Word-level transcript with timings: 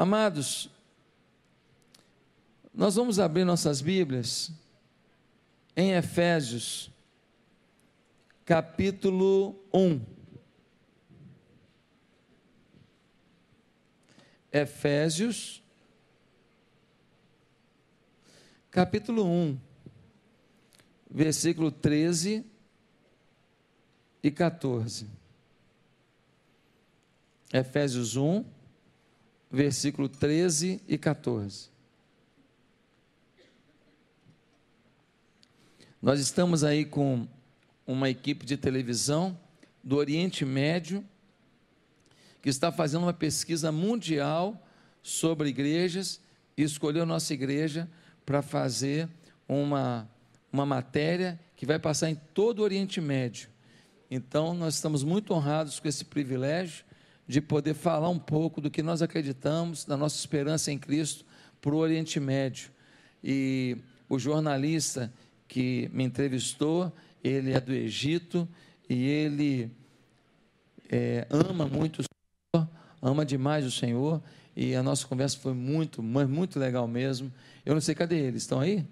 Amados, 0.00 0.70
nós 2.72 2.94
vamos 2.94 3.18
abrir 3.18 3.44
nossas 3.44 3.80
Bíblias 3.80 4.52
em 5.76 5.90
Efésios, 5.90 6.88
capítulo 8.44 9.56
1. 9.74 10.00
Efésios, 14.52 15.60
capítulo 18.70 19.24
1, 19.24 19.58
versículo 21.10 21.72
13 21.72 22.46
e 24.22 24.30
14. 24.30 25.08
Efésios 27.52 28.14
1, 28.14 28.57
versículo 29.50 30.08
13 30.08 30.82
e 30.86 30.98
14. 30.98 31.70
Nós 36.00 36.20
estamos 36.20 36.62
aí 36.62 36.84
com 36.84 37.26
uma 37.86 38.08
equipe 38.08 38.46
de 38.46 38.56
televisão 38.56 39.38
do 39.82 39.96
Oriente 39.96 40.44
Médio 40.44 41.04
que 42.40 42.48
está 42.48 42.70
fazendo 42.70 43.02
uma 43.02 43.12
pesquisa 43.12 43.72
mundial 43.72 44.64
sobre 45.02 45.48
igrejas 45.48 46.20
e 46.56 46.62
escolheu 46.62 47.04
nossa 47.04 47.34
igreja 47.34 47.88
para 48.24 48.42
fazer 48.42 49.08
uma, 49.48 50.08
uma 50.52 50.66
matéria 50.66 51.40
que 51.56 51.66
vai 51.66 51.78
passar 51.78 52.10
em 52.10 52.14
todo 52.14 52.60
o 52.60 52.62
Oriente 52.62 53.00
Médio. 53.00 53.48
Então, 54.10 54.54
nós 54.54 54.74
estamos 54.74 55.02
muito 55.02 55.34
honrados 55.34 55.80
com 55.80 55.88
esse 55.88 56.04
privilégio 56.04 56.84
de 57.28 57.42
poder 57.42 57.74
falar 57.74 58.08
um 58.08 58.18
pouco 58.18 58.58
do 58.58 58.70
que 58.70 58.82
nós 58.82 59.02
acreditamos, 59.02 59.84
da 59.84 59.98
nossa 59.98 60.16
esperança 60.16 60.72
em 60.72 60.78
Cristo 60.78 61.26
para 61.60 61.74
o 61.74 61.76
Oriente 61.76 62.18
Médio. 62.18 62.70
E 63.22 63.76
o 64.08 64.18
jornalista 64.18 65.12
que 65.46 65.90
me 65.92 66.04
entrevistou, 66.04 66.90
ele 67.22 67.52
é 67.52 67.60
do 67.60 67.72
Egito 67.72 68.48
e 68.88 69.06
ele 69.06 69.70
é, 70.88 71.26
ama 71.28 71.66
muito 71.66 72.00
o 72.00 72.04
Senhor, 72.56 72.68
ama 73.02 73.26
demais 73.26 73.66
o 73.66 73.70
Senhor, 73.70 74.22
e 74.56 74.74
a 74.74 74.82
nossa 74.82 75.06
conversa 75.06 75.38
foi 75.38 75.52
muito, 75.52 76.02
muito 76.02 76.58
legal 76.58 76.88
mesmo. 76.88 77.30
Eu 77.64 77.74
não 77.74 77.80
sei, 77.80 77.94
cadê 77.94 78.18
eles? 78.18 78.42
Estão 78.42 78.60
aí? 78.60 78.86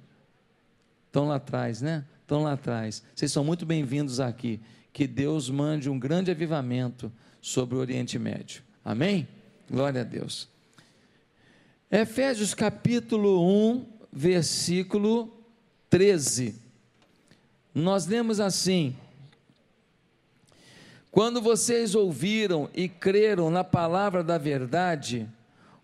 Estão 1.06 1.27
lá 1.27 1.37
atrás, 1.37 1.81
né? 1.81 2.05
Estão 2.21 2.43
lá 2.43 2.53
atrás. 2.53 3.03
Vocês 3.15 3.33
são 3.33 3.43
muito 3.43 3.65
bem-vindos 3.65 4.21
aqui. 4.21 4.61
Que 4.93 5.06
Deus 5.06 5.48
mande 5.48 5.89
um 5.89 5.98
grande 5.98 6.31
avivamento 6.31 7.11
sobre 7.47 7.77
o 7.77 7.78
Oriente 7.78 8.19
Médio. 8.19 8.61
Amém? 8.84 9.28
Glória 9.70 10.00
a 10.00 10.05
Deus. 10.05 10.48
Efésios 11.88 12.53
capítulo 12.55 13.41
1, 13.72 13.86
versículo 14.12 15.33
13. 15.88 16.56
Nós 17.72 18.05
lemos 18.05 18.41
assim: 18.41 18.97
Quando 21.12 21.41
vocês 21.41 21.94
ouviram 21.94 22.69
e 22.75 22.88
creram 22.88 23.48
na 23.48 23.62
palavra 23.62 24.25
da 24.25 24.38
verdade, 24.38 25.28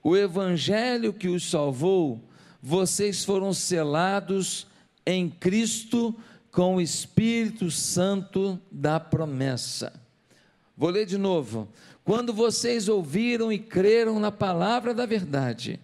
o 0.02 0.16
evangelho 0.16 1.12
que 1.12 1.28
os 1.28 1.48
salvou, 1.48 2.20
vocês 2.60 3.24
foram 3.24 3.54
selados 3.54 4.66
em 5.06 5.30
Cristo 5.30 6.12
com 6.50 6.74
o 6.74 6.80
Espírito 6.80 7.70
Santo 7.70 8.60
da 8.68 8.98
promessa 8.98 10.01
Vou 10.82 10.90
ler 10.90 11.06
de 11.06 11.16
novo. 11.16 11.68
Quando 12.02 12.32
vocês 12.32 12.88
ouviram 12.88 13.52
e 13.52 13.58
creram 13.60 14.18
na 14.18 14.32
palavra 14.32 14.92
da 14.92 15.06
verdade, 15.06 15.78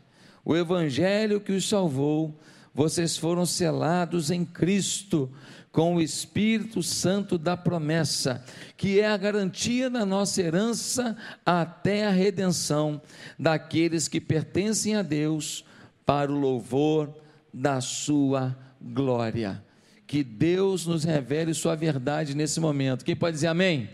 o 0.45 0.57
evangelho 0.57 1.41
que 1.41 1.53
os 1.53 1.69
salvou, 1.69 2.37
vocês 2.75 3.17
foram 3.17 3.47
selados 3.47 4.29
em 4.29 4.45
Cristo 4.45 5.31
com 5.71 5.95
o 5.95 6.03
Espírito 6.03 6.83
Santo 6.83 7.39
da 7.39 7.57
promessa, 7.57 8.45
que 8.77 8.99
é 8.99 9.07
a 9.07 9.17
garantia 9.17 9.89
da 9.89 10.05
nossa 10.05 10.43
herança 10.43 11.17
até 11.47 12.05
a 12.05 12.11
redenção 12.11 13.01
daqueles 13.39 14.09
que 14.09 14.21
pertencem 14.21 14.97
a 14.97 15.03
Deus 15.03 15.65
para 16.05 16.33
o 16.33 16.41
louvor 16.41 17.15
da 17.55 17.81
sua 17.81 18.59
glória. 18.83 19.63
Que 20.09 20.25
Deus 20.25 20.87
nos 20.87 21.05
revele 21.05 21.55
sua 21.55 21.77
verdade 21.77 22.35
nesse 22.35 22.59
momento. 22.59 23.05
Quem 23.05 23.15
pode 23.15 23.35
dizer 23.35 23.47
amém? 23.47 23.89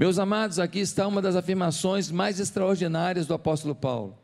Meus 0.00 0.18
amados, 0.18 0.58
aqui 0.58 0.78
está 0.78 1.06
uma 1.06 1.20
das 1.20 1.36
afirmações 1.36 2.10
mais 2.10 2.40
extraordinárias 2.40 3.26
do 3.26 3.34
apóstolo 3.34 3.74
Paulo. 3.74 4.18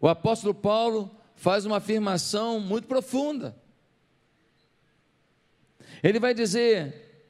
O 0.00 0.08
apóstolo 0.08 0.52
Paulo 0.52 1.16
faz 1.36 1.64
uma 1.64 1.76
afirmação 1.76 2.58
muito 2.58 2.88
profunda. 2.88 3.56
Ele 6.02 6.18
vai 6.18 6.34
dizer: 6.34 7.28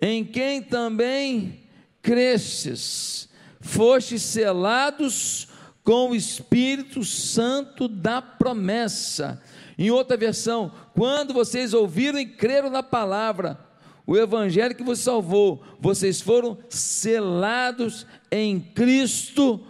Em 0.00 0.24
quem 0.24 0.60
também 0.60 1.62
cresces, 2.02 3.28
fostes 3.60 4.20
selados 4.20 5.46
com 5.84 6.10
o 6.10 6.16
Espírito 6.16 7.04
Santo 7.04 7.86
da 7.86 8.20
promessa. 8.20 9.40
Em 9.78 9.92
outra 9.92 10.16
versão, 10.16 10.72
quando 10.92 11.32
vocês 11.32 11.72
ouviram 11.72 12.18
e 12.18 12.26
creram 12.26 12.68
na 12.68 12.82
palavra, 12.82 13.64
o 14.06 14.16
evangelho 14.16 14.74
que 14.74 14.82
vos 14.82 14.98
salvou, 14.98 15.62
vocês 15.80 16.20
foram 16.20 16.58
selados 16.68 18.06
em 18.30 18.60
Cristo 18.60 19.66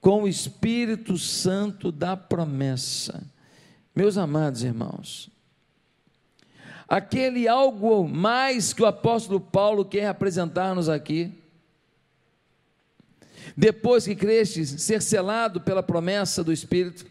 com 0.00 0.22
o 0.22 0.28
Espírito 0.28 1.18
Santo 1.18 1.90
da 1.90 2.16
promessa. 2.16 3.24
Meus 3.94 4.16
amados 4.16 4.62
irmãos, 4.62 5.30
aquele 6.88 7.48
algo 7.48 8.08
mais 8.08 8.72
que 8.72 8.82
o 8.82 8.86
apóstolo 8.86 9.40
Paulo 9.40 9.84
quer 9.84 10.06
apresentar-nos 10.06 10.88
aqui, 10.88 11.32
depois 13.56 14.04
que 14.04 14.14
creste, 14.14 14.64
ser 14.64 15.02
selado 15.02 15.60
pela 15.60 15.82
promessa 15.82 16.44
do 16.44 16.52
Espírito, 16.52 17.04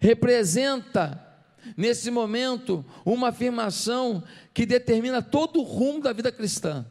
representa 0.00 1.27
nesse 1.76 2.10
momento, 2.10 2.84
uma 3.04 3.28
afirmação 3.28 4.22
que 4.52 4.66
determina 4.66 5.22
todo 5.22 5.60
o 5.60 5.64
rumo 5.64 6.00
da 6.00 6.12
vida 6.12 6.32
cristã. 6.32 6.86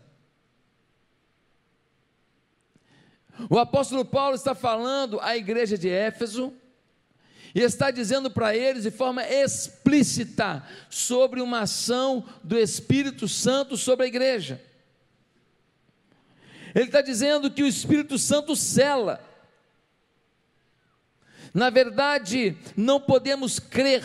O 3.50 3.60
apóstolo 3.60 4.04
Paulo 4.04 4.36
está 4.36 4.56
falando 4.56 5.20
à 5.22 5.38
igreja 5.38 5.78
de 5.78 5.90
Éfeso 5.90 6.54
e 7.54 7.62
está 7.62 7.92
dizendo 7.92 8.30
para 8.30 8.56
eles 8.56 8.84
de 8.84 8.92
forma 8.92 9.24
explícita 9.24 10.64
sobre 10.90 11.42
uma 11.42 11.62
ação 11.62 12.26
do 12.44 12.58
Espírito 12.58 13.28
Santo 13.28 13.78
sobre 13.78 14.06
a 14.06 14.08
igreja. 14.08 14.62
Ele 16.74 16.86
está 16.86 17.02
dizendo 17.02 17.50
que 17.50 17.64
o 17.64 17.68
Espírito 17.68 18.18
Santo 18.18 18.56
cela. 18.56 19.24
Na 21.54 21.70
verdade, 21.70 22.58
não 22.76 23.00
podemos 23.00 23.58
crer 23.58 24.04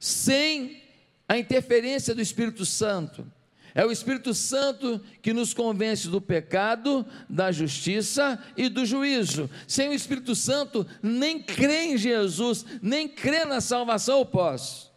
sem 0.00 0.82
a 1.28 1.38
interferência 1.38 2.14
do 2.14 2.22
Espírito 2.22 2.64
Santo. 2.64 3.30
É 3.72 3.86
o 3.86 3.92
Espírito 3.92 4.34
Santo 4.34 5.00
que 5.22 5.32
nos 5.32 5.54
convence 5.54 6.08
do 6.08 6.20
pecado, 6.20 7.06
da 7.28 7.52
justiça 7.52 8.42
e 8.56 8.68
do 8.68 8.84
juízo. 8.84 9.48
Sem 9.68 9.90
o 9.90 9.92
Espírito 9.92 10.34
Santo, 10.34 10.84
nem 11.00 11.40
crer 11.40 11.92
em 11.92 11.96
Jesus, 11.96 12.64
nem 12.82 13.06
crer 13.06 13.46
na 13.46 13.60
salvação 13.60 14.18
eu 14.18 14.26
posso. 14.26 14.90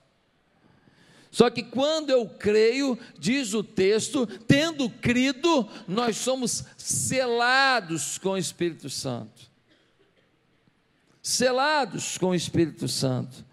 Só 1.30 1.50
que 1.50 1.64
quando 1.64 2.10
eu 2.10 2.28
creio, 2.28 2.98
diz 3.18 3.54
o 3.54 3.64
texto, 3.64 4.26
tendo 4.48 4.90
crido, 4.90 5.68
nós 5.88 6.18
somos 6.18 6.64
selados 6.78 8.18
com 8.18 8.30
o 8.30 8.38
Espírito 8.38 8.90
Santo. 8.90 9.52
Selados 11.22 12.18
com 12.18 12.30
o 12.30 12.36
Espírito 12.36 12.88
Santo. 12.88 13.46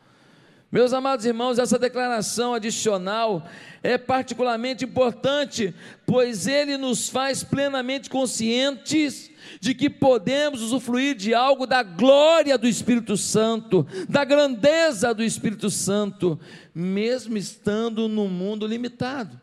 Meus 0.72 0.92
amados 0.92 1.26
irmãos, 1.26 1.58
essa 1.58 1.76
declaração 1.76 2.54
adicional 2.54 3.44
é 3.82 3.98
particularmente 3.98 4.84
importante, 4.84 5.74
pois 6.06 6.46
ele 6.46 6.76
nos 6.76 7.08
faz 7.08 7.42
plenamente 7.42 8.08
conscientes 8.08 9.28
de 9.58 9.74
que 9.74 9.90
podemos 9.90 10.62
usufruir 10.62 11.16
de 11.16 11.34
algo 11.34 11.66
da 11.66 11.82
glória 11.82 12.56
do 12.56 12.68
Espírito 12.68 13.16
Santo, 13.16 13.84
da 14.08 14.24
grandeza 14.24 15.12
do 15.12 15.24
Espírito 15.24 15.70
Santo, 15.70 16.38
mesmo 16.72 17.36
estando 17.36 18.06
num 18.06 18.28
mundo 18.28 18.64
limitado. 18.64 19.40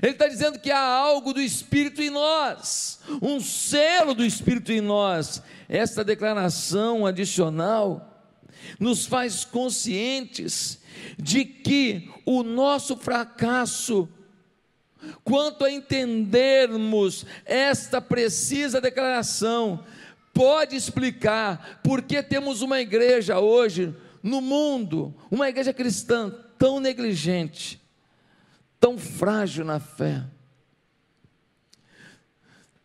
Ele 0.00 0.12
está 0.12 0.26
dizendo 0.26 0.58
que 0.58 0.70
há 0.70 0.80
algo 0.80 1.34
do 1.34 1.40
Espírito 1.40 2.00
em 2.00 2.08
nós, 2.08 3.00
um 3.20 3.40
selo 3.40 4.14
do 4.14 4.24
Espírito 4.24 4.72
em 4.72 4.80
nós. 4.80 5.42
Esta 5.68 6.02
declaração 6.02 7.04
adicional 7.04 8.09
nos 8.80 9.06
faz 9.06 9.44
conscientes 9.44 10.80
de 11.16 11.44
que 11.44 12.10
o 12.26 12.42
nosso 12.42 12.96
fracasso 12.96 14.08
quanto 15.24 15.64
a 15.64 15.70
entendermos 15.70 17.24
esta 17.44 18.00
precisa 18.00 18.80
declaração, 18.80 19.84
pode 20.32 20.76
explicar 20.76 21.80
por 21.82 22.02
que 22.02 22.22
temos 22.22 22.62
uma 22.62 22.80
igreja 22.80 23.38
hoje 23.40 23.94
no 24.22 24.40
mundo, 24.40 25.14
uma 25.30 25.48
igreja 25.48 25.72
cristã 25.72 26.32
tão 26.58 26.78
negligente, 26.78 27.80
tão 28.78 28.98
frágil 28.98 29.64
na 29.64 29.80
fé, 29.80 30.22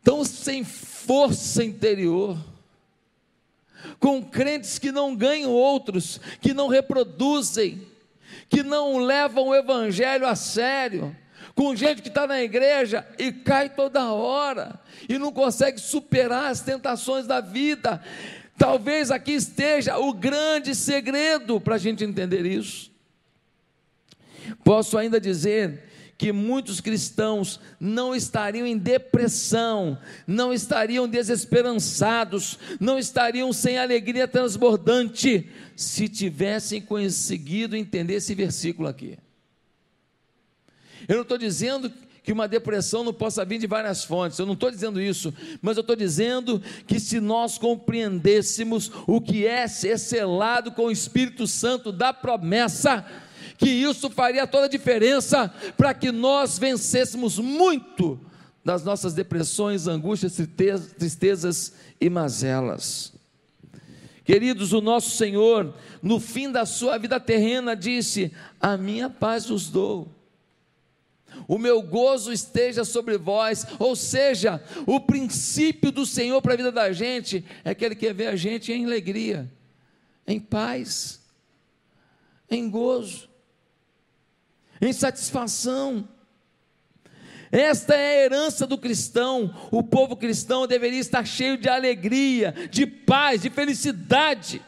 tão 0.04 0.24
sem 0.24 0.64
força 0.64 1.64
interior, 1.64 2.38
com 4.00 4.24
crentes 4.24 4.80
que 4.80 4.92
não 4.92 5.16
ganham 5.16 5.52
outros, 5.52 6.20
que 6.42 6.54
não 6.54 6.68
reproduzem, 6.68 7.86
que 8.50 8.64
não 8.64 8.98
levam 8.98 9.48
o 9.50 9.56
evangelho 9.56 10.28
a 10.28 10.36
sério, 10.36 11.16
com 11.54 11.76
gente 11.76 12.02
que 12.02 12.10
está 12.10 12.28
na 12.28 12.42
igreja 12.42 13.08
e 13.18 13.32
cai 13.32 13.70
toda 13.70 14.12
hora, 14.12 14.80
e 15.08 15.18
não 15.18 15.32
consegue 15.32 15.80
superar 15.80 16.52
as 16.52 16.62
tentações 16.62 17.26
da 17.26 17.40
vida. 17.40 18.02
Talvez 18.58 19.12
aqui 19.12 19.34
esteja 19.34 19.98
o 19.98 20.14
grande 20.14 20.76
segredo 20.76 21.60
para 21.60 21.76
a 21.76 21.80
gente 21.80 22.04
entender 22.04 22.46
isso. 22.46 22.92
Posso 24.64 24.98
ainda 24.98 25.20
dizer 25.20 25.84
que 26.18 26.32
muitos 26.32 26.80
cristãos 26.80 27.60
não 27.80 28.16
estariam 28.16 28.66
em 28.66 28.78
depressão, 28.78 29.98
não 30.26 30.54
estariam 30.54 31.08
desesperançados, 31.08 32.58
não 32.80 32.98
estariam 32.98 33.52
sem 33.52 33.78
alegria 33.78 34.28
transbordante, 34.28 35.50
se 35.76 36.08
tivessem 36.08 36.82
conseguido 36.82 37.76
entender 37.76 38.16
esse 38.16 38.34
versículo 38.34 38.88
aqui. 38.88 39.18
Eu 41.08 41.16
não 41.16 41.24
estou 41.24 41.38
dizendo 41.38 41.92
que 42.24 42.32
uma 42.32 42.48
depressão 42.48 43.04
não 43.04 43.14
possa 43.14 43.46
vir 43.46 43.60
de 43.60 43.68
várias 43.68 44.04
fontes, 44.04 44.40
eu 44.40 44.48
não 44.48 44.54
estou 44.54 44.72
dizendo 44.72 45.00
isso, 45.00 45.32
mas 45.62 45.78
eu 45.78 45.82
estou 45.82 45.96
dizendo 45.96 46.60
que 46.88 47.00
se 47.00 47.20
nós 47.20 47.58
compreendêssemos 47.60 48.90
o 49.06 49.22
que 49.22 49.46
é 49.46 49.68
ser 49.68 50.00
selado 50.00 50.72
com 50.72 50.86
o 50.86 50.92
Espírito 50.92 51.46
Santo 51.46 51.92
da 51.92 52.12
promessa, 52.12 53.06
que 53.58 53.70
isso 53.70 54.10
faria 54.10 54.46
toda 54.46 54.66
a 54.66 54.70
diferença 54.70 55.54
para 55.78 55.94
que 55.94 56.12
nós 56.12 56.58
vencêssemos 56.58 57.40
muito 57.40 58.20
das 58.64 58.84
nossas 58.84 59.14
depressões, 59.14 59.88
angústias, 59.88 60.40
tristezas 60.98 61.74
e 62.02 62.10
mazelas. 62.10 63.14
Queridos, 64.24 64.74
o 64.74 64.82
nosso 64.82 65.16
Senhor, 65.16 65.74
no 66.02 66.20
fim 66.20 66.52
da 66.52 66.66
sua 66.66 66.98
vida 66.98 67.20
terrena, 67.20 67.76
disse: 67.76 68.32
A 68.60 68.76
minha 68.76 69.08
paz 69.08 69.52
os 69.52 69.70
dou. 69.70 70.12
O 71.48 71.60
meu 71.60 71.82
gozo 71.82 72.32
esteja 72.32 72.84
sobre 72.84 73.18
vós, 73.18 73.68
ou 73.78 73.96
seja, 73.96 74.64
o 74.88 75.00
princípio 75.02 75.92
do 75.92 76.06
Senhor 76.06 76.42
para 76.42 76.54
a 76.54 76.58
vida 76.58 76.72
da 76.72 76.92
gente 76.92 77.46
é 77.64 77.76
que 77.76 77.86
Ele 77.86 77.94
quer 77.94 78.14
ver 78.14 78.28
a 78.28 78.36
gente 78.36 78.72
em 78.72 78.86
alegria, 78.86 79.52
em 80.26 80.40
paz, 80.40 81.22
em 82.50 82.68
gozo 82.70 83.35
em 84.82 84.92
satisfação. 84.94 86.08
Esta 87.52 87.96
é 87.96 88.08
a 88.08 88.26
herança 88.26 88.68
do 88.68 88.78
cristão. 88.78 89.54
O 89.72 89.82
povo 89.82 90.16
cristão 90.16 90.68
deveria 90.68 91.00
estar 91.00 91.26
cheio 91.26 91.58
de 91.58 91.70
alegria, 91.70 92.54
de 92.70 92.86
paz, 92.86 93.42
de 93.42 93.50
felicidade. 93.50 94.62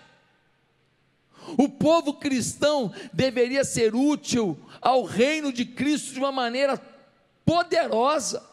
O 1.57 1.69
povo 1.69 2.13
cristão 2.13 2.93
deveria 3.13 3.63
ser 3.63 3.95
útil 3.95 4.57
ao 4.81 5.03
reino 5.03 5.51
de 5.51 5.65
Cristo 5.65 6.13
de 6.13 6.19
uma 6.19 6.31
maneira 6.31 6.81
poderosa. 7.45 8.43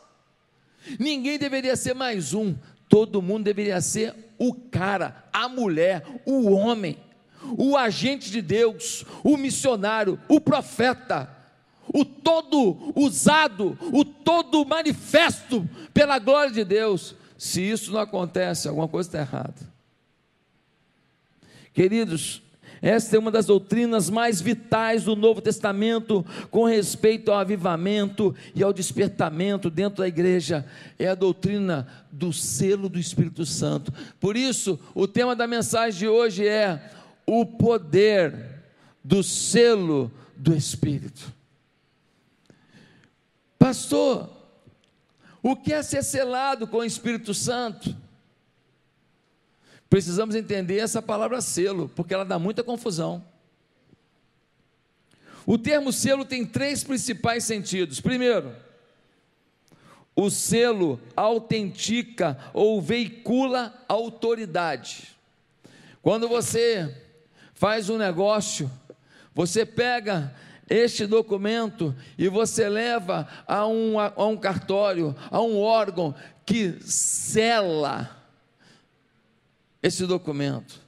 Ninguém 0.99 1.39
deveria 1.39 1.77
ser 1.77 1.95
mais 1.95 2.35
um, 2.35 2.55
todo 2.89 3.23
mundo 3.23 3.45
deveria 3.45 3.81
ser 3.81 4.15
o 4.39 4.55
cara, 4.55 5.25
a 5.33 5.49
mulher, 5.49 6.05
o 6.25 6.51
homem, 6.51 6.99
o 7.57 7.77
agente 7.77 8.31
de 8.31 8.43
Deus, 8.43 9.05
o 9.23 9.37
missionário, 9.37 10.21
o 10.29 10.41
profeta 10.41 11.44
o 11.93 12.05
todo 12.05 12.93
usado, 12.95 13.79
o 13.93 14.05
todo 14.05 14.65
manifesto 14.65 15.69
pela 15.93 16.19
glória 16.19 16.53
de 16.53 16.65
Deus. 16.65 17.15
Se 17.37 17.61
isso 17.61 17.93
não 17.93 18.01
acontece, 18.01 18.69
alguma 18.69 18.89
coisa 18.89 19.09
está 19.09 19.21
errada. 19.21 19.75
Queridos, 21.73 22.41
esta 22.81 23.17
é 23.17 23.19
uma 23.19 23.31
das 23.31 23.47
doutrinas 23.47 24.11
mais 24.11 24.41
vitais 24.41 25.05
do 25.05 25.17
Novo 25.17 25.41
Testamento 25.41 26.25
com 26.51 26.65
respeito 26.65 27.33
ao 27.33 27.39
avivamento 27.39 28.35
e 28.55 28.63
ao 28.63 28.73
despertamento 28.73 29.71
dentro 29.71 30.03
da 30.03 30.09
igreja. 30.09 30.67
É 30.99 31.09
a 31.09 31.15
doutrina 31.15 31.87
do 32.13 32.33
selo 32.33 32.89
do 32.89 32.99
Espírito 32.99 33.45
Santo. 33.45 33.93
Por 34.21 34.37
isso, 34.37 34.79
o 34.95 35.09
tema 35.09 35.35
da 35.35 35.47
mensagem 35.47 35.99
de 35.99 36.09
hoje 36.09 36.47
é 36.47 36.91
o 37.27 37.45
poder 37.45 38.63
do 39.03 39.23
selo 39.23 40.13
do 40.37 40.55
Espírito. 40.55 41.34
Pastor, 43.65 44.29
o 45.43 45.57
que 45.57 45.73
é 45.73 45.83
ser 45.83 46.03
selado 46.03 46.67
com 46.67 46.77
o 46.77 46.85
Espírito 46.85 47.33
Santo? 47.33 47.97
Precisamos 49.89 50.35
entender 50.35 50.81
essa 50.81 51.01
palavra 51.01 51.41
selo, 51.41 51.89
porque 51.97 52.13
ela 52.13 52.27
dá 52.27 52.39
muita 52.39 52.63
confusão. 52.63 53.25
O 55.47 55.57
termo 55.57 55.95
selo 55.95 56.27
tem 56.27 56.45
três 56.45 56.85
principais 56.85 57.45
sentidos. 57.45 58.03
Primeiro, 58.03 58.55
o 60.15 60.29
selo 60.29 61.01
autentica 61.17 62.39
ou 62.53 62.83
veicula 62.83 63.83
autoridade. 63.89 65.17
Quando 66.03 66.29
você 66.29 66.95
faz 67.55 67.89
um 67.89 67.97
negócio, 67.97 68.71
você 69.35 69.65
pega 69.65 70.35
este 70.69 71.07
documento 71.07 71.95
e 72.17 72.29
você 72.29 72.69
leva 72.69 73.29
a 73.47 73.67
um, 73.67 73.99
a 73.99 74.27
um 74.27 74.37
cartório, 74.37 75.15
a 75.31 75.41
um 75.41 75.59
órgão 75.59 76.15
que 76.45 76.79
sela 76.81 78.17
esse 79.83 80.07
documento. 80.07 80.81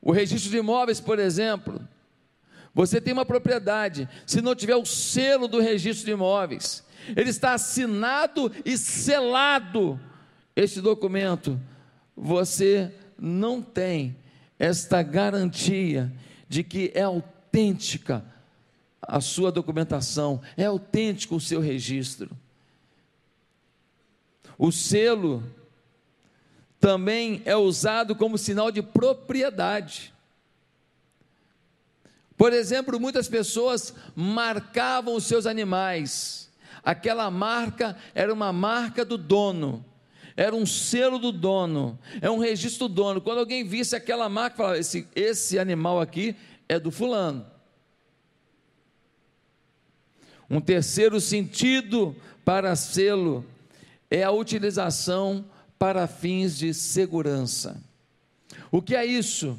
O 0.00 0.12
registro 0.12 0.50
de 0.50 0.58
imóveis, 0.58 1.00
por 1.00 1.18
exemplo, 1.18 1.80
você 2.74 3.00
tem 3.00 3.12
uma 3.12 3.24
propriedade, 3.26 4.08
se 4.26 4.40
não 4.40 4.54
tiver 4.54 4.76
o 4.76 4.84
selo 4.84 5.48
do 5.48 5.60
registro 5.60 6.04
de 6.04 6.12
imóveis, 6.12 6.84
ele 7.16 7.30
está 7.30 7.54
assinado 7.54 8.52
e 8.64 8.76
selado 8.76 9.98
este 10.54 10.80
documento, 10.80 11.58
você 12.14 12.92
não 13.18 13.62
tem 13.62 14.16
esta 14.58 15.02
garantia 15.02 16.12
de 16.48 16.62
que 16.62 16.92
é 16.94 17.02
autêntico 17.02 17.37
autêntica 17.48 18.24
a 19.00 19.20
sua 19.20 19.50
documentação, 19.50 20.42
é 20.56 20.66
autêntico 20.66 21.36
o 21.36 21.40
seu 21.40 21.60
registro. 21.60 22.30
O 24.58 24.70
selo 24.70 25.42
também 26.78 27.40
é 27.46 27.56
usado 27.56 28.14
como 28.14 28.36
sinal 28.36 28.70
de 28.70 28.82
propriedade. 28.82 30.12
Por 32.36 32.52
exemplo, 32.52 33.00
muitas 33.00 33.28
pessoas 33.28 33.94
marcavam 34.14 35.14
os 35.14 35.24
seus 35.24 35.46
animais. 35.46 36.50
Aquela 36.84 37.30
marca 37.30 37.96
era 38.14 38.32
uma 38.32 38.52
marca 38.52 39.04
do 39.04 39.16
dono, 39.16 39.84
era 40.36 40.54
um 40.54 40.66
selo 40.66 41.18
do 41.18 41.32
dono, 41.32 41.98
é 42.20 42.30
um 42.30 42.38
registro 42.38 42.88
do 42.88 42.94
dono. 42.94 43.20
Quando 43.20 43.38
alguém 43.38 43.64
visse 43.64 43.96
aquela 43.96 44.28
marca, 44.28 44.56
falava: 44.56 44.78
esse, 44.78 45.08
esse 45.14 45.58
animal 45.58 46.00
aqui 46.00 46.36
é 46.68 46.78
do 46.78 46.90
fulano. 46.90 47.46
Um 50.50 50.60
terceiro 50.60 51.20
sentido 51.20 52.16
para 52.44 52.74
selo 52.74 53.44
é 54.10 54.22
a 54.22 54.30
utilização 54.30 55.44
para 55.78 56.06
fins 56.06 56.56
de 56.58 56.72
segurança. 56.72 57.80
O 58.70 58.82
que 58.82 58.96
é 58.96 59.04
isso? 59.04 59.58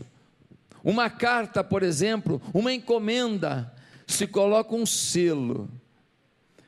Uma 0.84 1.10
carta, 1.10 1.64
por 1.64 1.84
exemplo, 1.84 2.42
uma 2.54 2.74
encomenda, 2.74 3.72
se 4.08 4.26
coloca 4.26 4.74
um 4.74 4.86
selo, 4.86 5.70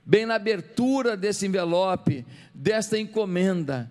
bem 0.05 0.25
na 0.25 0.35
abertura 0.35 1.17
desse 1.17 1.47
envelope, 1.47 2.25
desta 2.53 2.99
encomenda, 2.99 3.89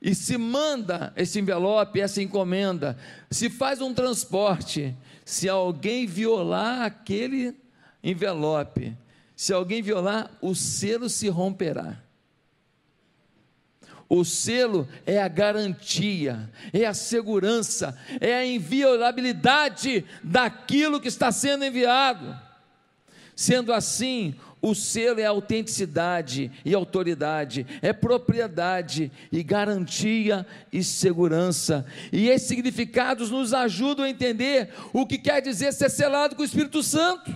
e 0.00 0.14
se 0.14 0.36
manda 0.36 1.12
esse 1.16 1.40
envelope, 1.40 2.00
essa 2.00 2.20
encomenda, 2.20 2.96
se 3.30 3.48
faz 3.48 3.80
um 3.80 3.94
transporte, 3.94 4.94
se 5.24 5.48
alguém 5.48 6.06
violar 6.06 6.82
aquele 6.82 7.56
envelope, 8.02 8.96
se 9.34 9.52
alguém 9.52 9.82
violar, 9.82 10.30
o 10.40 10.54
selo 10.54 11.08
se 11.08 11.28
romperá. 11.28 12.00
O 14.08 14.24
selo 14.24 14.86
é 15.06 15.20
a 15.20 15.28
garantia, 15.28 16.50
é 16.72 16.84
a 16.84 16.94
segurança, 16.94 17.98
é 18.20 18.34
a 18.34 18.46
inviolabilidade 18.46 20.04
daquilo 20.22 21.00
que 21.00 21.08
está 21.08 21.32
sendo 21.32 21.64
enviado. 21.64 22.38
Sendo 23.34 23.72
assim, 23.72 24.36
o 24.64 24.74
selo 24.74 25.20
é 25.20 25.26
autenticidade 25.26 26.50
e 26.64 26.74
autoridade, 26.74 27.66
é 27.82 27.92
propriedade 27.92 29.12
e 29.30 29.42
garantia 29.42 30.46
e 30.72 30.82
segurança. 30.82 31.84
E 32.10 32.30
esses 32.30 32.48
significados 32.48 33.30
nos 33.30 33.52
ajudam 33.52 34.06
a 34.06 34.08
entender 34.08 34.72
o 34.90 35.06
que 35.06 35.18
quer 35.18 35.42
dizer 35.42 35.70
ser 35.74 35.90
selado 35.90 36.34
com 36.34 36.40
o 36.40 36.46
Espírito 36.46 36.82
Santo. 36.82 37.30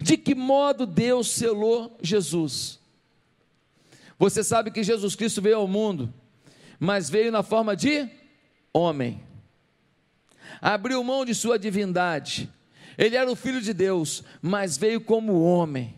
De 0.00 0.16
que 0.16 0.36
modo 0.36 0.86
Deus 0.86 1.30
selou 1.30 1.98
Jesus? 2.00 2.78
Você 4.16 4.44
sabe 4.44 4.70
que 4.70 4.84
Jesus 4.84 5.16
Cristo 5.16 5.42
veio 5.42 5.56
ao 5.56 5.66
mundo, 5.66 6.14
mas 6.78 7.10
veio 7.10 7.32
na 7.32 7.42
forma 7.42 7.74
de 7.74 8.08
homem. 8.72 9.20
Abriu 10.60 11.02
mão 11.02 11.24
de 11.24 11.34
sua 11.34 11.58
divindade 11.58 12.48
ele 12.96 13.16
era 13.16 13.30
o 13.30 13.36
filho 13.36 13.60
de 13.60 13.72
Deus, 13.72 14.22
mas 14.40 14.76
veio 14.76 15.00
como 15.00 15.42
homem. 15.42 15.94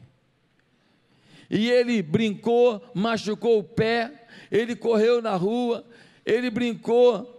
E 1.50 1.70
ele 1.70 2.02
brincou, 2.02 2.82
machucou 2.94 3.58
o 3.58 3.64
pé, 3.64 4.26
ele 4.50 4.74
correu 4.74 5.22
na 5.22 5.36
rua, 5.36 5.84
ele 6.24 6.50
brincou 6.50 7.32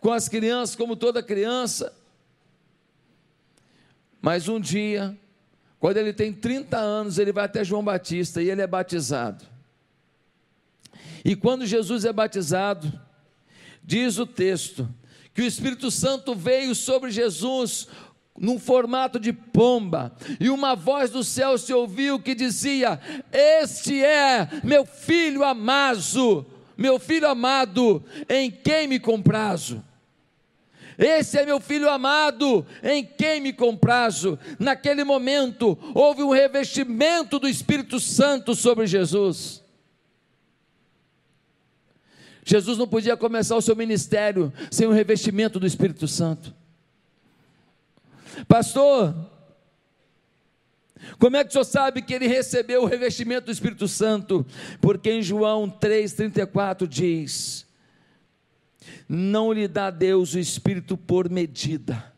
com 0.00 0.12
as 0.12 0.28
crianças, 0.28 0.76
como 0.76 0.96
toda 0.96 1.22
criança. 1.22 1.92
Mas 4.20 4.48
um 4.48 4.60
dia, 4.60 5.18
quando 5.80 5.96
ele 5.96 6.12
tem 6.12 6.32
30 6.32 6.76
anos, 6.76 7.18
ele 7.18 7.32
vai 7.32 7.44
até 7.44 7.64
João 7.64 7.82
Batista 7.82 8.40
e 8.40 8.48
ele 8.48 8.62
é 8.62 8.66
batizado. 8.66 9.44
E 11.24 11.34
quando 11.34 11.66
Jesus 11.66 12.04
é 12.04 12.12
batizado, 12.12 13.00
diz 13.82 14.18
o 14.18 14.26
texto, 14.26 14.88
que 15.34 15.42
o 15.42 15.46
Espírito 15.46 15.90
Santo 15.90 16.34
veio 16.34 16.74
sobre 16.74 17.10
Jesus 17.10 17.88
num 18.38 18.58
formato 18.58 19.20
de 19.20 19.32
pomba, 19.32 20.12
e 20.40 20.48
uma 20.48 20.74
voz 20.74 21.10
do 21.10 21.22
céu 21.22 21.58
se 21.58 21.72
ouviu 21.72 22.18
que 22.18 22.34
dizia: 22.34 22.98
Este 23.30 24.02
é 24.02 24.48
meu 24.64 24.84
filho 24.84 25.44
amado, 25.44 26.46
meu 26.76 26.98
filho 26.98 27.28
amado, 27.28 28.02
em 28.28 28.50
quem 28.50 28.86
me 28.86 28.98
comprazo. 28.98 29.84
Esse 30.98 31.38
é 31.38 31.44
meu 31.44 31.58
filho 31.58 31.88
amado, 31.88 32.66
em 32.82 33.04
quem 33.04 33.40
me 33.40 33.52
comprazo. 33.52 34.38
Naquele 34.58 35.04
momento, 35.04 35.78
houve 35.94 36.22
um 36.22 36.30
revestimento 36.30 37.38
do 37.38 37.48
Espírito 37.48 37.98
Santo 37.98 38.54
sobre 38.54 38.86
Jesus. 38.86 39.62
Jesus 42.44 42.76
não 42.76 42.88
podia 42.88 43.16
começar 43.16 43.56
o 43.56 43.62
seu 43.62 43.74
ministério 43.76 44.52
sem 44.70 44.86
o 44.86 44.92
revestimento 44.92 45.58
do 45.58 45.66
Espírito 45.66 46.06
Santo. 46.06 46.54
Pastor, 48.46 49.14
como 51.18 51.36
é 51.36 51.44
que 51.44 51.50
o 51.50 51.52
senhor 51.52 51.64
sabe 51.64 52.02
que 52.02 52.14
ele 52.14 52.26
recebeu 52.26 52.82
o 52.82 52.86
revestimento 52.86 53.46
do 53.46 53.52
Espírito 53.52 53.88
Santo? 53.88 54.46
Porque 54.80 55.10
em 55.10 55.22
João 55.22 55.68
3,34 55.68 56.86
diz: 56.86 57.66
Não 59.08 59.52
lhe 59.52 59.66
dá 59.66 59.90
Deus 59.90 60.34
o 60.34 60.38
Espírito 60.38 60.96
por 60.96 61.28
medida. 61.28 62.12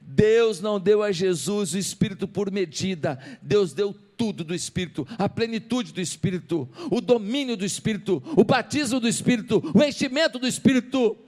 Deus 0.00 0.60
não 0.60 0.80
deu 0.80 1.02
a 1.02 1.12
Jesus 1.12 1.74
o 1.74 1.78
Espírito 1.78 2.26
por 2.28 2.50
medida, 2.50 3.18
Deus 3.42 3.74
deu 3.74 3.92
tudo 4.16 4.44
do 4.44 4.54
Espírito, 4.54 5.06
a 5.18 5.28
plenitude 5.28 5.92
do 5.92 6.00
Espírito, 6.00 6.66
o 6.90 7.02
domínio 7.02 7.56
do 7.56 7.66
Espírito, 7.66 8.22
o 8.36 8.44
batismo 8.44 8.98
do 8.98 9.08
Espírito, 9.08 9.62
o 9.74 9.82
enchimento 9.82 10.38
do 10.38 10.46
Espírito 10.46 11.18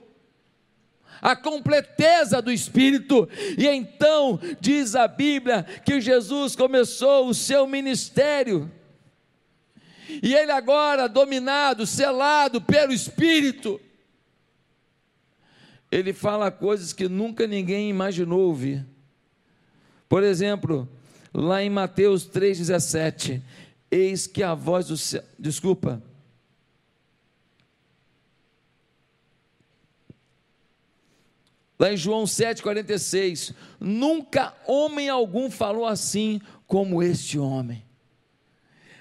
a 1.21 1.35
completeza 1.35 2.41
do 2.41 2.51
Espírito. 2.51 3.27
E 3.57 3.67
então 3.67 4.39
diz 4.59 4.95
a 4.95 5.07
Bíblia 5.07 5.63
que 5.85 5.99
Jesus 6.01 6.55
começou 6.55 7.27
o 7.27 7.33
seu 7.33 7.67
ministério. 7.67 8.71
E 10.23 10.33
ele 10.33 10.51
agora, 10.51 11.07
dominado, 11.07 11.85
selado 11.85 12.59
pelo 12.59 12.91
Espírito, 12.91 13.79
ele 15.91 16.13
fala 16.13 16.51
coisas 16.51 16.93
que 16.93 17.07
nunca 17.07 17.45
ninguém 17.47 17.89
imaginou 17.89 18.41
ouvir. 18.41 18.85
Por 20.07 20.23
exemplo, 20.23 20.89
lá 21.33 21.63
em 21.63 21.69
Mateus 21.69 22.27
3,17, 22.27 23.41
eis 23.91 24.25
que 24.25 24.41
a 24.41 24.55
voz 24.55 24.87
do 24.87 24.97
céu, 24.97 25.23
desculpa, 25.37 26.01
Lá 31.79 31.93
em 31.93 31.97
João 31.97 32.25
7,46, 32.25 33.55
nunca 33.79 34.53
homem 34.67 35.07
algum 35.07 35.49
falou 35.49 35.85
assim 35.85 36.41
como 36.67 37.01
este 37.01 37.39
homem. 37.39 37.85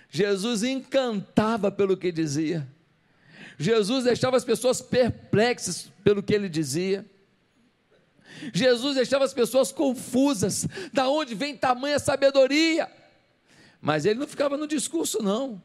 Jesus 0.08 0.62
encantava 0.62 1.72
pelo 1.72 1.96
que 1.96 2.12
dizia. 2.12 2.66
Jesus 3.58 4.04
deixava 4.04 4.36
as 4.36 4.44
pessoas 4.44 4.80
perplexas 4.80 5.90
pelo 6.04 6.22
que 6.22 6.32
ele 6.32 6.48
dizia. 6.48 7.04
Jesus 8.54 8.94
deixava 8.94 9.24
as 9.24 9.34
pessoas 9.34 9.72
confusas, 9.72 10.68
da 10.92 11.08
onde 11.08 11.34
vem 11.34 11.56
tamanha 11.56 11.98
sabedoria? 11.98 12.88
Mas 13.80 14.04
ele 14.04 14.20
não 14.20 14.28
ficava 14.28 14.56
no 14.56 14.68
discurso 14.68 15.20
não. 15.20 15.60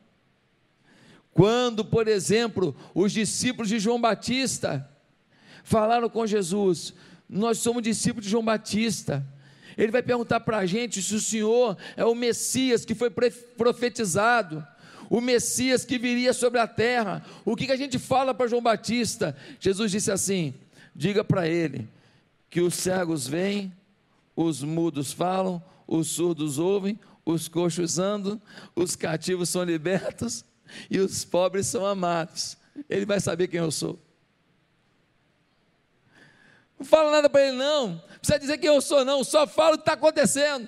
Quando, 1.32 1.86
por 1.86 2.08
exemplo, 2.08 2.76
os 2.96 3.12
discípulos 3.12 3.70
de 3.70 3.78
João 3.78 4.02
Batista 4.02 4.90
falaram 5.64 6.10
com 6.10 6.28
Jesus: 6.28 6.94
Nós 7.28 7.58
somos 7.60 7.82
discípulos 7.82 8.26
de 8.26 8.32
João 8.32 8.44
Batista. 8.44 9.26
Ele 9.78 9.92
vai 9.92 10.04
perguntar 10.04 10.40
para 10.42 10.60
a 10.60 10.66
gente 10.66 11.02
se 11.02 11.16
o 11.16 11.22
Senhor 11.22 11.76
é 11.98 12.06
o 12.06 12.14
Messias 12.14 12.86
que 12.86 12.94
foi 12.94 13.10
profetizado, 13.10 14.66
o 15.10 15.20
Messias 15.20 15.84
que 15.84 15.98
viria 15.98 16.32
sobre 16.34 16.60
a 16.60 16.68
terra. 16.68 17.26
O 17.44 17.56
que, 17.56 17.66
que 17.66 17.72
a 17.72 17.78
gente 17.78 17.98
fala 17.98 18.34
para 18.34 18.48
João 18.48 18.62
Batista? 18.62 19.36
Jesus 19.60 19.92
disse 19.92 20.12
assim: 20.12 20.54
Diga 20.96 21.24
para 21.24 21.48
ele 21.48 21.88
que 22.50 22.62
os 22.62 22.76
cegos 22.76 23.28
vêm, 23.28 23.74
os 24.36 24.62
mudos 24.62 25.12
falam, 25.12 25.64
os 25.88 26.08
surdos 26.10 26.60
ouvem, 26.60 27.00
os 27.26 27.48
coxos 27.48 27.98
andam, 27.98 28.42
os 28.76 28.96
cativos 28.96 29.50
são 29.50 29.64
libertos 29.64 30.46
e 30.90 31.00
os 31.00 31.26
pobres 31.26 31.68
são 31.68 31.86
amados. 31.86 32.58
Ele 32.90 33.06
vai 33.06 33.20
saber 33.20 33.48
quem 33.48 33.60
eu 33.60 33.72
sou. 33.72 34.00
Não 36.84 36.90
fala 36.90 37.12
nada 37.12 37.30
para 37.30 37.48
ele, 37.48 37.56
não. 37.56 37.88
Não 37.88 38.20
precisa 38.20 38.38
dizer 38.38 38.58
quem 38.58 38.68
eu 38.68 38.82
sou, 38.82 39.06
não. 39.06 39.24
Só 39.24 39.48
fala 39.48 39.76
o 39.76 39.78
que 39.78 39.84
está 39.84 39.94
acontecendo. 39.94 40.68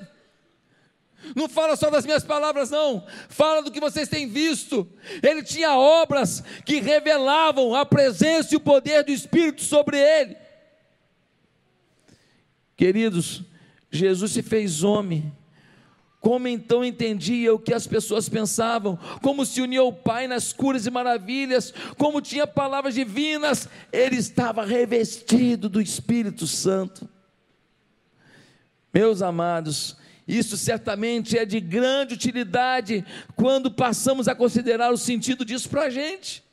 Não 1.36 1.50
fala 1.50 1.76
só 1.76 1.90
das 1.90 2.06
minhas 2.06 2.24
palavras, 2.24 2.70
não. 2.70 3.06
Fala 3.28 3.62
do 3.62 3.70
que 3.70 3.82
vocês 3.82 4.08
têm 4.08 4.26
visto. 4.26 4.88
Ele 5.22 5.44
tinha 5.44 5.76
obras 5.76 6.42
que 6.66 6.80
revelavam 6.80 7.76
a 7.76 7.86
presença 7.86 8.54
e 8.54 8.56
o 8.56 8.62
poder 8.62 9.04
do 9.04 9.12
Espírito 9.12 9.62
sobre 9.62 10.00
ele. 10.00 10.38
Queridos, 12.78 13.42
Jesus 13.92 14.32
se 14.32 14.42
fez 14.42 14.84
homem 14.84 15.36
como 16.26 16.48
então 16.48 16.84
entendia 16.84 17.54
o 17.54 17.60
que 17.60 17.72
as 17.72 17.86
pessoas 17.86 18.28
pensavam, 18.28 18.98
como 19.22 19.46
se 19.46 19.62
unia 19.62 19.82
ao 19.82 19.94
Pai 19.94 20.26
nas 20.26 20.52
curas 20.52 20.88
e 20.88 20.90
maravilhas, 20.90 21.72
como 22.00 22.20
tinha 22.20 22.48
palavras 22.48 22.96
divinas, 22.96 23.70
ele 23.94 24.16
estava 24.16 24.66
revestido 24.66 25.70
do 25.70 25.80
Espírito 25.80 26.48
Santo. 26.48 27.08
Meus 28.92 29.22
amados, 29.22 29.98
isso 30.28 30.58
certamente 30.58 31.38
é 31.38 31.46
de 31.46 31.60
grande 31.60 32.16
utilidade 32.16 33.06
quando 33.36 33.70
passamos 33.70 34.28
a 34.28 34.34
considerar 34.34 34.92
o 34.92 34.98
sentido 34.98 35.46
disso 35.46 35.70
para 35.70 35.84
a 35.84 35.90
gente. 35.92 36.44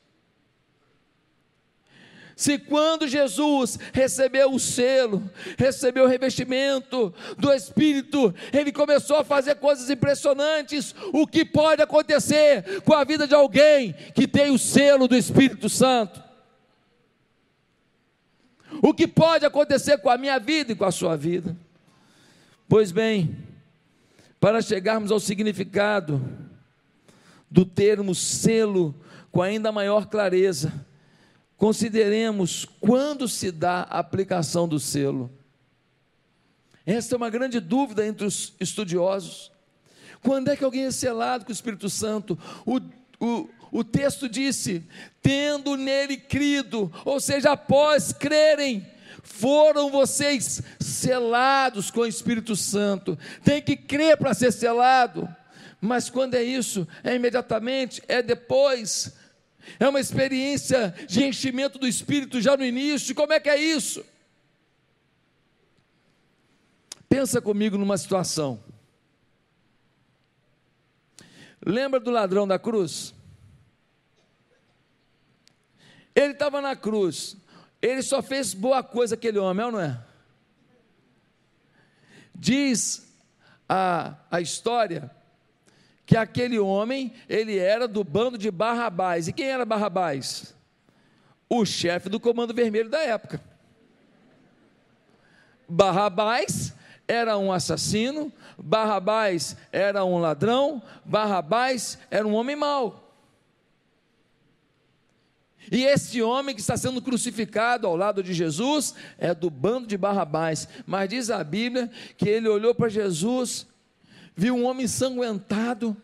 Se 2.37 2.59
quando 2.59 3.07
Jesus 3.07 3.79
recebeu 3.93 4.53
o 4.53 4.59
selo, 4.59 5.23
recebeu 5.59 6.05
o 6.05 6.09
revestimento 6.09 7.15
do 7.39 7.53
Espírito, 7.53 8.35
ele 8.53 8.73
começou 8.73 9.17
a 9.17 9.25
fazer 9.25 9.57
coisas 9.57 9.91
impressionantes, 9.91 10.95
o 11.13 11.27
que 11.27 11.45
pode 11.45 11.83
acontecer 11.83 12.81
com 12.83 12.95
a 12.95 13.05
vida 13.05 13.27
de 13.27 13.35
alguém 13.35 13.95
que 14.15 14.27
tem 14.27 14.51
o 14.51 14.59
selo 14.59 15.07
do 15.07 15.17
Espírito 15.17 15.69
Santo? 15.69 16.23
O 18.83 18.95
que 18.95 19.07
pode 19.07 19.45
acontecer 19.45 19.99
com 19.99 20.09
a 20.09 20.17
minha 20.17 20.39
vida 20.39 20.73
e 20.73 20.75
com 20.75 20.85
a 20.85 20.91
sua 20.91 21.17
vida? 21.17 21.57
Pois 22.69 22.91
bem, 22.91 23.37
para 24.41 24.63
chegarmos 24.63 25.13
ao 25.13 25.21
significado 25.21 26.21
do 27.51 27.67
termo 27.67 28.15
selo 28.15 28.95
com 29.31 29.43
ainda 29.43 29.71
maior 29.71 30.07
clareza, 30.07 30.73
Consideremos 31.63 32.67
quando 32.81 33.29
se 33.29 33.53
dá 33.53 33.87
a 33.89 34.01
aplicação 34.01 34.67
do 34.67 34.81
selo. 34.81 35.31
Esta 36.85 37.15
é 37.15 37.17
uma 37.17 37.31
grande 37.31 37.61
dúvida 37.61 38.05
entre 38.05 38.27
os 38.27 38.53
estudiosos. 38.59 39.53
Quando 40.25 40.49
é 40.49 40.57
que 40.57 40.65
alguém 40.65 40.87
é 40.87 40.91
selado 40.91 41.45
com 41.45 41.53
o 41.53 41.55
Espírito 41.55 41.89
Santo? 41.89 42.37
O, 42.67 42.81
o, 43.25 43.49
o 43.71 43.85
texto 43.85 44.29
disse: 44.29 44.85
tendo 45.23 45.77
nele 45.77 46.17
crido, 46.17 46.93
ou 47.05 47.21
seja, 47.21 47.53
após 47.53 48.13
crerem, 48.13 48.85
foram 49.23 49.89
vocês 49.89 50.61
selados 50.81 51.93
com 51.93 52.01
o 52.01 52.07
Espírito 52.07 52.57
Santo. 52.57 53.17
Tem 53.45 53.63
que 53.63 53.77
crer 53.77 54.17
para 54.17 54.35
ser 54.35 54.51
selado. 54.51 55.29
Mas 55.81 56.11
quando 56.11 56.35
é 56.35 56.43
isso? 56.43 56.89
É 57.05 57.15
imediatamente? 57.15 58.03
É 58.09 58.21
depois? 58.21 59.22
É 59.79 59.89
uma 59.89 60.01
experiência 60.01 60.95
de 61.09 61.25
enchimento 61.25 61.79
do 61.79 61.87
Espírito 61.87 62.41
já 62.41 62.57
no 62.57 62.65
início? 62.65 63.15
Como 63.15 63.33
é 63.33 63.41
que 63.41 63.49
é 63.49 63.57
isso? 63.61 64.05
Pensa 67.09 67.41
comigo 67.41 67.77
numa 67.77 67.97
situação. 67.99 68.63
Lembra 71.65 72.01
do 72.01 72.11
ladrão 72.11 72.47
da 72.47 72.59
cruz? 72.59 73.15
Ele 76.15 76.33
estava 76.33 76.61
na 76.61 76.77
cruz, 76.77 77.37
ele 77.81 78.03
só 78.03 78.23
fez 78.23 78.53
boa 78.53 78.83
coisa 78.83 79.15
aquele 79.15 79.39
homem, 79.39 79.63
é 79.63 79.67
ou 79.67 79.73
não 79.73 79.81
é? 79.81 80.05
Diz 82.35 83.11
a, 83.69 84.17
a 84.31 84.41
história 84.41 85.11
que 86.13 86.17
aquele 86.19 86.59
homem, 86.59 87.11
ele 87.27 87.57
era 87.57 87.89
do 87.89 88.05
bando 88.05 88.37
de 88.37 88.51
Barrabás. 88.51 89.29
E 89.29 89.33
quem 89.33 89.47
era 89.47 89.65
Barrabás? 89.65 90.55
O 91.49 91.65
chefe 91.65 92.11
do 92.11 92.21
comando 92.21 92.53
vermelho 92.53 92.91
da 92.91 93.01
época. 93.01 93.43
Barrabás 95.67 96.75
era 97.09 97.39
um 97.39 97.51
assassino, 97.51 98.31
Barrabás 98.59 99.57
era 99.73 100.05
um 100.05 100.19
ladrão, 100.19 100.83
Barrabás 101.03 101.99
era 102.11 102.29
um 102.29 102.35
homem 102.35 102.57
mau. 102.57 103.11
E 105.71 105.87
esse 105.87 106.21
homem 106.21 106.55
que 106.55 106.61
está 106.61 106.77
sendo 106.77 107.01
crucificado 107.01 107.87
ao 107.87 107.97
lado 107.97 108.23
de 108.23 108.35
Jesus 108.35 108.95
é 109.17 109.33
do 109.33 109.49
bando 109.49 109.87
de 109.87 109.97
Barrabás. 109.97 110.69
Mas 110.85 111.09
diz 111.09 111.31
a 111.31 111.43
Bíblia 111.43 111.91
que 112.19 112.29
ele 112.29 112.51
olhou 112.51 112.75
para 112.75 112.91
Jesus, 112.91 113.67
viu 114.35 114.55
um 114.55 114.65
homem 114.65 114.87
sanguentado, 114.87 115.97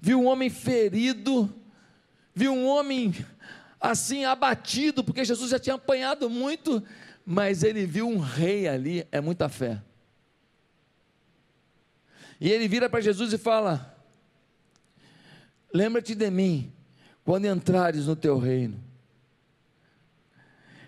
viu 0.00 0.20
um 0.20 0.26
homem 0.26 0.50
ferido, 0.50 1.52
viu 2.34 2.52
um 2.52 2.66
homem 2.66 3.14
assim 3.80 4.24
abatido, 4.24 5.02
porque 5.02 5.24
Jesus 5.24 5.50
já 5.50 5.58
tinha 5.58 5.74
apanhado 5.74 6.28
muito, 6.28 6.82
mas 7.24 7.62
ele 7.62 7.86
viu 7.86 8.08
um 8.08 8.18
rei 8.18 8.68
ali, 8.68 9.06
é 9.10 9.20
muita 9.20 9.48
fé. 9.48 9.82
E 12.40 12.50
ele 12.50 12.66
vira 12.66 12.90
para 12.90 13.00
Jesus 13.00 13.32
e 13.32 13.38
fala: 13.38 13.96
Lembra-te 15.72 16.14
de 16.14 16.30
mim 16.30 16.72
quando 17.24 17.46
entrares 17.46 18.06
no 18.06 18.16
teu 18.16 18.38
reino. 18.38 18.82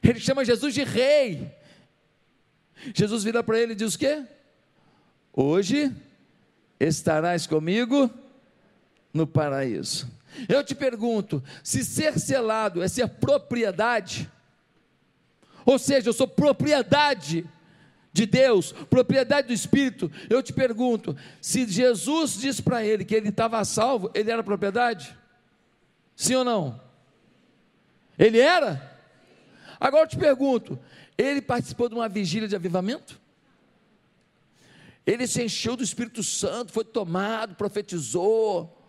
Ele 0.02 0.20
chama 0.20 0.44
Jesus 0.44 0.74
de 0.74 0.82
rei. 0.82 1.50
Jesus 2.92 3.24
vira 3.24 3.42
para 3.42 3.58
ele 3.58 3.72
e 3.72 3.76
diz 3.76 3.94
o 3.94 3.98
quê? 3.98 4.24
Hoje 5.32 5.94
estarás 6.86 7.46
comigo 7.46 8.10
no 9.12 9.26
paraíso. 9.26 10.10
Eu 10.48 10.64
te 10.64 10.74
pergunto: 10.74 11.42
se 11.62 11.84
ser 11.84 12.18
selado 12.18 12.82
é 12.82 12.88
ser 12.88 13.08
propriedade, 13.08 14.30
ou 15.64 15.78
seja, 15.78 16.08
eu 16.08 16.12
sou 16.12 16.28
propriedade 16.28 17.46
de 18.12 18.26
Deus, 18.26 18.72
propriedade 18.72 19.48
do 19.48 19.52
Espírito, 19.52 20.10
eu 20.28 20.42
te 20.42 20.52
pergunto: 20.52 21.16
se 21.40 21.66
Jesus 21.66 22.36
disse 22.38 22.62
para 22.62 22.84
ele 22.84 23.04
que 23.04 23.14
ele 23.14 23.28
estava 23.28 23.64
salvo, 23.64 24.10
ele 24.14 24.30
era 24.30 24.42
propriedade? 24.42 25.16
Sim 26.16 26.36
ou 26.36 26.44
não? 26.44 26.80
Ele 28.18 28.38
era? 28.38 28.92
Agora 29.80 30.04
eu 30.04 30.08
te 30.08 30.16
pergunto: 30.16 30.78
ele 31.16 31.40
participou 31.40 31.88
de 31.88 31.94
uma 31.94 32.08
vigília 32.08 32.48
de 32.48 32.56
avivamento? 32.56 33.20
Ele 35.06 35.26
se 35.26 35.42
encheu 35.42 35.76
do 35.76 35.82
Espírito 35.82 36.22
Santo, 36.22 36.72
foi 36.72 36.84
tomado, 36.84 37.54
profetizou, 37.54 38.80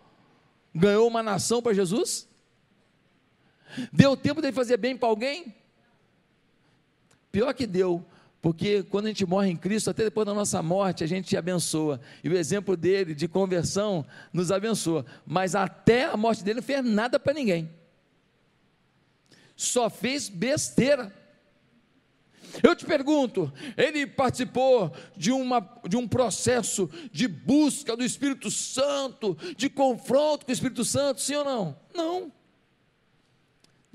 ganhou 0.74 1.06
uma 1.08 1.22
nação 1.22 1.60
para 1.60 1.74
Jesus? 1.74 2.26
Deu 3.92 4.16
tempo 4.16 4.40
de 4.40 4.52
fazer 4.52 4.76
bem 4.76 4.96
para 4.96 5.08
alguém? 5.08 5.54
Pior 7.30 7.52
que 7.52 7.66
deu, 7.66 8.04
porque 8.40 8.82
quando 8.84 9.06
a 9.06 9.08
gente 9.08 9.26
morre 9.26 9.50
em 9.50 9.56
Cristo, 9.56 9.90
até 9.90 10.04
depois 10.04 10.24
da 10.26 10.32
nossa 10.32 10.62
morte, 10.62 11.02
a 11.02 11.06
gente 11.06 11.36
abençoa. 11.36 12.00
E 12.22 12.28
o 12.28 12.36
exemplo 12.36 12.76
dele 12.76 13.14
de 13.14 13.26
conversão 13.26 14.06
nos 14.32 14.52
abençoa. 14.52 15.04
Mas 15.26 15.54
até 15.54 16.04
a 16.04 16.16
morte 16.16 16.44
dele 16.44 16.60
não 16.60 16.62
fez 16.62 16.84
nada 16.84 17.18
para 17.18 17.34
ninguém. 17.34 17.68
Só 19.56 19.90
fez 19.90 20.28
besteira. 20.28 21.12
Eu 22.62 22.74
te 22.74 22.84
pergunto, 22.84 23.52
ele 23.76 24.06
participou 24.06 24.92
de, 25.16 25.32
uma, 25.32 25.60
de 25.88 25.96
um 25.96 26.06
processo 26.06 26.90
de 27.12 27.28
busca 27.28 27.96
do 27.96 28.04
Espírito 28.04 28.50
Santo, 28.50 29.36
de 29.56 29.68
confronto 29.68 30.44
com 30.44 30.50
o 30.50 30.54
Espírito 30.54 30.84
Santo, 30.84 31.20
sim 31.20 31.34
ou 31.34 31.44
não? 31.44 31.76
Não. 31.94 32.32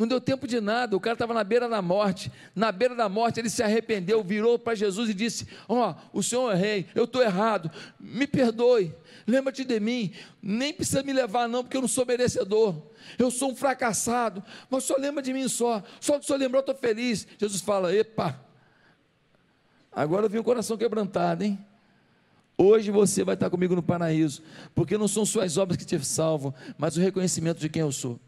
Não 0.01 0.07
deu 0.07 0.19
tempo 0.19 0.47
de 0.47 0.59
nada, 0.59 0.97
o 0.97 0.99
cara 0.99 1.13
estava 1.13 1.31
na 1.31 1.43
beira 1.43 1.69
da 1.69 1.79
morte. 1.79 2.31
Na 2.55 2.71
beira 2.71 2.95
da 2.95 3.07
morte, 3.07 3.39
ele 3.39 3.51
se 3.51 3.61
arrependeu, 3.61 4.23
virou 4.23 4.57
para 4.57 4.73
Jesus 4.73 5.07
e 5.11 5.13
disse: 5.13 5.47
Ó, 5.69 5.91
oh, 5.91 6.17
o 6.17 6.23
Senhor 6.23 6.51
é 6.51 6.55
rei, 6.55 6.87
eu 6.95 7.03
estou 7.03 7.21
errado, 7.21 7.69
me 7.99 8.25
perdoe, 8.25 8.91
lembra-te 9.27 9.63
de 9.63 9.79
mim. 9.79 10.11
Nem 10.41 10.73
precisa 10.73 11.03
me 11.03 11.13
levar, 11.13 11.47
não, 11.47 11.63
porque 11.63 11.77
eu 11.77 11.81
não 11.81 11.87
sou 11.87 12.03
merecedor. 12.03 12.81
Eu 13.15 13.29
sou 13.29 13.51
um 13.51 13.55
fracassado, 13.55 14.43
mas 14.71 14.85
só 14.85 14.95
lembra 14.97 15.21
de 15.21 15.31
mim 15.33 15.47
só. 15.47 15.83
Só 15.99 16.17
que 16.17 16.23
o 16.23 16.25
Senhor 16.25 16.39
lembrou, 16.39 16.63
eu 16.65 16.71
estou 16.71 16.75
feliz. 16.75 17.27
Jesus 17.37 17.61
fala: 17.61 17.95
Epa, 17.95 18.43
agora 19.91 20.25
eu 20.25 20.29
vi 20.31 20.39
o 20.39 20.43
coração 20.43 20.77
quebrantado, 20.77 21.43
hein? 21.43 21.63
Hoje 22.57 22.89
você 22.89 23.23
vai 23.23 23.35
estar 23.35 23.51
comigo 23.51 23.75
no 23.75 23.83
paraíso, 23.83 24.41
porque 24.73 24.97
não 24.97 25.07
são 25.07 25.27
suas 25.27 25.57
obras 25.57 25.77
que 25.77 25.85
te 25.85 26.03
salvam, 26.03 26.51
mas 26.75 26.97
o 26.97 26.99
reconhecimento 26.99 27.59
de 27.59 27.69
quem 27.69 27.83
eu 27.83 27.91
sou. 27.91 28.19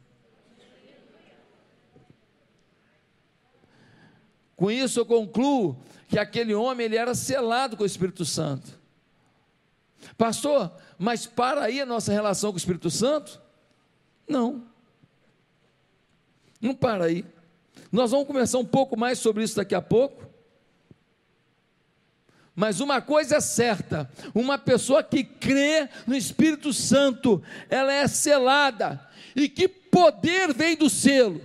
Com 4.55 4.69
isso 4.69 4.99
eu 4.99 5.05
concluo 5.05 5.77
que 6.07 6.19
aquele 6.19 6.53
homem 6.53 6.85
ele 6.85 6.95
era 6.95 7.15
selado 7.15 7.75
com 7.75 7.83
o 7.83 7.87
Espírito 7.87 8.23
Santo. 8.23 8.79
Pastor, 10.17 10.71
mas 10.97 11.25
para 11.25 11.63
aí 11.63 11.81
a 11.81 11.85
nossa 11.85 12.11
relação 12.11 12.51
com 12.51 12.55
o 12.55 12.57
Espírito 12.57 12.89
Santo? 12.89 13.41
Não. 14.27 14.63
Não 16.61 16.73
para 16.75 17.05
aí. 17.05 17.25
Nós 17.91 18.11
vamos 18.11 18.27
conversar 18.27 18.57
um 18.57 18.65
pouco 18.65 18.97
mais 18.97 19.19
sobre 19.19 19.43
isso 19.43 19.55
daqui 19.55 19.75
a 19.75 19.81
pouco. 19.81 20.23
Mas 22.55 22.79
uma 22.79 23.01
coisa 23.01 23.37
é 23.37 23.41
certa: 23.41 24.09
uma 24.33 24.57
pessoa 24.57 25.03
que 25.03 25.23
crê 25.23 25.89
no 26.05 26.15
Espírito 26.15 26.71
Santo, 26.71 27.41
ela 27.69 27.91
é 27.91 28.07
selada. 28.07 29.07
E 29.35 29.49
que 29.49 29.67
poder 29.67 30.53
vem 30.53 30.75
do 30.75 30.89
selo? 30.89 31.41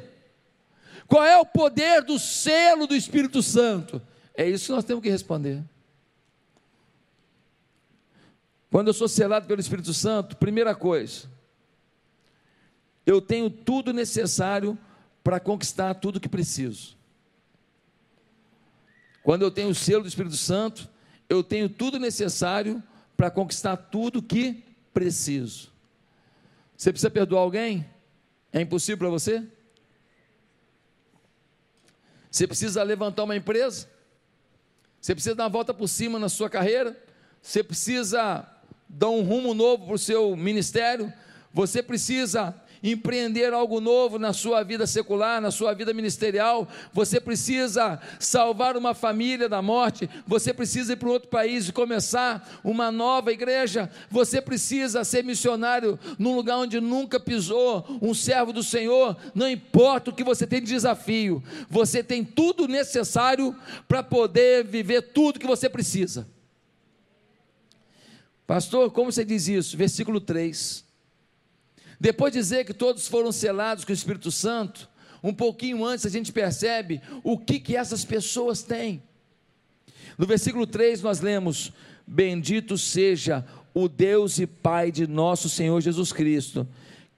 Qual 1.09 1.25
é 1.25 1.39
o 1.39 1.47
poder 1.47 2.03
do 2.05 2.19
selo 2.19 2.87
do 2.87 2.95
Espírito 2.95 3.43
Santo? 3.43 4.01
É 4.35 4.47
isso 4.47 4.67
que 4.67 4.73
nós 4.73 4.85
temos 4.85 5.03
que 5.03 5.09
responder. 5.09 5.65
Quando 8.71 8.89
eu 8.89 8.95
sou 8.95 9.09
selado 9.09 9.47
pelo 9.47 9.61
Espírito 9.61 9.95
Santo, 9.95 10.37
primeira 10.37 10.75
coisa, 10.75 11.27
eu 13.07 13.23
tenho 13.23 13.49
tudo 13.49 13.91
necessário 13.91 14.79
para 15.25 15.41
conquistar 15.41 15.95
tudo 15.95 16.21
que 16.21 16.29
preciso. 16.29 16.95
Quando 19.23 19.43
eu 19.43 19.51
tenho 19.51 19.71
o 19.71 19.75
selo 19.75 20.03
do 20.03 20.09
Espírito 20.09 20.37
Santo, 20.37 20.89
eu 21.27 21.43
tenho 21.43 21.71
tudo 21.71 21.99
necessário 21.99 22.83
para 23.17 23.31
conquistar 23.31 23.77
tudo 23.77 24.23
que 24.23 24.63
preciso. 24.93 25.73
Você 26.77 26.93
precisa 26.93 27.11
perdoar 27.11 27.41
alguém? 27.41 27.87
É 28.53 28.61
impossível 28.61 28.99
para 28.99 29.09
você? 29.09 29.47
Você 32.31 32.47
precisa 32.47 32.83
levantar 32.83 33.25
uma 33.25 33.37
empresa? 33.37 33.89
Você 35.01 35.15
precisa 35.15 35.35
dar 35.35 35.45
uma 35.45 35.51
volta 35.51 35.73
por 35.73 35.89
cima 35.89 36.19
na 36.19 36.29
sua 36.29 36.51
carreira? 36.51 36.97
Você 37.41 37.63
precisa 37.63 38.47
dar 38.89 39.11
um 39.11 39.23
rumo 39.23 39.55
novo 39.55 39.87
para 39.87 39.95
o 39.95 39.99
seu 39.99 40.37
ministério? 40.37 41.13
Você 41.53 41.83
precisa 41.83 42.55
empreender 42.83 43.53
algo 43.53 43.81
novo 43.81 44.19
na 44.19 44.33
sua 44.33 44.63
vida 44.63 44.87
secular, 44.87 45.41
na 45.41 45.51
sua 45.51 45.75
vida 45.75 45.93
ministerial, 45.93 46.69
você 46.93 47.21
precisa 47.21 48.01
salvar 48.19 48.77
uma 48.77 48.95
família 48.95 49.49
da 49.49 49.61
morte, 49.63 50.09
você 50.27 50.53
precisa 50.53 50.93
ir 50.93 50.97
para 50.97 51.09
outro 51.09 51.29
país 51.29 51.69
e 51.69 51.73
começar 51.73 52.61
uma 52.63 52.91
nova 52.91 53.33
igreja, 53.33 53.91
você 54.11 54.41
precisa 54.41 55.05
ser 55.05 55.25
missionário 55.25 55.99
num 56.19 56.35
lugar 56.35 56.59
onde 56.59 56.81
nunca 56.81 57.21
pisou, 57.21 57.87
um 58.01 58.15
servo 58.15 58.53
do 58.53 58.63
Senhor, 58.63 59.17
não 59.35 59.49
importa 59.49 60.11
o 60.11 60.15
que 60.15 60.25
você 60.25 60.47
tem 60.47 60.61
de 60.61 60.67
desafio, 60.67 61.43
você 61.69 62.03
tem 62.03 62.25
tudo 62.25 62.69
necessário 62.69 63.55
para 63.87 64.03
poder 64.03 64.65
viver 64.65 65.03
tudo 65.03 65.39
que 65.39 65.47
você 65.47 65.69
precisa. 65.69 66.27
Pastor, 68.47 68.91
como 68.91 69.13
você 69.13 69.27
diz 69.27 69.47
isso? 69.47 69.77
Versículo 69.77 70.23
3. 70.23 70.88
Depois 72.01 72.33
de 72.33 72.39
dizer 72.39 72.65
que 72.65 72.75
todos 72.75 73.09
foram 73.09 73.33
selados 73.33 73.85
com 73.85 73.91
o 73.91 73.95
Espírito 73.95 74.31
Santo, 74.31 74.89
um 75.23 75.35
pouquinho 75.35 75.85
antes, 75.85 76.07
a 76.07 76.11
gente 76.11 76.33
percebe 76.33 77.01
o 77.25 77.37
que, 77.37 77.59
que 77.59 77.77
essas 77.77 78.05
pessoas 78.05 78.63
têm. 78.63 79.03
No 80.17 80.27
versículo 80.27 80.67
3 80.67 81.03
nós 81.03 81.21
lemos: 81.21 81.73
Bendito 82.07 82.79
seja 82.79 83.45
o 83.75 83.89
Deus 83.89 84.39
e 84.39 84.47
Pai 84.47 84.91
de 84.91 85.07
nosso 85.07 85.49
Senhor 85.49 85.81
Jesus 85.81 86.13
Cristo, 86.13 86.67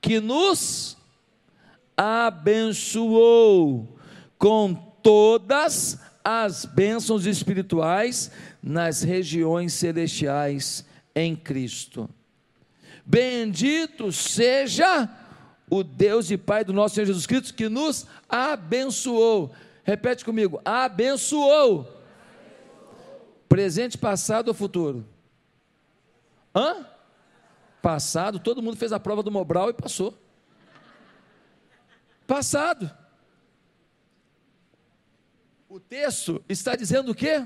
que 0.00 0.20
nos 0.20 0.96
abençoou 1.96 3.98
com 4.38 4.74
todas 5.02 5.98
as 6.24 6.64
bênçãos 6.64 7.26
espirituais 7.26 8.30
nas 8.62 9.02
regiões 9.02 9.74
celestiais 9.74 10.84
em 11.14 11.36
Cristo. 11.36 12.08
Bendito 13.10 14.12
seja 14.12 15.10
o 15.68 15.82
Deus 15.82 16.30
e 16.30 16.38
Pai 16.38 16.62
do 16.62 16.72
nosso 16.72 16.94
Senhor 16.94 17.06
Jesus 17.06 17.26
Cristo 17.26 17.52
que 17.54 17.68
nos 17.68 18.06
abençoou. 18.28 19.52
Repete 19.82 20.24
comigo: 20.24 20.62
abençoou. 20.64 21.92
Presente, 23.48 23.98
passado 23.98 24.46
ou 24.46 24.54
futuro? 24.54 25.04
Hã? 26.54 26.86
Passado, 27.82 28.38
todo 28.38 28.62
mundo 28.62 28.76
fez 28.76 28.92
a 28.92 29.00
prova 29.00 29.24
do 29.24 29.30
Mobral 29.32 29.70
e 29.70 29.72
passou. 29.74 30.16
Passado. 32.28 32.88
O 35.68 35.80
texto 35.80 36.44
está 36.48 36.76
dizendo 36.76 37.10
o 37.10 37.14
quê? 37.14 37.44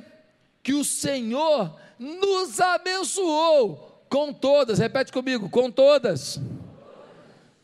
Que 0.62 0.74
o 0.74 0.84
Senhor 0.84 1.74
nos 1.98 2.60
abençoou 2.60 3.93
com 4.14 4.32
todas. 4.32 4.78
Repete 4.78 5.10
comigo, 5.10 5.50
com 5.50 5.68
todas. 5.68 6.38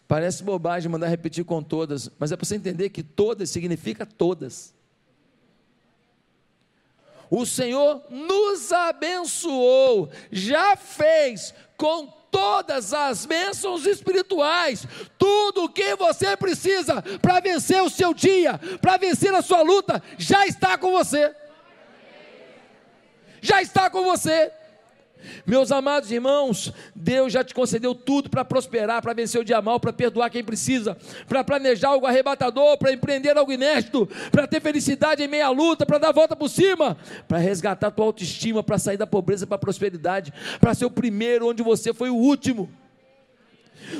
Parece 0.08 0.42
bobagem 0.42 0.90
mandar 0.90 1.06
repetir 1.06 1.44
com 1.44 1.62
todas, 1.62 2.10
mas 2.18 2.32
é 2.32 2.36
para 2.36 2.44
você 2.44 2.56
entender 2.56 2.90
que 2.90 3.04
todas 3.04 3.48
significa 3.50 4.04
todas. 4.04 4.74
O 7.30 7.46
Senhor 7.46 8.02
nos 8.10 8.72
abençoou, 8.72 10.10
já 10.32 10.74
fez 10.74 11.54
com 11.76 12.08
todas 12.32 12.92
as 12.92 13.24
bênçãos 13.26 13.86
espirituais, 13.86 14.84
tudo 15.16 15.66
o 15.66 15.68
que 15.68 15.94
você 15.94 16.36
precisa 16.36 17.00
para 17.22 17.38
vencer 17.38 17.80
o 17.80 17.88
seu 17.88 18.12
dia, 18.12 18.58
para 18.80 18.96
vencer 18.96 19.32
a 19.32 19.40
sua 19.40 19.62
luta, 19.62 20.02
já 20.18 20.44
está 20.48 20.76
com 20.76 20.90
você. 20.90 21.32
Já 23.40 23.62
está 23.62 23.88
com 23.88 24.02
você. 24.02 24.52
Meus 25.46 25.72
amados 25.72 26.10
irmãos, 26.10 26.72
Deus 26.94 27.32
já 27.32 27.44
te 27.44 27.54
concedeu 27.54 27.94
tudo 27.94 28.28
para 28.28 28.44
prosperar, 28.44 29.02
para 29.02 29.12
vencer 29.12 29.40
o 29.40 29.44
dia 29.44 29.60
mal, 29.60 29.80
para 29.80 29.92
perdoar 29.92 30.30
quem 30.30 30.44
precisa, 30.44 30.96
para 31.28 31.44
planejar 31.44 31.88
algo 31.88 32.06
arrebatador, 32.06 32.78
para 32.78 32.92
empreender 32.92 33.36
algo 33.36 33.52
inédito, 33.52 34.08
para 34.30 34.46
ter 34.46 34.60
felicidade 34.60 35.22
em 35.22 35.28
meia 35.28 35.50
luta, 35.50 35.84
para 35.84 35.98
dar 35.98 36.08
a 36.08 36.12
volta 36.12 36.36
por 36.36 36.48
cima, 36.48 36.96
para 37.26 37.38
resgatar 37.38 37.90
tua 37.90 38.06
autoestima, 38.06 38.62
para 38.62 38.78
sair 38.78 38.96
da 38.96 39.06
pobreza 39.06 39.46
para 39.46 39.56
a 39.56 39.58
prosperidade, 39.58 40.32
para 40.60 40.74
ser 40.74 40.84
o 40.84 40.90
primeiro 40.90 41.48
onde 41.48 41.62
você 41.62 41.92
foi 41.92 42.10
o 42.10 42.16
último. 42.16 42.68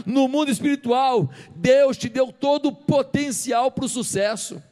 No 0.04 0.28
mundo 0.28 0.50
espiritual, 0.50 1.30
Deus 1.54 1.96
te 1.96 2.08
deu 2.08 2.32
todo 2.32 2.66
o 2.66 2.72
potencial 2.72 3.70
para 3.70 3.84
o 3.84 3.88
sucesso. 3.88 4.62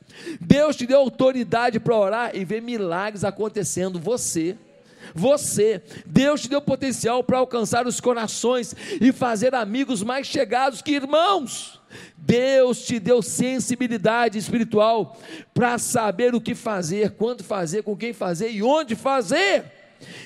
Deus 0.41 0.77
te 0.77 0.87
deu 0.87 0.99
autoridade 0.99 1.79
para 1.79 1.97
orar 1.97 2.31
e 2.35 2.45
ver 2.45 2.61
milagres 2.61 3.25
acontecendo. 3.25 3.99
Você 3.99 4.57
você, 5.15 5.83
Deus 6.07 6.43
te 6.43 6.49
deu 6.49 6.61
potencial 6.61 7.23
para 7.23 7.39
alcançar 7.39 7.87
os 7.87 8.01
corações 8.01 8.75
e 9.01 9.13
fazer 9.13 9.55
amigos 9.55 10.03
mais 10.03 10.27
chegados 10.27 10.83
que 10.83 10.93
irmãos. 10.93 11.81
Deus 12.17 12.85
te 12.85 12.99
deu 12.99 13.23
sensibilidade 13.23 14.37
espiritual 14.39 15.17
para 15.55 15.79
saber 15.79 16.35
o 16.35 16.41
que 16.41 16.55
fazer, 16.55 17.13
quando 17.13 17.43
fazer, 17.43 17.83
com 17.83 17.97
quem 17.97 18.13
fazer 18.13 18.51
e 18.51 18.63
onde 18.63 18.95
fazer. 18.95 19.73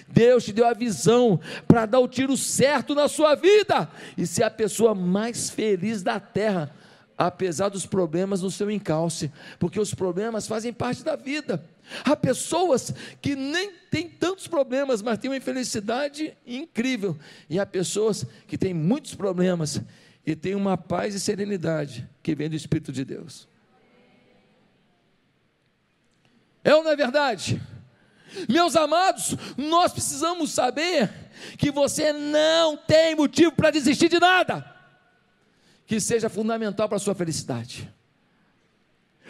Deus 0.08 0.44
te 0.44 0.52
deu 0.52 0.66
a 0.66 0.74
visão 0.74 1.40
para 1.66 1.86
dar 1.86 2.00
o 2.00 2.08
tiro 2.08 2.36
certo 2.36 2.94
na 2.94 3.08
sua 3.08 3.34
vida 3.34 3.88
e 4.16 4.26
ser 4.26 4.42
a 4.42 4.50
pessoa 4.50 4.94
mais 4.94 5.48
feliz 5.48 6.02
da 6.02 6.20
terra, 6.20 6.74
apesar 7.16 7.68
dos 7.68 7.86
problemas 7.86 8.42
no 8.42 8.50
seu 8.50 8.70
encalce, 8.70 9.32
porque 9.58 9.80
os 9.80 9.94
problemas 9.94 10.46
fazem 10.46 10.72
parte 10.72 11.02
da 11.02 11.16
vida. 11.16 11.64
Há 12.04 12.16
pessoas 12.16 12.92
que 13.20 13.34
nem 13.36 13.72
têm 13.90 14.08
tantos 14.08 14.46
problemas, 14.46 15.02
mas 15.02 15.18
têm 15.18 15.30
uma 15.30 15.36
infelicidade 15.36 16.36
incrível. 16.46 17.18
E 17.48 17.58
há 17.58 17.66
pessoas 17.66 18.24
que 18.46 18.56
têm 18.56 18.72
muitos 18.72 19.14
problemas 19.14 19.80
e 20.24 20.34
têm 20.36 20.54
uma 20.54 20.78
paz 20.78 21.14
e 21.14 21.20
serenidade 21.20 22.08
que 22.22 22.34
vem 22.34 22.48
do 22.48 22.56
Espírito 22.56 22.92
de 22.92 23.04
Deus. 23.04 23.48
É 26.64 26.74
ou 26.74 26.84
não 26.84 26.92
é 26.92 26.96
verdade? 26.96 27.60
Meus 28.48 28.76
amados, 28.76 29.36
nós 29.56 29.92
precisamos 29.92 30.52
saber 30.52 31.12
que 31.58 31.70
você 31.70 32.12
não 32.12 32.76
tem 32.76 33.14
motivo 33.14 33.52
para 33.52 33.70
desistir 33.70 34.08
de 34.08 34.18
nada 34.18 34.72
que 35.86 36.00
seja 36.00 36.30
fundamental 36.30 36.88
para 36.88 36.96
a 36.96 37.00
sua 37.00 37.14
felicidade. 37.14 37.92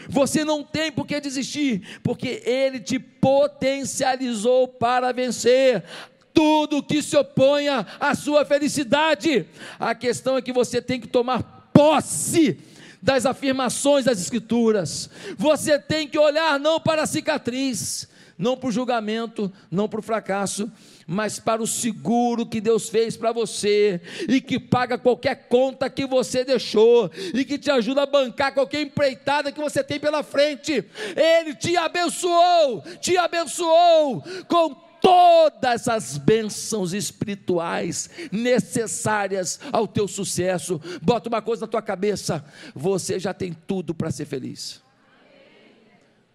Você 0.08 0.44
não 0.44 0.62
tem 0.62 0.90
por 0.90 1.06
que 1.06 1.20
desistir, 1.20 2.00
porque 2.02 2.42
Ele 2.44 2.80
te 2.80 2.98
potencializou 2.98 4.68
para 4.68 5.12
vencer 5.12 5.84
tudo 6.32 6.82
que 6.82 7.02
se 7.02 7.16
oponha 7.16 7.86
à 8.00 8.14
sua 8.14 8.44
felicidade. 8.44 9.46
A 9.78 9.94
questão 9.94 10.36
é 10.36 10.42
que 10.42 10.52
você 10.52 10.80
tem 10.80 11.00
que 11.00 11.08
tomar 11.08 11.70
posse 11.72 12.58
das 13.00 13.26
afirmações 13.26 14.04
das 14.04 14.20
Escrituras. 14.20 15.10
Você 15.36 15.78
tem 15.78 16.06
que 16.06 16.18
olhar 16.18 16.58
não 16.58 16.80
para 16.80 17.02
a 17.02 17.06
cicatriz, 17.06 18.08
não 18.38 18.56
para 18.56 18.68
o 18.68 18.72
julgamento, 18.72 19.52
não 19.70 19.88
para 19.88 20.00
o 20.00 20.02
fracasso, 20.02 20.70
mas 21.06 21.38
para 21.38 21.62
o 21.62 21.66
seguro 21.66 22.46
que 22.46 22.60
Deus 22.60 22.88
fez 22.88 23.16
para 23.16 23.32
você 23.32 24.00
e 24.28 24.40
que 24.40 24.58
paga 24.58 24.98
qualquer 24.98 25.48
conta 25.48 25.90
que 25.90 26.06
você 26.06 26.44
deixou 26.44 27.10
e 27.34 27.44
que 27.44 27.58
te 27.58 27.70
ajuda 27.70 28.02
a 28.02 28.06
bancar 28.06 28.54
qualquer 28.54 28.82
empreitada 28.82 29.52
que 29.52 29.60
você 29.60 29.82
tem 29.82 29.98
pela 29.98 30.22
frente. 30.22 30.84
Ele 31.16 31.54
te 31.54 31.76
abençoou, 31.76 32.82
te 33.00 33.16
abençoou 33.16 34.22
com 34.48 34.74
todas 35.02 35.88
as 35.88 36.16
bênçãos 36.16 36.94
espirituais 36.94 38.08
necessárias 38.30 39.60
ao 39.72 39.86
teu 39.86 40.06
sucesso. 40.06 40.80
Bota 41.02 41.28
uma 41.28 41.42
coisa 41.42 41.62
na 41.62 41.66
tua 41.66 41.82
cabeça: 41.82 42.44
você 42.74 43.18
já 43.18 43.34
tem 43.34 43.52
tudo 43.52 43.92
para 43.92 44.10
ser 44.10 44.24
feliz. 44.24 44.80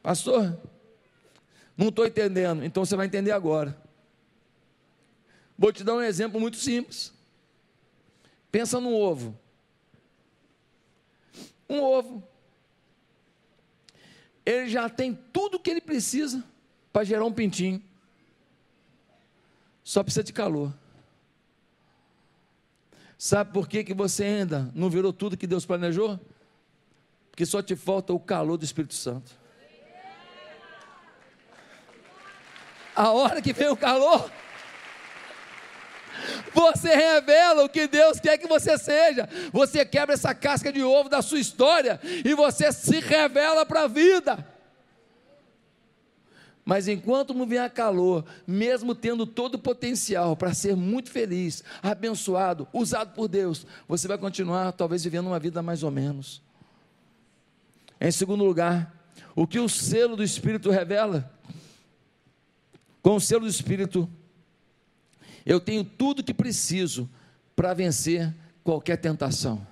Pastor, 0.04 0.58
não 1.76 1.90
estou 1.90 2.06
entendendo, 2.06 2.64
então 2.64 2.86
você 2.86 2.96
vai 2.96 3.06
entender 3.06 3.32
agora. 3.32 3.87
Vou 5.58 5.74
te 5.74 5.84
dar 5.84 5.96
um 5.96 6.02
exemplo 6.02 6.40
muito 6.40 6.58
simples. 6.58 7.14
Pensa 8.52 8.80
num 8.80 8.94
ovo. 8.94 9.38
Um 11.70 11.82
ovo. 11.82 12.24
Ele 14.46 14.70
já 14.70 14.88
tem 14.88 15.14
tudo 15.34 15.56
o 15.56 15.60
que 15.60 15.70
ele 15.70 15.82
precisa 15.82 16.44
para 16.94 17.04
gerar 17.04 17.26
um 17.26 17.34
pintinho. 17.34 17.84
Só 19.84 20.04
precisa 20.04 20.24
de 20.24 20.32
calor. 20.32 20.74
Sabe 23.18 23.52
por 23.52 23.68
que, 23.68 23.84
que 23.84 23.94
você 23.94 24.24
ainda 24.24 24.72
não 24.76 24.90
virou 24.90 25.12
tudo 25.12 25.36
que 25.36 25.48
Deus 25.48 25.66
planejou? 25.66 26.20
Porque 27.32 27.46
só 27.46 27.62
te 27.62 27.76
falta 27.76 28.14
o 28.14 28.20
calor 28.20 28.58
do 28.58 28.66
Espírito 28.66 28.94
Santo. 28.94 29.32
A 32.96 33.12
hora 33.12 33.42
que 33.42 33.54
vem 33.54 33.70
o 33.70 33.78
calor, 33.78 34.32
você 36.54 36.96
revela 36.96 37.64
o 37.64 37.70
que 37.70 37.88
Deus 37.88 38.20
quer 38.20 38.38
que 38.38 38.48
você 38.48 38.78
seja. 38.78 39.28
Você 39.52 39.86
quebra 39.86 40.14
essa 40.14 40.34
casca 40.34 40.72
de 40.72 40.84
ovo 40.84 41.10
da 41.10 41.22
sua 41.22 41.40
história 41.40 42.00
e 42.04 42.34
você 42.34 42.72
se 42.72 43.00
revela 43.00 43.66
para 43.66 43.84
a 43.84 43.88
vida. 43.88 44.58
Mas 46.68 46.90
enquanto 46.90 47.34
não 47.34 47.46
vier 47.46 47.70
calor, 47.72 48.26
mesmo 48.46 48.94
tendo 48.94 49.26
todo 49.26 49.56
o 49.56 49.60
potencial 49.60 50.36
para 50.36 50.54
ser 50.54 50.76
muito 50.76 51.10
feliz, 51.10 51.64
abençoado, 51.82 52.68
usado 52.74 53.14
por 53.14 53.30
Deus, 53.30 53.66
você 53.88 54.06
vai 54.06 54.18
continuar 54.18 54.74
talvez 54.74 55.02
vivendo 55.02 55.28
uma 55.28 55.40
vida 55.40 55.62
mais 55.62 55.82
ou 55.82 55.90
menos. 55.90 56.42
Em 58.02 58.12
segundo 58.12 58.44
lugar, 58.44 58.94
o 59.34 59.48
que 59.48 59.60
o 59.60 59.70
selo 59.70 60.18
do 60.18 60.24
Espírito 60.24 60.70
revela? 60.70 61.32
Com 63.02 63.16
o 63.16 63.22
selo 63.22 63.46
do 63.46 63.50
Espírito, 63.50 64.10
eu 65.48 65.62
tenho 65.62 65.86
tudo 65.86 66.22
que 66.22 66.34
preciso 66.34 67.10
para 67.56 67.74
vencer 67.74 68.36
qualquer 68.66 68.98
tentação. 68.98 69.66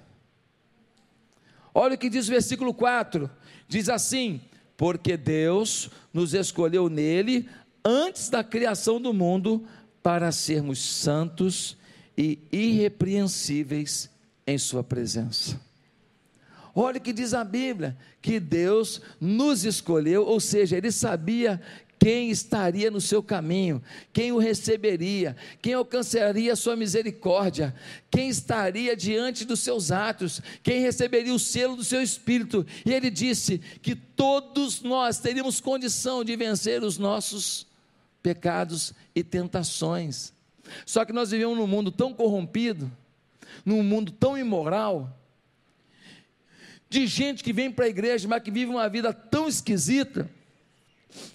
Olha 1.73 1.95
o 1.95 1.97
que 1.97 2.09
diz 2.09 2.29
o 2.29 2.31
versículo 2.31 2.73
4: 2.73 3.29
diz 3.67 3.89
assim: 3.89 4.39
Porque 4.77 5.17
Deus 5.17 5.89
nos 6.13 6.33
escolheu 6.33 6.87
nele 6.87 7.49
antes 7.83 8.29
da 8.29 8.41
criação 8.41 9.01
do 9.01 9.13
mundo 9.13 9.67
para 10.01 10.31
sermos 10.31 10.79
santos 10.79 11.75
e 12.17 12.39
irrepreensíveis 12.53 14.09
em 14.47 14.57
Sua 14.57 14.81
presença. 14.81 15.59
Olha 16.73 16.99
o 16.99 17.01
que 17.01 17.11
diz 17.11 17.33
a 17.33 17.43
Bíblia: 17.43 17.97
que 18.21 18.39
Deus 18.39 19.01
nos 19.19 19.65
escolheu, 19.65 20.25
ou 20.25 20.39
seja, 20.39 20.77
Ele 20.77 20.91
sabia 20.91 21.61
quem 21.99 22.29
estaria 22.29 22.91
no 22.91 23.01
seu 23.01 23.23
caminho, 23.23 23.81
quem 24.13 24.31
o 24.31 24.37
receberia, 24.37 25.35
quem 25.61 25.73
alcançaria 25.73 26.53
a 26.53 26.55
sua 26.55 26.75
misericórdia, 26.75 27.73
quem 28.11 28.29
estaria 28.29 28.95
diante 28.95 29.45
dos 29.45 29.61
seus 29.61 29.91
atos, 29.91 30.41
quem 30.61 30.81
receberia 30.81 31.33
o 31.33 31.39
selo 31.39 31.75
do 31.75 31.83
seu 31.83 32.01
espírito. 32.01 32.65
E 32.85 32.93
ele 32.93 33.09
disse 33.09 33.59
que 33.81 33.95
todos 33.95 34.81
nós 34.81 35.19
teríamos 35.19 35.59
condição 35.59 36.23
de 36.23 36.35
vencer 36.35 36.83
os 36.83 36.97
nossos 36.97 37.65
pecados 38.21 38.93
e 39.15 39.23
tentações. 39.23 40.33
Só 40.85 41.05
que 41.05 41.13
nós 41.13 41.31
vivemos 41.31 41.57
num 41.57 41.67
mundo 41.67 41.91
tão 41.91 42.13
corrompido, 42.13 42.91
num 43.63 43.83
mundo 43.83 44.11
tão 44.11 44.37
imoral, 44.37 45.15
de 46.89 47.07
gente 47.07 47.43
que 47.43 47.53
vem 47.53 47.71
para 47.71 47.85
a 47.85 47.89
igreja, 47.89 48.27
mas 48.27 48.41
que 48.41 48.51
vive 48.51 48.71
uma 48.71 48.87
vida 48.87 49.13
tão 49.13 49.47
esquisita, 49.47 50.29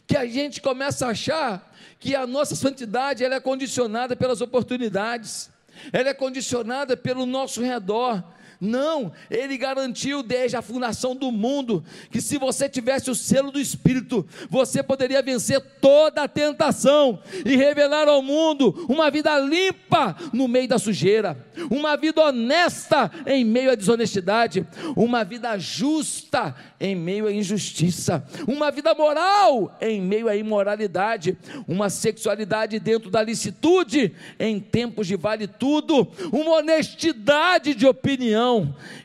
que 0.06 0.16
a 0.16 0.26
gente 0.26 0.60
começa 0.60 1.06
a 1.06 1.10
achar 1.10 1.72
que 1.98 2.16
a 2.16 2.26
nossa 2.26 2.56
santidade 2.56 3.24
ela 3.24 3.36
é 3.36 3.40
condicionada 3.40 4.16
pelas 4.16 4.40
oportunidades, 4.40 5.50
ela 5.92 6.08
é 6.08 6.14
condicionada 6.14 6.96
pelo 6.96 7.26
nosso 7.26 7.62
redor, 7.62 8.24
não, 8.60 9.10
ele 9.30 9.56
garantiu 9.56 10.22
desde 10.22 10.54
a 10.54 10.60
fundação 10.60 11.16
do 11.16 11.32
mundo 11.32 11.82
que 12.10 12.20
se 12.20 12.36
você 12.36 12.68
tivesse 12.68 13.10
o 13.10 13.14
selo 13.14 13.50
do 13.50 13.58
Espírito, 13.58 14.26
você 14.50 14.82
poderia 14.82 15.22
vencer 15.22 15.58
toda 15.80 16.24
a 16.24 16.28
tentação 16.28 17.22
e 17.46 17.56
revelar 17.56 18.06
ao 18.06 18.20
mundo 18.20 18.86
uma 18.86 19.10
vida 19.10 19.38
limpa 19.38 20.14
no 20.30 20.46
meio 20.46 20.68
da 20.68 20.78
sujeira, 20.78 21.42
uma 21.70 21.96
vida 21.96 22.20
honesta 22.20 23.10
em 23.26 23.46
meio 23.46 23.70
à 23.70 23.74
desonestidade, 23.74 24.66
uma 24.94 25.24
vida 25.24 25.56
justa 25.56 26.54
em 26.78 26.94
meio 26.94 27.28
à 27.28 27.32
injustiça, 27.32 28.22
uma 28.46 28.70
vida 28.70 28.94
moral 28.94 29.74
em 29.80 30.02
meio 30.02 30.28
à 30.28 30.36
imoralidade, 30.36 31.38
uma 31.66 31.88
sexualidade 31.88 32.78
dentro 32.78 33.10
da 33.10 33.22
licitude 33.22 34.12
em 34.38 34.60
tempos 34.60 35.06
de 35.06 35.16
vale 35.16 35.46
tudo, 35.46 36.06
uma 36.30 36.58
honestidade 36.58 37.74
de 37.74 37.86
opinião 37.86 38.49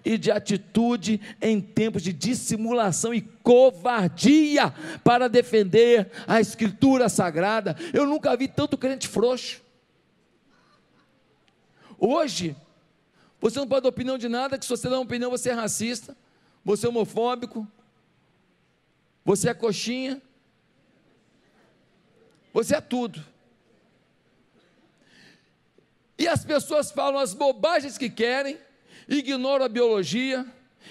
e 0.04 0.18
de 0.18 0.32
atitude 0.32 1.22
em 1.42 1.62
tempos 1.62 2.02
de 2.02 2.12
dissimulação 2.12 3.14
e 3.14 3.22
covardia 3.22 4.74
para 5.04 5.28
defender 5.28 6.12
a 6.28 6.40
Escritura 6.40 7.10
Sagrada. 7.10 7.76
Eu 7.94 8.06
nunca 8.06 8.36
vi 8.36 8.48
tanto 8.48 8.78
crente 8.78 9.08
frouxo. 9.08 9.62
Hoje, 11.98 12.56
você 13.40 13.60
não 13.60 13.68
pode 13.68 13.84
dar 13.84 13.90
opinião 13.90 14.18
de 14.18 14.28
nada, 14.28 14.58
que 14.58 14.66
se 14.66 14.70
você 14.70 14.90
dá 14.90 14.96
uma 14.98 15.04
opinião, 15.04 15.30
você 15.30 15.50
é 15.50 15.54
racista, 15.54 16.16
você 16.64 16.86
é 16.86 16.90
homofóbico, 16.90 17.68
você 19.24 19.50
é 19.50 19.54
coxinha, 19.54 20.22
você 22.54 22.76
é 22.76 22.82
tudo. 22.82 23.24
E 26.18 26.28
as 26.28 26.46
pessoas 26.46 26.92
falam 26.92 27.20
as 27.20 27.34
bobagens 27.34 27.98
que 27.98 28.10
querem, 28.10 28.58
ignoram 29.08 29.65
a 29.65 29.70
biologia, 29.70 30.46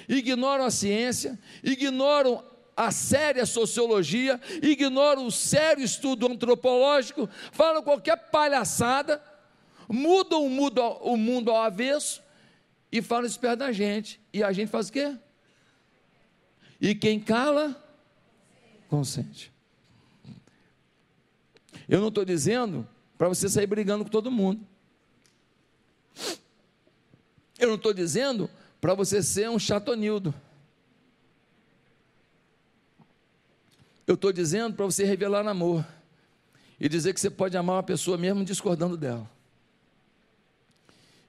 ignoram 0.09 0.65
a 0.65 0.71
ciência, 0.71 1.39
ignoram 1.63 2.45
a 2.77 2.91
séria 2.91 3.47
sociologia, 3.47 4.41
ignoram 4.63 5.27
o 5.27 5.31
sério 5.31 5.85
estudo 5.85 6.27
antropológico, 6.27 7.29
falam 7.53 7.83
qualquer 7.83 8.17
palhaçada, 8.31 9.23
mudam 9.89 10.45
o 10.45 11.17
mundo, 11.17 11.51
ao 11.51 11.63
avesso 11.63 12.23
e 12.91 13.01
falam 13.01 13.27
isso 13.27 13.39
perto 13.39 13.61
da 13.61 13.73
gente. 13.73 14.21
E 14.33 14.43
a 14.43 14.53
gente 14.53 14.69
faz 14.69 14.89
o 14.89 14.93
quê? 14.93 15.17
E 16.81 16.95
quem 16.95 17.21
cala, 17.21 17.81
consente. 18.89 19.53
Eu 21.89 22.01
não 22.01 22.09
estou 22.09 22.25
dizendo 22.25 22.89
para 23.17 23.29
você 23.29 23.49
sair 23.49 23.67
brigando 23.67 24.05
com 24.05 24.11
todo 24.11 24.31
mundo. 24.31 24.67
Eu 27.65 27.69
não 27.69 27.77
estou 27.77 27.95
dizendo 27.95 28.51
para 28.79 28.93
você 28.93 29.23
ser 29.23 29.49
um 29.49 29.59
chatonildo. 29.59 30.35
Eu 34.07 34.17
estou 34.17 34.31
dizendo 34.31 34.77
para 34.77 34.85
você 34.85 35.03
revelar 35.03 35.49
amor 35.49 35.83
e 36.79 36.91
dizer 36.91 37.15
que 37.15 37.21
você 37.21 37.31
pode 37.31 37.57
amar 37.57 37.77
uma 37.77 37.83
pessoa 37.83 38.19
mesmo 38.19 38.45
discordando 38.45 38.99
dela. 38.99 39.27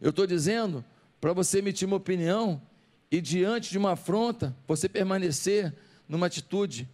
Eu 0.02 0.10
estou 0.10 0.28
dizendo 0.28 0.84
para 1.22 1.32
você 1.32 1.60
emitir 1.60 1.88
uma 1.88 1.96
opinião 1.96 2.62
e 3.10 3.22
diante 3.22 3.72
de 3.72 3.78
uma 3.78 3.94
afronta 3.94 4.54
você 4.68 4.90
permanecer 4.90 5.74
numa 6.06 6.28
atitude 6.28 6.86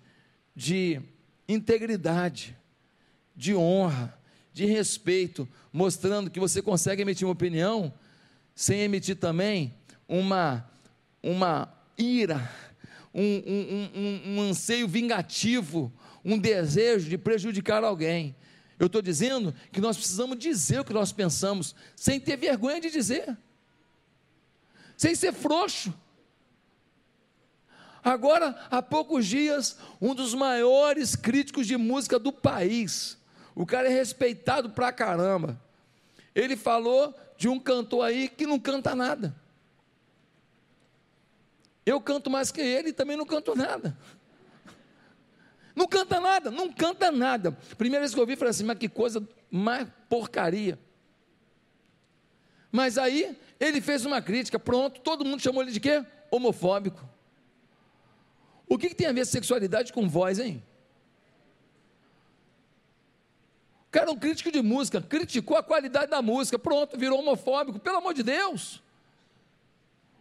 de 0.56 1.02
integridade, 1.48 2.56
de 3.36 3.56
honra, 3.56 4.16
de 4.54 4.68
respeito, 4.68 5.50
mostrando 5.74 6.30
que 6.30 6.40
você 6.40 6.62
consegue 6.62 7.02
emitir 7.02 7.26
uma 7.26 7.34
opinião 7.34 7.92
sem 8.56 8.82
emitir 8.82 9.16
também 9.16 9.74
uma, 10.08 10.70
uma 11.24 11.74
ira, 11.98 12.52
um, 13.14 13.22
um, 13.24 13.90
um, 13.96 14.22
um 14.36 14.42
anseio 14.42 14.88
vingativo, 14.88 15.92
um 16.24 16.38
desejo 16.38 17.10
de 17.10 17.18
prejudicar 17.18 17.84
alguém. 17.84 18.36
Eu 18.80 18.88
estou 18.88 19.02
dizendo 19.02 19.54
que 19.72 19.80
nós 19.80 19.96
precisamos 19.96 20.38
dizer 20.38 20.80
o 20.80 20.86
que 20.86 20.94
nós 20.94 21.12
pensamos, 21.12 21.76
sem 21.96 22.20
ter 22.20 22.36
vergonha 22.36 22.82
de 22.82 22.90
dizer, 22.90 23.38
sem 24.98 25.14
ser 25.14 25.34
frouxo. 25.34 25.94
Agora, 28.04 28.60
há 28.72 28.82
poucos 28.82 29.28
dias, 29.28 29.78
um 30.02 30.16
dos 30.16 30.34
maiores 30.34 31.16
críticos 31.16 31.68
de 31.68 31.78
música 31.78 32.18
do 32.18 32.32
país, 32.32 33.18
o 33.54 33.66
cara 33.66 33.88
é 33.88 33.94
respeitado 33.94 34.72
pra 34.72 34.92
caramba. 34.92 35.62
Ele 36.34 36.56
falou 36.56 37.14
de 37.42 37.50
um 37.50 37.60
cantor 37.60 38.06
aí 38.06 38.30
que 38.30 38.46
não 38.46 38.60
canta 38.60 38.94
nada. 38.94 39.36
Eu 41.84 42.00
canto 42.00 42.30
mais 42.30 42.52
que 42.52 42.62
ele 42.62 42.90
e 42.90 42.94
também 42.94 43.18
não 43.18 43.26
canto 43.26 43.56
nada. 43.56 43.98
Não 45.76 45.88
canta 45.88 46.20
nada, 46.20 46.52
não 46.52 46.72
canta 46.72 47.12
nada. 47.12 47.52
Primeira 47.80 48.02
vez 48.02 48.14
que 48.14 48.20
eu 48.20 48.22
ouvi, 48.22 48.36
falei 48.36 48.52
assim, 48.52 48.64
mas 48.64 48.78
que 48.78 48.88
coisa 48.88 49.28
mais 49.50 49.88
porcaria. 50.08 50.78
Mas 52.72 53.00
aí 53.00 53.36
ele 53.60 53.82
fez 53.82 54.06
uma 54.06 54.22
crítica, 54.22 54.60
pronto, 54.60 55.02
todo 55.02 55.26
mundo 55.26 55.42
chamou 55.42 55.64
ele 55.64 55.72
de 55.72 55.80
quê? 55.80 56.06
Homofóbico. 56.30 57.04
O 58.70 58.78
que, 58.78 58.90
que 58.90 58.96
tem 58.96 59.08
a 59.08 59.12
ver 59.12 59.26
sexualidade 59.26 59.92
com 59.92 60.08
voz, 60.08 60.38
hein? 60.38 60.64
O 63.92 64.00
cara 64.00 64.10
é 64.10 64.14
um 64.14 64.18
crítico 64.18 64.50
de 64.50 64.62
música, 64.62 65.02
criticou 65.02 65.58
a 65.58 65.62
qualidade 65.62 66.10
da 66.10 66.22
música, 66.22 66.58
pronto, 66.58 66.98
virou 66.98 67.20
homofóbico, 67.20 67.78
pelo 67.78 67.98
amor 67.98 68.14
de 68.14 68.24
Deus. 68.24 68.82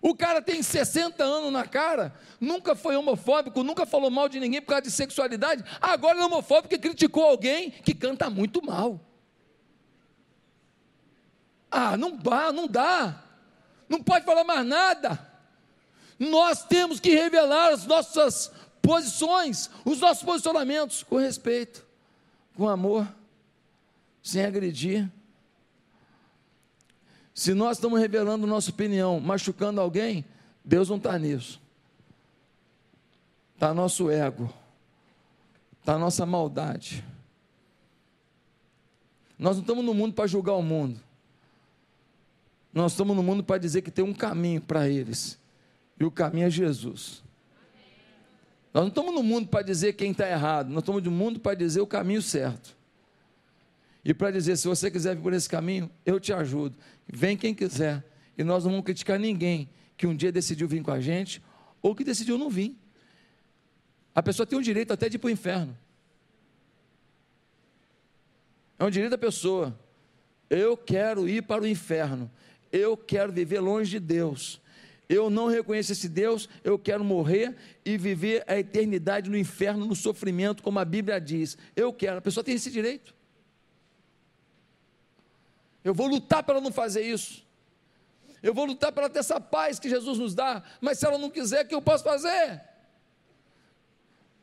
O 0.03 0.13
cara 0.13 0.43
tem 0.43 0.61
60 0.61 1.23
anos 1.23 1.53
na 1.53 1.65
cara, 1.65 2.13
nunca 2.41 2.75
foi 2.75 2.97
homofóbico, 2.97 3.63
nunca 3.63 3.87
falou 3.87 4.11
mal 4.11 4.29
de 4.29 4.41
ninguém 4.41 4.61
por 4.61 4.71
causa 4.71 4.83
de 4.83 4.91
sexualidade, 4.91 5.65
agora 5.81 6.19
é 6.19 6.25
homofóbico 6.25 6.69
porque 6.69 6.89
criticou 6.89 7.23
alguém 7.23 7.71
que 7.71 7.95
canta 7.95 8.29
muito 8.29 8.61
mal. 8.61 9.01
Ah, 11.71 11.97
não 11.97 12.17
dá, 12.17 12.51
não 12.51 12.67
dá. 12.67 13.23
Não 13.89 14.03
pode 14.03 14.25
falar 14.25 14.43
mais 14.43 14.67
nada. 14.67 15.31
Nós 16.19 16.65
temos 16.65 16.99
que 16.99 17.15
revelar 17.15 17.73
as 17.73 17.87
nossas 17.87 18.51
posições, 18.83 19.71
os 19.85 20.01
nossos 20.01 20.25
posicionamentos 20.25 21.05
com 21.05 21.19
respeito, 21.19 21.87
com 22.57 22.69
amor 22.69 23.07
sem 24.23 24.45
agredir. 24.45 25.11
Se 27.35 27.55
nós 27.55 27.79
estamos 27.79 27.99
revelando 27.99 28.47
nossa 28.47 28.71
opinião, 28.71 29.19
machucando 29.21 29.81
alguém, 29.81 30.25
Deus 30.65 30.89
não 30.89 30.97
está 30.97 31.19
nisso. 31.19 31.61
Está 33.55 33.75
nosso 33.75 34.11
ego, 34.11 34.53
está 35.81 35.99
nossa 35.99 36.25
maldade. 36.25 37.05
Nós 39.39 39.57
não 39.57 39.63
estamos 39.63 39.85
no 39.85 39.95
mundo 39.95 40.15
para 40.15 40.27
julgar 40.27 40.55
o 40.55 40.63
mundo. 40.63 41.01
Nós 42.73 42.93
estamos 42.93 43.17
no 43.17 43.23
mundo 43.23 43.43
para 43.43 43.59
dizer 43.59 43.83
que 43.83 43.91
tem 43.91 44.05
um 44.05 44.15
caminho 44.15 44.61
para 44.61 44.89
eles. 44.89 45.39
E 45.99 46.05
o 46.05 46.11
caminho 46.11 46.47
é 46.47 46.51
Jesus. 46.51 47.23
Nós 48.73 48.83
não 48.83 48.89
estamos 48.89 49.15
no 49.15 49.23
mundo 49.23 49.49
para 49.49 49.63
dizer 49.63 49.95
quem 49.95 50.13
está 50.13 50.29
errado. 50.29 50.69
Nós 50.69 50.83
estamos 50.83 51.03
no 51.03 51.11
mundo 51.11 51.41
para 51.41 51.55
dizer 51.55 51.81
o 51.81 51.87
caminho 51.87 52.23
certo 52.23 52.80
e 54.05 54.15
para 54.15 54.31
dizer: 54.31 54.57
se 54.57 54.67
você 54.67 54.91
quiser 54.91 55.15
vir 55.15 55.23
por 55.23 55.33
esse 55.33 55.49
caminho, 55.49 55.91
eu 56.05 56.19
te 56.19 56.33
ajudo. 56.33 56.77
Vem 57.07 57.37
quem 57.37 57.55
quiser. 57.55 58.05
E 58.37 58.43
nós 58.43 58.65
não 58.65 58.71
vamos 58.71 58.85
criticar 58.85 59.19
ninguém 59.19 59.69
que 59.97 60.07
um 60.07 60.17
dia 60.17 60.33
decidiu 60.33 60.67
vir 60.67 60.83
com 60.83 60.91
a 60.91 61.01
gente 61.01 61.43
ou 61.83 61.95
que 61.95 62.03
decidiu 62.05 62.39
não 62.39 62.49
vir. 62.49 62.77
A 64.15 64.23
pessoa 64.23 64.47
tem 64.47 64.59
o 64.59 64.63
direito 64.63 64.93
até 64.93 65.09
de 65.09 65.17
ir 65.17 65.19
para 65.19 65.29
o 65.29 65.31
inferno. 65.31 65.77
É 68.79 68.85
um 68.85 68.91
direito 68.91 69.11
da 69.11 69.19
pessoa. 69.19 69.79
Eu 70.49 70.77
quero 70.77 71.29
ir 71.29 71.43
para 71.43 71.63
o 71.63 71.67
inferno. 71.67 72.31
Eu 72.73 72.97
quero 72.97 73.33
viver 73.33 73.61
longe 73.61 73.91
de 73.91 74.01
Deus. 74.01 74.61
eu 75.09 75.29
não 75.29 75.49
reconheço 75.49 75.91
esse 75.91 76.09
Deus, 76.09 76.49
eu 76.63 76.79
quero 76.79 77.03
morrer 77.03 77.57
e 77.85 77.99
viver 77.99 78.45
a 78.47 78.57
eternidade 78.57 79.29
no 79.29 79.37
inferno, 79.37 79.85
no 79.85 79.97
sofrimento, 79.97 80.63
como 80.63 80.79
a 80.79 80.85
Bíblia 80.85 81.21
diz. 81.21 81.59
Eu 81.75 81.93
quero, 81.93 82.19
a 82.19 82.21
pessoa 82.21 82.45
tem 82.45 82.55
esse 82.55 82.71
direito. 82.71 83.13
Eu 85.85 85.95
vou 85.95 86.07
lutar 86.07 86.43
para 86.43 86.61
não 86.61 86.73
fazer 86.73 87.03
isso. 87.03 87.45
Eu 88.43 88.55
vou 88.55 88.65
lutar 88.65 88.93
para 88.93 89.09
ter 89.09 89.19
essa 89.19 89.41
paz 89.41 89.79
que 89.79 89.89
Jesus 89.89 90.19
nos 90.19 90.35
dá, 90.35 90.63
mas 90.81 90.99
se 90.99 91.07
ela 91.07 91.19
não 91.19 91.31
quiser, 91.31 91.65
o 91.65 91.69
que 91.69 91.75
eu 91.75 91.83
posso 91.83 92.05
fazer? 92.05 92.61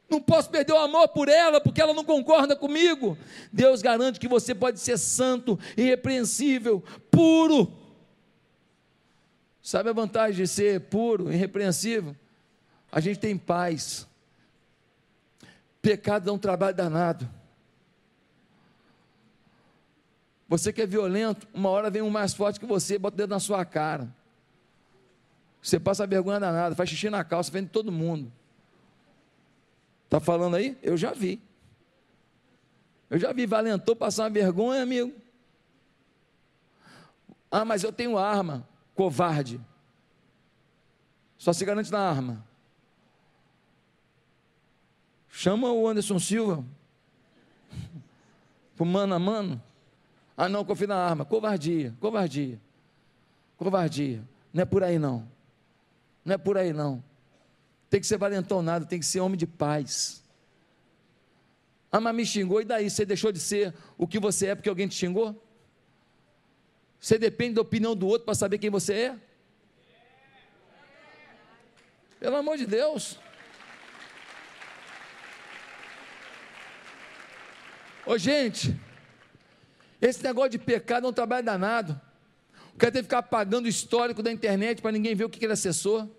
Não 0.10 0.22
posso 0.22 0.50
perder 0.50 0.74
o 0.74 0.78
amor 0.78 1.08
por 1.10 1.28
ela, 1.28 1.60
porque 1.60 1.82
ela 1.82 1.94
não 1.94 2.04
concorda 2.04 2.56
comigo. 2.56 3.18
Deus 3.52 3.82
garante 3.82 4.20
que 4.20 4.28
você 4.28 4.56
pode 4.56 4.80
ser 4.80 4.98
santo, 4.98 5.60
irrepreensível, 5.76 6.84
puro 7.12 7.76
Sabe 9.68 9.90
a 9.90 9.94
vantagem 9.94 10.46
de 10.46 10.48
ser 10.48 10.80
puro, 10.80 11.30
irrepreensível? 11.30 12.16
A 12.90 13.02
gente 13.02 13.20
tem 13.20 13.38
paz. 13.38 14.08
Pecado 15.82 16.24
dá 16.24 16.32
um 16.32 16.38
trabalho 16.38 16.74
danado. 16.74 17.30
Você 20.48 20.72
que 20.72 20.82
é 20.82 20.86
violento, 20.86 21.48
uma 21.54 21.70
hora 21.70 21.90
vem 21.90 22.02
um 22.02 22.10
mais 22.10 22.34
forte 22.34 22.60
que 22.60 22.66
você, 22.66 22.98
bota 22.98 23.16
o 23.16 23.18
dedo 23.18 23.30
na 23.30 23.40
sua 23.40 23.66
cara. 23.66 24.08
Você 25.62 25.80
passa 25.80 26.08
vergonha 26.08 26.40
danada, 26.40 26.76
faz 26.76 26.90
xixi 26.90 27.10
na 27.10 27.24
calça, 27.24 27.52
vende 27.52 27.70
todo 27.70 27.92
mundo. 27.92 28.32
Está 30.06 30.22
falando 30.22 30.56
aí? 30.56 30.78
Eu 30.82 30.96
já 30.96 31.12
vi. 31.12 31.42
Eu 33.10 33.20
já 33.20 33.34
vi 33.34 33.46
valentou 33.46 33.96
passar 33.96 34.24
uma 34.24 34.30
vergonha, 34.30 34.82
amigo. 34.82 35.14
Ah, 37.52 37.66
mas 37.66 37.84
eu 37.84 37.92
tenho 37.92 38.18
arma 38.18 38.68
covarde. 38.96 39.60
Só 41.38 41.54
se 41.54 41.64
garante 41.66 41.92
na 41.92 42.00
arma. 42.00 42.46
Chama 45.30 45.72
o 45.72 45.88
Anderson 45.88 46.20
Silva. 46.20 46.64
Pro 48.76 48.86
mano 48.86 49.14
a 49.14 49.20
mano. 49.20 49.62
Ah, 50.38 50.48
não, 50.48 50.64
confia 50.64 50.86
na 50.86 50.96
arma. 50.96 51.26
Covardia, 51.26 51.96
covardia. 52.00 52.62
Covardia. 53.58 54.24
Não 54.54 54.62
é 54.62 54.66
por 54.66 54.84
aí 54.84 55.00
não. 55.00 55.28
Não 56.24 56.36
é 56.36 56.38
por 56.38 56.60
aí 56.60 56.72
não. 56.72 57.04
Tem 57.90 58.00
que 58.00 58.06
ser 58.06 58.18
valentão 58.18 58.62
nada, 58.62 58.86
tem 58.86 59.00
que 59.00 59.06
ser 59.06 59.20
homem 59.20 59.38
de 59.38 59.48
paz. 59.48 60.24
Ah, 61.92 62.00
mas 62.00 62.14
me 62.14 62.24
xingou, 62.24 62.62
e 62.62 62.66
daí? 62.66 62.88
Você 62.88 63.04
deixou 63.04 63.32
de 63.32 63.40
ser 63.40 63.74
o 63.98 64.06
que 64.06 64.20
você 64.20 64.48
é 64.48 64.56
porque 64.56 64.70
alguém 64.70 64.88
te 64.88 64.94
xingou? 64.94 65.42
Você 67.00 67.18
depende 67.18 67.56
da 67.56 67.62
opinião 67.62 67.96
do 67.96 68.06
outro 68.08 68.26
para 68.26 68.36
saber 68.36 68.60
quem 68.60 68.70
você 68.70 68.94
é? 68.94 69.20
Pelo 72.20 72.36
amor 72.36 72.58
de 72.58 72.66
Deus. 72.66 73.20
Ô 78.06 78.18
gente, 78.18 78.76
esse 80.02 80.24
negócio 80.24 80.52
de 80.52 80.60
pecado 80.60 81.08
é 81.08 81.10
um 81.10 81.14
trabalho 81.14 81.46
danado. 81.46 82.00
O 82.74 82.78
cara 82.78 82.92
tem 82.92 83.02
que 83.02 83.06
ficar 83.06 83.20
apagando 83.20 83.66
o 83.66 83.70
histórico 83.70 84.22
da 84.22 84.32
internet 84.32 84.82
para 84.82 84.92
ninguém 84.92 85.16
ver 85.16 85.26
o 85.26 85.30
que 85.30 85.44
ele 85.44 85.54
acessou. 85.54 86.16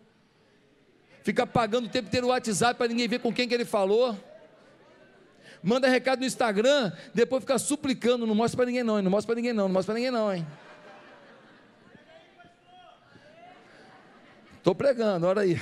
Fica 1.23 1.45
apagando 1.45 1.87
o 1.87 1.88
tempo 1.88 2.09
inteiro 2.09 2.27
o 2.27 2.31
WhatsApp 2.31 2.77
para 2.77 2.88
ninguém 2.88 3.07
ver 3.07 3.21
com 3.21 3.33
quem 3.33 3.47
que 3.47 3.55
ele 3.55 3.64
falou. 3.64 4.19
Manda 5.62 5.88
recado 5.88 6.21
no 6.21 6.27
Instagram, 6.27 6.93
depois 7.14 7.43
fica 7.43 7.59
suplicando, 7.59 8.27
não 8.27 8.35
mostra 8.35 8.57
para 8.57 8.67
ninguém 8.67 8.83
não, 8.83 9.01
não 9.03 9.11
mostra 9.11 9.27
para 9.27 9.37
ninguém 9.37 9.53
não, 9.53 9.64
não 9.64 9.75
mostra 9.75 9.93
para 9.93 10.01
ninguém 10.01 10.11
não, 10.11 10.33
hein? 10.33 10.47
Estou 14.57 14.75
pregando, 14.75 15.27
olha 15.27 15.43
aí. 15.43 15.57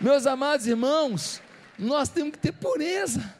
Meus 0.00 0.26
amados 0.26 0.66
irmãos, 0.66 1.42
nós 1.80 2.08
temos 2.08 2.32
que 2.32 2.38
ter 2.38 2.52
pureza. 2.52 3.38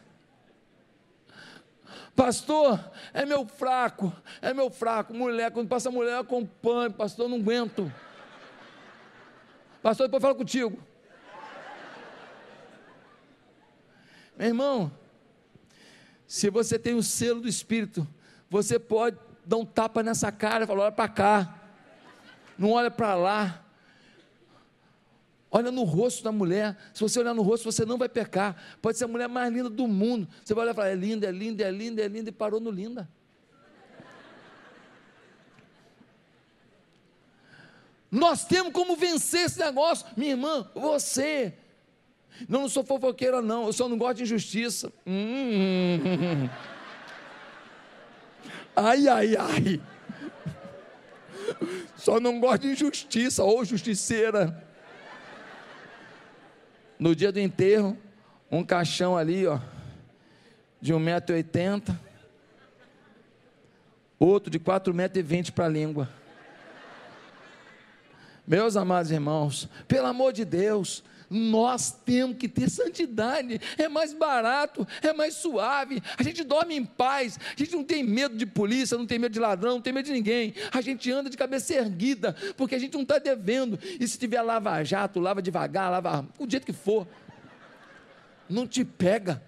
Pastor, 2.16 2.78
é 3.14 3.24
meu 3.24 3.46
fraco, 3.46 4.12
é 4.42 4.52
meu 4.52 4.70
fraco. 4.70 5.14
Mulher, 5.14 5.50
quando 5.52 5.68
passa 5.68 5.90
mulher, 5.90 6.14
eu 6.14 6.20
acompanho. 6.20 6.92
Pastor, 6.92 7.26
eu 7.26 7.30
não 7.30 7.38
aguento. 7.38 7.92
Pastor, 9.82 10.06
depois 10.06 10.22
fala 10.22 10.34
contigo. 10.34 10.78
Meu 14.36 14.48
irmão, 14.48 14.92
se 16.26 16.50
você 16.50 16.78
tem 16.78 16.94
o 16.94 17.02
selo 17.02 17.42
do 17.42 17.48
Espírito, 17.48 18.06
você 18.48 18.78
pode 18.78 19.16
dá 19.44 19.56
um 19.56 19.64
tapa 19.64 20.02
nessa 20.02 20.30
cara 20.30 20.64
e 20.64 20.66
fala: 20.66 20.82
olha 20.82 20.92
para 20.92 21.08
cá, 21.08 21.54
não 22.56 22.72
olha 22.72 22.90
para 22.90 23.14
lá. 23.14 23.64
Olha 25.50 25.70
no 25.72 25.82
rosto 25.82 26.22
da 26.22 26.30
mulher. 26.30 26.76
Se 26.94 27.00
você 27.00 27.18
olhar 27.18 27.34
no 27.34 27.42
rosto, 27.42 27.64
você 27.64 27.84
não 27.84 27.98
vai 27.98 28.08
pecar. 28.08 28.56
Pode 28.80 28.96
ser 28.98 29.04
a 29.04 29.08
mulher 29.08 29.28
mais 29.28 29.52
linda 29.52 29.68
do 29.68 29.88
mundo. 29.88 30.28
Você 30.44 30.54
vai 30.54 30.64
olhar 30.64 30.72
e 30.72 30.74
falar: 30.74 30.90
é 30.90 30.94
linda, 30.94 31.26
é 31.26 31.32
linda, 31.32 31.64
é 31.64 31.70
linda, 31.70 32.02
é 32.02 32.08
linda, 32.08 32.28
e 32.28 32.32
parou 32.32 32.60
no 32.60 32.70
linda. 32.70 33.08
Nós 38.10 38.44
temos 38.44 38.72
como 38.72 38.96
vencer 38.96 39.46
esse 39.46 39.58
negócio. 39.58 40.06
Minha 40.16 40.32
irmã, 40.32 40.68
você. 40.74 41.54
Não, 42.48 42.62
não 42.62 42.68
sou 42.68 42.84
fofoqueira, 42.84 43.42
não. 43.42 43.66
Eu 43.66 43.72
só 43.72 43.88
não 43.88 43.98
gosto 43.98 44.18
de 44.18 44.22
injustiça. 44.24 44.92
Hum. 45.06 46.48
Ai, 48.74 49.08
ai, 49.08 49.36
ai. 49.36 49.80
Só 51.96 52.20
não 52.20 52.40
gosto 52.40 52.62
de 52.62 52.68
injustiça 52.68 53.42
ou 53.44 53.64
justiceira. 53.64 54.69
No 57.00 57.16
dia 57.16 57.32
do 57.32 57.40
enterro, 57.40 57.96
um 58.50 58.62
caixão 58.62 59.16
ali, 59.16 59.46
ó, 59.46 59.58
de 60.82 60.92
1,80m, 60.92 61.96
outro 64.18 64.50
de 64.50 64.60
4,20m 64.60 65.50
para 65.50 65.64
a 65.64 65.68
língua. 65.68 66.10
Meus 68.46 68.76
amados 68.76 69.10
irmãos, 69.10 69.66
pelo 69.88 70.08
amor 70.08 70.34
de 70.34 70.44
Deus, 70.44 71.02
nós 71.30 71.92
temos 71.92 72.36
que 72.36 72.48
ter 72.48 72.68
santidade, 72.68 73.60
é 73.78 73.88
mais 73.88 74.12
barato, 74.12 74.86
é 75.00 75.12
mais 75.12 75.34
suave, 75.34 76.02
a 76.18 76.22
gente 76.24 76.42
dorme 76.42 76.74
em 76.74 76.84
paz, 76.84 77.38
a 77.38 77.56
gente 77.56 77.72
não 77.72 77.84
tem 77.84 78.02
medo 78.02 78.36
de 78.36 78.44
polícia, 78.44 78.98
não 78.98 79.06
tem 79.06 79.18
medo 79.18 79.32
de 79.32 79.38
ladrão, 79.38 79.74
não 79.74 79.80
tem 79.80 79.92
medo 79.92 80.06
de 80.06 80.12
ninguém, 80.12 80.52
a 80.72 80.80
gente 80.80 81.10
anda 81.12 81.30
de 81.30 81.36
cabeça 81.36 81.72
erguida, 81.74 82.34
porque 82.56 82.74
a 82.74 82.78
gente 82.78 82.94
não 82.94 83.02
está 83.02 83.18
devendo, 83.18 83.78
e 84.00 84.08
se 84.08 84.18
tiver 84.18 84.42
lava-jato, 84.42 85.20
lava 85.20 85.40
devagar, 85.40 85.90
lava 85.90 86.28
o 86.36 86.50
jeito 86.50 86.66
que 86.66 86.72
for, 86.72 87.06
não 88.48 88.66
te 88.66 88.84
pega, 88.84 89.40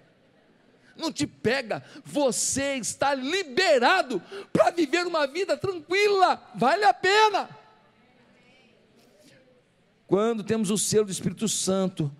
não 0.95 1.11
te 1.11 1.27
pega, 1.27 1.83
você 2.05 2.75
está 2.75 3.13
liberado 3.13 4.21
para 4.53 4.71
viver 4.71 5.05
uma 5.05 5.27
vida 5.27 5.57
tranquila, 5.57 6.41
vale 6.55 6.85
a 6.85 6.93
pena. 6.93 7.62
Quando 10.07 10.43
temos 10.43 10.69
o 10.69 10.77
selo 10.77 11.05
do 11.05 11.11
Espírito 11.11 11.47
Santo, 11.47 12.11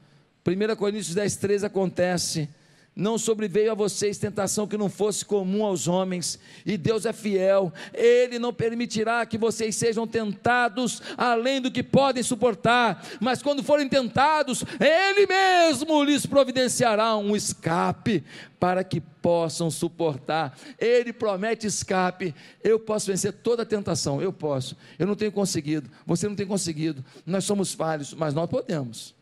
1 0.45 0.75
Coríntios 0.75 1.13
10, 1.13 1.35
13 1.35 1.65
acontece. 1.65 2.49
Não 2.95 3.17
sobreveio 3.17 3.71
a 3.71 3.75
vocês 3.75 4.19
tentação 4.19 4.67
que 4.67 4.77
não 4.77 4.87
fosse 4.87 5.25
comum 5.25 5.65
aos 5.65 5.87
homens, 5.87 6.37
e 6.63 6.77
Deus 6.77 7.07
é 7.07 7.13
fiel, 7.13 7.73
Ele 7.91 8.37
não 8.37 8.53
permitirá 8.53 9.25
que 9.25 9.35
vocês 9.35 9.75
sejam 9.75 10.05
tentados 10.05 11.01
além 11.17 11.59
do 11.59 11.71
que 11.71 11.81
podem 11.81 12.21
suportar, 12.21 13.03
mas 13.19 13.41
quando 13.41 13.63
forem 13.63 13.89
tentados, 13.89 14.63
Ele 14.79 15.25
mesmo 15.25 16.03
lhes 16.03 16.27
providenciará 16.27 17.17
um 17.17 17.35
escape 17.35 18.23
para 18.59 18.83
que 18.83 19.01
possam 19.01 19.71
suportar. 19.71 20.57
Ele 20.77 21.11
promete 21.11 21.65
escape. 21.65 22.33
Eu 22.63 22.79
posso 22.79 23.07
vencer 23.07 23.33
toda 23.33 23.65
tentação, 23.65 24.21
eu 24.21 24.31
posso. 24.31 24.77
Eu 24.99 25.07
não 25.07 25.15
tenho 25.15 25.31
conseguido, 25.31 25.89
você 26.05 26.29
não 26.29 26.35
tem 26.35 26.45
conseguido. 26.45 27.03
Nós 27.25 27.43
somos 27.43 27.73
falhos, 27.73 28.13
mas 28.13 28.33
nós 28.33 28.49
podemos. 28.49 29.15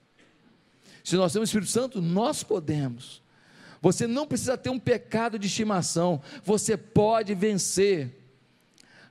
Se 1.04 1.16
nós 1.16 1.32
temos 1.34 1.48
o 1.48 1.50
Espírito 1.50 1.72
Santo, 1.72 2.02
nós 2.02 2.44
podemos. 2.44 3.21
Você 3.82 4.06
não 4.06 4.28
precisa 4.28 4.58
ter 4.58 4.70
um 4.70 4.80
pecado 4.80 5.40
de 5.40 5.48
estimação, 5.48 6.22
você 6.44 6.78
pode 6.78 7.34
vencer. 7.34 8.16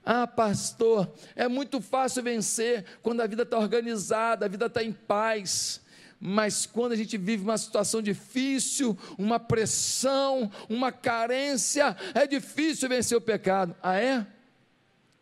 Ah, 0.03 0.25
pastor, 0.25 1.11
é 1.35 1.47
muito 1.47 1.81
fácil 1.81 2.23
vencer 2.23 2.85
quando 3.03 3.21
a 3.21 3.27
vida 3.27 3.43
está 3.43 3.59
organizada, 3.59 4.45
a 4.45 4.49
vida 4.49 4.65
está 4.65 4.83
em 4.83 4.91
paz 4.91 5.81
mas 6.23 6.67
quando 6.67 6.91
a 6.91 6.95
gente 6.95 7.17
vive 7.17 7.43
uma 7.43 7.57
situação 7.57 7.99
difícil, 7.99 8.95
uma 9.17 9.39
pressão, 9.39 10.51
uma 10.69 10.91
carência, 10.91 11.97
é 12.13 12.27
difícil 12.27 12.87
vencer 12.87 13.17
o 13.17 13.21
pecado. 13.21 13.75
Ah, 13.81 13.99
é? 13.99 14.27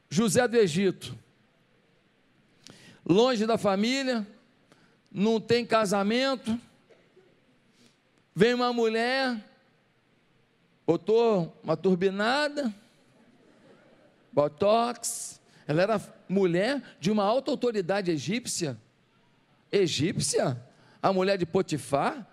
José 0.09 0.45
do 0.45 0.57
Egito, 0.57 1.17
longe 3.05 3.45
da 3.45 3.57
família, 3.57 4.27
não 5.09 5.39
tem 5.39 5.65
casamento, 5.65 6.59
vem 8.39 8.53
uma 8.53 8.71
mulher, 8.71 9.37
botou 10.87 11.53
uma 11.61 11.75
turbinada, 11.75 12.73
botox. 14.31 15.41
Ela 15.67 15.81
era 15.81 16.01
mulher 16.29 16.81
de 17.01 17.11
uma 17.11 17.21
alta 17.21 17.51
autoridade 17.51 18.09
egípcia. 18.11 18.77
Egípcia? 19.69 20.57
A 21.01 21.11
mulher 21.11 21.37
de 21.37 21.45
Potifar? 21.45 22.25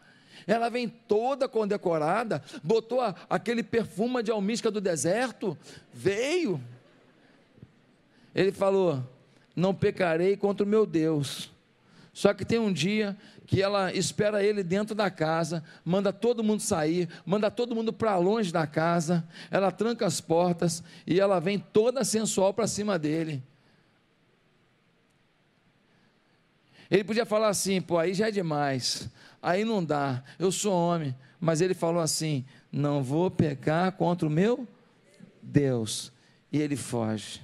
Ela 0.47 0.69
vem 0.69 0.89
toda 0.89 1.49
condecorada, 1.49 2.41
botou 2.63 3.01
a, 3.01 3.13
aquele 3.29 3.65
perfume 3.65 4.23
de 4.23 4.31
almísca 4.31 4.71
do 4.71 4.81
deserto, 4.81 5.59
veio. 5.93 6.63
Ele 8.33 8.53
falou: 8.53 9.03
Não 9.57 9.75
pecarei 9.75 10.37
contra 10.37 10.65
o 10.65 10.69
meu 10.69 10.87
Deus. 10.87 11.51
Só 12.13 12.33
que 12.33 12.45
tem 12.45 12.61
um 12.61 12.73
dia 12.73 13.15
que 13.47 13.63
ela 13.63 13.93
espera 13.93 14.43
ele 14.43 14.63
dentro 14.63 14.95
da 14.95 15.11
casa, 15.11 15.63
manda 15.85 16.13
todo 16.13 16.43
mundo 16.43 16.61
sair, 16.61 17.09
manda 17.25 17.51
todo 17.51 17.75
mundo 17.75 17.93
para 17.93 18.17
longe 18.17 18.53
da 18.53 18.67
casa, 18.67 19.27
ela 19.51 19.71
tranca 19.71 20.05
as 20.05 20.21
portas 20.21 20.83
e 21.07 21.21
ela 21.21 21.39
vem 21.39 21.59
toda 21.59 22.05
sensual 22.05 22.53
para 22.53 22.67
cima 22.67 22.99
dele. 22.99 23.43
Ele 26.91 27.05
podia 27.05 27.27
falar 27.27 27.49
assim, 27.49 27.81
pô, 27.81 27.99
aí 27.99 28.15
já 28.15 28.29
é 28.29 28.31
demais 28.31 29.11
aí 29.47 29.65
não 29.65 29.85
dá, 29.85 30.25
eu 30.41 30.51
sou 30.51 30.73
homem. 30.73 31.15
Mas 31.41 31.61
ele 31.61 31.73
falou 31.73 32.03
assim: 32.03 32.45
não 32.73 33.03
vou 33.03 33.31
pecar 33.31 33.93
contra 33.93 34.27
o 34.27 34.31
meu 34.31 34.67
Deus. 35.41 36.13
E 36.51 36.61
ele 36.61 36.75
foge. 36.75 37.41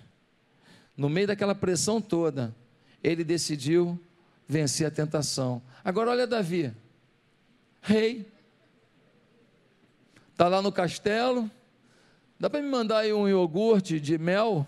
No 0.97 1.09
meio 1.09 1.29
daquela 1.29 1.55
pressão 1.55 2.01
toda, 2.01 2.55
ele 3.03 3.23
decidiu 3.23 4.01
vencer 4.53 4.87
a 4.87 4.91
tentação. 4.91 5.63
Agora 5.83 6.11
olha 6.11 6.27
Davi, 6.27 6.73
rei, 7.81 8.31
está 10.31 10.47
lá 10.47 10.61
no 10.61 10.71
castelo, 10.71 11.51
dá 12.39 12.51
para 12.51 12.61
me 12.61 12.69
mandar 12.69 12.99
aí 12.99 13.13
um 13.13 13.27
iogurte 13.27 13.99
de 13.99 14.19
mel? 14.19 14.67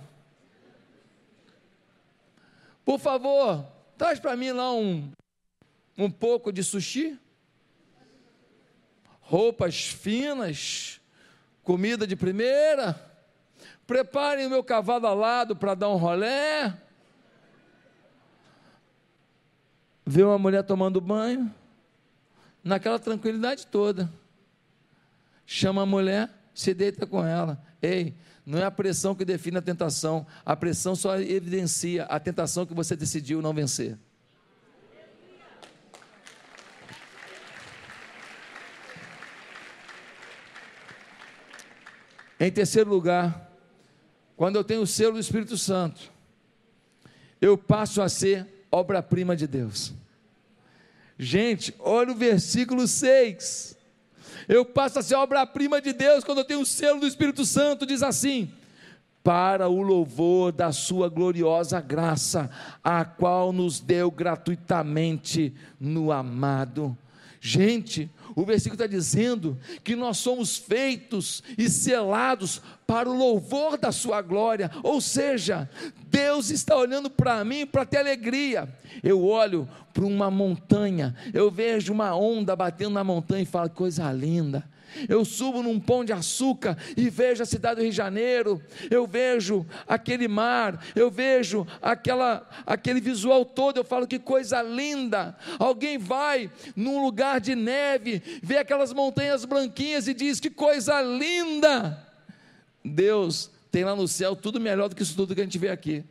Por 2.84 2.98
favor, 2.98 3.66
traz 3.98 4.18
para 4.18 4.36
mim 4.36 4.50
lá 4.50 4.72
um, 4.72 5.12
um 5.96 6.10
pouco 6.10 6.50
de 6.50 6.64
sushi 6.64 7.18
roupas 9.20 9.86
finas, 9.86 11.00
comida 11.62 12.06
de 12.06 12.14
primeira. 12.14 12.94
Preparem 13.86 14.46
o 14.46 14.50
meu 14.50 14.62
cavalo 14.62 15.06
alado 15.06 15.56
para 15.56 15.74
dar 15.74 15.88
um 15.88 15.96
rolé. 15.96 16.74
Vê 20.06 20.22
uma 20.22 20.38
mulher 20.38 20.62
tomando 20.62 21.00
banho, 21.00 21.52
naquela 22.62 22.98
tranquilidade 22.98 23.66
toda. 23.66 24.12
Chama 25.46 25.82
a 25.82 25.86
mulher, 25.86 26.30
se 26.54 26.74
deita 26.74 27.06
com 27.06 27.24
ela. 27.24 27.62
Ei, 27.80 28.14
não 28.44 28.58
é 28.58 28.64
a 28.64 28.70
pressão 28.70 29.14
que 29.14 29.24
define 29.24 29.58
a 29.58 29.62
tentação, 29.62 30.26
a 30.44 30.54
pressão 30.54 30.94
só 30.94 31.18
evidencia 31.18 32.04
a 32.04 32.20
tentação 32.20 32.66
que 32.66 32.74
você 32.74 32.94
decidiu 32.94 33.40
não 33.40 33.54
vencer. 33.54 33.98
Em 42.38 42.50
terceiro 42.50 42.90
lugar, 42.90 43.50
quando 44.36 44.56
eu 44.56 44.64
tenho 44.64 44.82
o 44.82 44.86
selo 44.86 45.14
do 45.14 45.20
Espírito 45.20 45.56
Santo, 45.56 46.12
eu 47.40 47.56
passo 47.56 48.02
a 48.02 48.08
ser 48.08 48.53
obra-prima 48.74 49.36
de 49.36 49.46
Deus. 49.46 49.92
Gente, 51.18 51.72
olha 51.78 52.12
o 52.12 52.16
versículo 52.16 52.88
6. 52.88 53.76
Eu 54.48 54.64
passo 54.64 54.98
a 54.98 55.02
ser 55.02 55.14
obra-prima 55.14 55.80
de 55.80 55.92
Deus 55.92 56.24
quando 56.24 56.38
eu 56.38 56.44
tenho 56.44 56.60
o 56.60 56.66
selo 56.66 57.00
do 57.00 57.06
Espírito 57.06 57.44
Santo, 57.44 57.86
diz 57.86 58.02
assim: 58.02 58.50
para 59.22 59.68
o 59.68 59.80
louvor 59.80 60.52
da 60.52 60.72
Sua 60.72 61.08
gloriosa 61.08 61.80
graça, 61.80 62.50
a 62.82 63.04
qual 63.04 63.52
nos 63.52 63.80
deu 63.80 64.10
gratuitamente 64.10 65.54
no 65.78 66.10
amado. 66.10 66.96
Gente, 67.40 68.10
o 68.34 68.44
versículo 68.44 68.74
está 68.74 68.86
dizendo 68.86 69.58
que 69.82 69.94
nós 69.94 70.18
somos 70.18 70.56
feitos 70.56 71.42
e 71.56 71.68
selados 71.68 72.60
para 72.86 73.08
o 73.08 73.16
louvor 73.16 73.78
da 73.78 73.92
Sua 73.92 74.20
glória, 74.20 74.70
ou 74.82 75.00
seja, 75.00 75.68
Deus 76.06 76.50
está 76.50 76.76
olhando 76.76 77.08
para 77.08 77.44
mim 77.44 77.66
para 77.66 77.84
ter 77.84 77.98
alegria. 77.98 78.68
Eu 79.02 79.24
olho 79.24 79.68
para 79.92 80.04
uma 80.04 80.30
montanha, 80.30 81.14
eu 81.32 81.50
vejo 81.50 81.92
uma 81.92 82.14
onda 82.14 82.54
batendo 82.56 82.94
na 82.94 83.04
montanha 83.04 83.42
e 83.42 83.46
falo: 83.46 83.70
coisa 83.70 84.10
linda 84.12 84.64
eu 85.08 85.24
subo 85.24 85.62
num 85.62 85.78
pão 85.80 86.04
de 86.04 86.12
açúcar 86.12 86.76
e 86.96 87.08
vejo 87.08 87.42
a 87.42 87.46
cidade 87.46 87.76
do 87.76 87.82
Rio 87.82 87.90
de 87.90 87.96
Janeiro, 87.96 88.62
eu 88.90 89.06
vejo 89.06 89.66
aquele 89.86 90.28
mar, 90.28 90.84
eu 90.94 91.10
vejo 91.10 91.66
aquela, 91.80 92.48
aquele 92.66 93.00
visual 93.00 93.44
todo, 93.44 93.78
eu 93.78 93.84
falo 93.84 94.06
que 94.06 94.18
coisa 94.18 94.62
linda. 94.62 95.36
Alguém 95.58 95.98
vai 95.98 96.50
num 96.76 97.02
lugar 97.02 97.40
de 97.40 97.54
neve, 97.54 98.22
vê 98.42 98.58
aquelas 98.58 98.92
montanhas 98.92 99.44
branquinhas 99.44 100.08
e 100.08 100.14
diz: 100.14 100.40
que 100.40 100.50
coisa 100.50 101.00
linda. 101.02 102.04
Deus 102.84 103.50
tem 103.70 103.84
lá 103.84 103.96
no 103.96 104.06
céu 104.06 104.36
tudo 104.36 104.60
melhor 104.60 104.88
do 104.88 104.94
que 104.94 105.02
isso 105.02 105.16
tudo 105.16 105.34
que 105.34 105.40
a 105.40 105.44
gente 105.44 105.58
vê 105.58 105.68
aqui. 105.70 106.04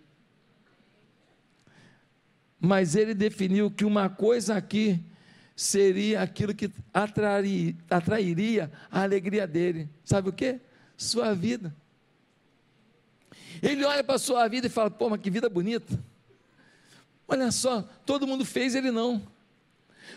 Mas 2.59 2.95
ele 2.95 3.13
definiu 3.13 3.69
que 3.69 3.85
uma 3.85 4.09
coisa 4.09 4.55
aqui 4.55 5.03
seria 5.55 6.21
aquilo 6.21 6.53
que 6.53 6.71
atrairia, 6.93 8.71
a 8.91 9.03
alegria 9.03 9.45
dele. 9.45 9.89
Sabe 10.03 10.29
o 10.29 10.33
que? 10.33 10.59
Sua 10.97 11.33
vida. 11.33 11.75
Ele 13.61 13.85
olha 13.85 14.03
para 14.03 14.15
a 14.15 14.19
sua 14.19 14.47
vida 14.47 14.67
e 14.67 14.69
fala: 14.69 14.89
pô, 14.89 15.09
mas 15.09 15.21
que 15.21 15.29
vida 15.29 15.49
bonita. 15.49 15.99
Olha 17.27 17.51
só, 17.51 17.87
todo 18.05 18.27
mundo 18.27 18.45
fez, 18.45 18.75
ele 18.75 18.91
não. 18.91 19.21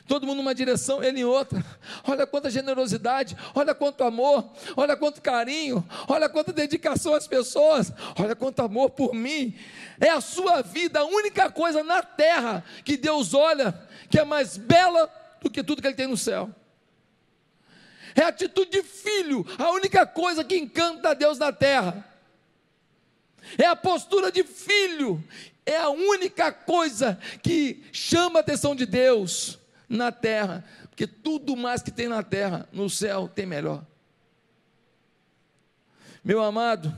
Todo 0.06 0.26
mundo 0.26 0.38
numa 0.38 0.54
direção, 0.54 1.02
ele 1.02 1.20
em 1.20 1.24
outra. 1.24 1.64
Olha 2.04 2.26
quanta 2.26 2.50
generosidade, 2.50 3.36
olha 3.54 3.74
quanto 3.74 4.04
amor, 4.04 4.48
olha 4.76 4.96
quanto 4.96 5.22
carinho, 5.22 5.86
olha 6.08 6.28
quanta 6.28 6.52
dedicação 6.52 7.14
às 7.14 7.26
pessoas, 7.26 7.92
olha 8.18 8.34
quanto 8.36 8.60
amor 8.60 8.90
por 8.90 9.14
mim. 9.14 9.54
É 10.00 10.10
a 10.10 10.20
sua 10.20 10.62
vida 10.62 11.00
a 11.00 11.04
única 11.04 11.50
coisa 11.50 11.82
na 11.82 12.02
terra 12.02 12.64
que 12.84 12.96
Deus 12.96 13.34
olha 13.34 13.74
que 14.10 14.18
é 14.18 14.24
mais 14.24 14.56
bela 14.56 15.10
do 15.46 15.52
que 15.52 15.62
tudo 15.62 15.80
que 15.80 15.88
ele 15.88 15.94
tem 15.94 16.08
no 16.08 16.16
céu. 16.16 16.50
É 18.14 18.22
a 18.22 18.28
atitude 18.28 18.70
de 18.70 18.82
filho, 18.82 19.46
a 19.58 19.70
única 19.70 20.06
coisa 20.06 20.42
que 20.42 20.56
encanta 20.56 21.10
a 21.10 21.14
Deus 21.14 21.38
na 21.38 21.52
terra. 21.52 22.04
É 23.56 23.66
a 23.66 23.76
postura 23.76 24.32
de 24.32 24.42
filho, 24.42 25.22
é 25.64 25.76
a 25.76 25.88
única 25.88 26.50
coisa 26.50 27.18
que 27.42 27.84
chama 27.92 28.40
a 28.40 28.42
atenção 28.42 28.74
de 28.74 28.86
Deus 28.86 29.58
na 29.88 30.10
terra, 30.10 30.64
porque 30.88 31.06
tudo 31.06 31.56
mais 31.56 31.82
que 31.82 31.92
tem 31.92 32.08
na 32.08 32.22
terra, 32.22 32.68
no 32.72 32.90
céu, 32.90 33.28
tem 33.28 33.46
melhor. 33.46 33.86
Meu 36.24 36.42
amado, 36.42 36.92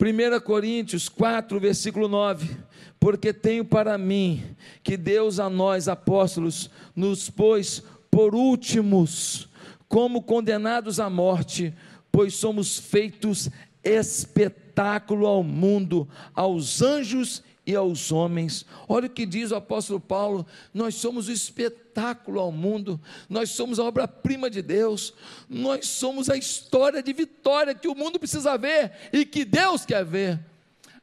1 0.00 0.40
Coríntios 0.40 1.08
4, 1.10 1.60
versículo 1.60 2.08
9: 2.08 2.56
Porque 3.00 3.32
tenho 3.32 3.64
para 3.64 3.96
mim 3.96 4.44
que 4.82 4.96
Deus 4.96 5.38
a 5.38 5.48
nós, 5.48 5.88
apóstolos, 5.88 6.70
nos 6.94 7.30
pôs 7.30 7.82
por 8.10 8.34
últimos, 8.34 9.48
como 9.88 10.22
condenados 10.22 10.98
à 10.98 11.08
morte, 11.08 11.72
pois 12.10 12.34
somos 12.34 12.78
feitos 12.78 13.48
espetáculo 13.84 15.26
ao 15.26 15.42
mundo, 15.42 16.08
aos 16.34 16.82
anjos 16.82 17.42
e 17.66 17.74
aos 17.74 18.10
homens. 18.10 18.64
Olha 18.88 19.06
o 19.06 19.10
que 19.10 19.26
diz 19.26 19.50
o 19.50 19.56
apóstolo 19.56 20.00
Paulo: 20.00 20.46
nós 20.72 20.94
somos 20.94 21.28
o 21.28 21.32
espetáculo 21.32 22.40
ao 22.40 22.50
mundo, 22.50 23.00
nós 23.28 23.50
somos 23.50 23.78
a 23.78 23.84
obra-prima 23.84 24.50
de 24.50 24.62
Deus, 24.62 25.14
nós 25.48 25.86
somos 25.86 26.28
a 26.28 26.36
história 26.36 27.02
de 27.02 27.12
vitória 27.12 27.74
que 27.74 27.88
o 27.88 27.94
mundo 27.94 28.18
precisa 28.18 28.56
ver 28.56 28.92
e 29.12 29.24
que 29.24 29.44
Deus 29.44 29.84
quer 29.84 30.04
ver. 30.04 30.40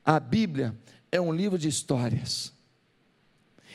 A 0.04 0.20
Bíblia 0.20 0.76
é 1.16 1.22
um 1.22 1.34
livro 1.34 1.58
de 1.58 1.68
histórias, 1.68 2.54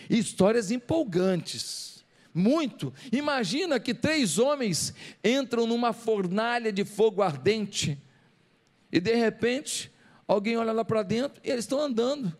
histórias 0.09 0.71
empolgantes. 0.71 2.05
Muito. 2.33 2.95
Imagina 3.11 3.81
que 3.81 3.93
três 3.93 4.39
homens 4.39 4.95
entram 5.25 5.67
numa 5.67 5.93
fornalha 5.93 6.73
de 6.73 6.85
fogo 6.85 7.23
ardente 7.23 7.99
e 8.93 9.01
de 9.01 9.15
repente 9.15 9.91
alguém 10.29 10.57
olha 10.57 10.73
lá 10.73 10.85
para 10.85 11.03
dentro 11.03 11.41
e 11.43 11.51
eles 11.51 11.65
estão 11.65 11.81
andando 11.81 12.37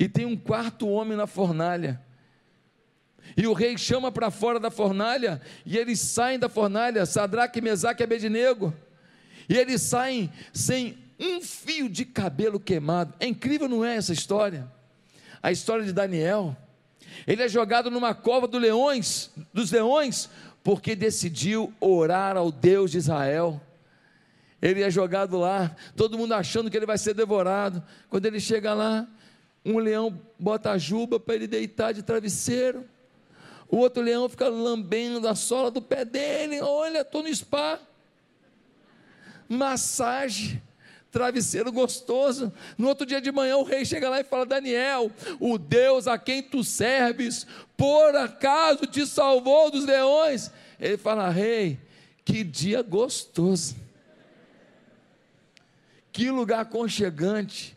e 0.00 0.08
tem 0.08 0.24
um 0.24 0.36
quarto 0.36 0.88
homem 0.88 1.14
na 1.14 1.26
fornalha. 1.26 2.00
E 3.36 3.46
o 3.46 3.52
rei 3.52 3.76
chama 3.76 4.10
para 4.10 4.30
fora 4.30 4.58
da 4.58 4.70
fornalha, 4.70 5.42
e 5.64 5.76
eles 5.76 6.00
saem 6.00 6.38
da 6.38 6.48
fornalha, 6.48 7.04
Sadraque, 7.04 7.60
Mesaque 7.60 8.02
e 8.02 8.04
Abednego. 8.04 8.74
E 9.46 9.58
eles 9.58 9.82
saem 9.82 10.32
sem 10.54 10.98
um 11.20 11.40
fio 11.42 11.88
de 11.88 12.06
cabelo 12.06 12.58
queimado. 12.58 13.12
É 13.20 13.26
incrível, 13.26 13.68
não 13.68 13.84
é 13.84 13.96
essa 13.96 14.12
história? 14.12 14.66
A 15.42 15.52
história 15.52 15.84
de 15.84 15.92
Daniel. 15.92 16.56
Ele 17.26 17.42
é 17.42 17.48
jogado 17.48 17.90
numa 17.90 18.14
cova 18.14 18.48
dos 18.48 18.60
leões, 18.60 19.30
dos 19.52 19.70
leões, 19.70 20.30
porque 20.64 20.96
decidiu 20.96 21.72
orar 21.78 22.36
ao 22.36 22.50
Deus 22.50 22.90
de 22.90 22.98
Israel. 22.98 23.60
Ele 24.62 24.82
é 24.82 24.90
jogado 24.90 25.38
lá, 25.38 25.74
todo 25.94 26.16
mundo 26.16 26.32
achando 26.32 26.70
que 26.70 26.76
ele 26.76 26.86
vai 26.86 26.96
ser 26.96 27.14
devorado. 27.14 27.82
Quando 28.08 28.24
ele 28.26 28.40
chega 28.40 28.72
lá, 28.72 29.06
um 29.64 29.78
leão 29.78 30.18
bota 30.38 30.70
a 30.70 30.78
juba 30.78 31.20
para 31.20 31.34
ele 31.34 31.46
deitar 31.46 31.92
de 31.92 32.02
travesseiro. 32.02 32.84
O 33.68 33.76
outro 33.76 34.02
leão 34.02 34.28
fica 34.28 34.48
lambendo 34.48 35.28
a 35.28 35.34
sola 35.34 35.70
do 35.70 35.80
pé 35.82 36.04
dele. 36.04 36.60
Olha, 36.60 37.00
estou 37.02 37.22
no 37.22 37.34
spa. 37.34 37.78
Massagem 39.48 40.60
travesseiro 41.10 41.72
gostoso. 41.72 42.52
No 42.78 42.88
outro 42.88 43.04
dia 43.04 43.20
de 43.20 43.32
manhã, 43.32 43.56
o 43.56 43.62
rei 43.62 43.84
chega 43.84 44.08
lá 44.08 44.20
e 44.20 44.24
fala: 44.24 44.46
Daniel, 44.46 45.10
o 45.38 45.58
Deus 45.58 46.06
a 46.06 46.18
quem 46.18 46.42
tu 46.42 46.62
serves, 46.62 47.46
por 47.76 48.14
acaso 48.16 48.86
te 48.86 49.06
salvou 49.06 49.70
dos 49.70 49.84
leões? 49.84 50.50
Ele 50.78 50.96
fala: 50.96 51.28
Rei, 51.30 51.78
que 52.24 52.44
dia 52.44 52.82
gostoso, 52.82 53.76
que 56.12 56.30
lugar 56.30 56.60
aconchegante, 56.60 57.76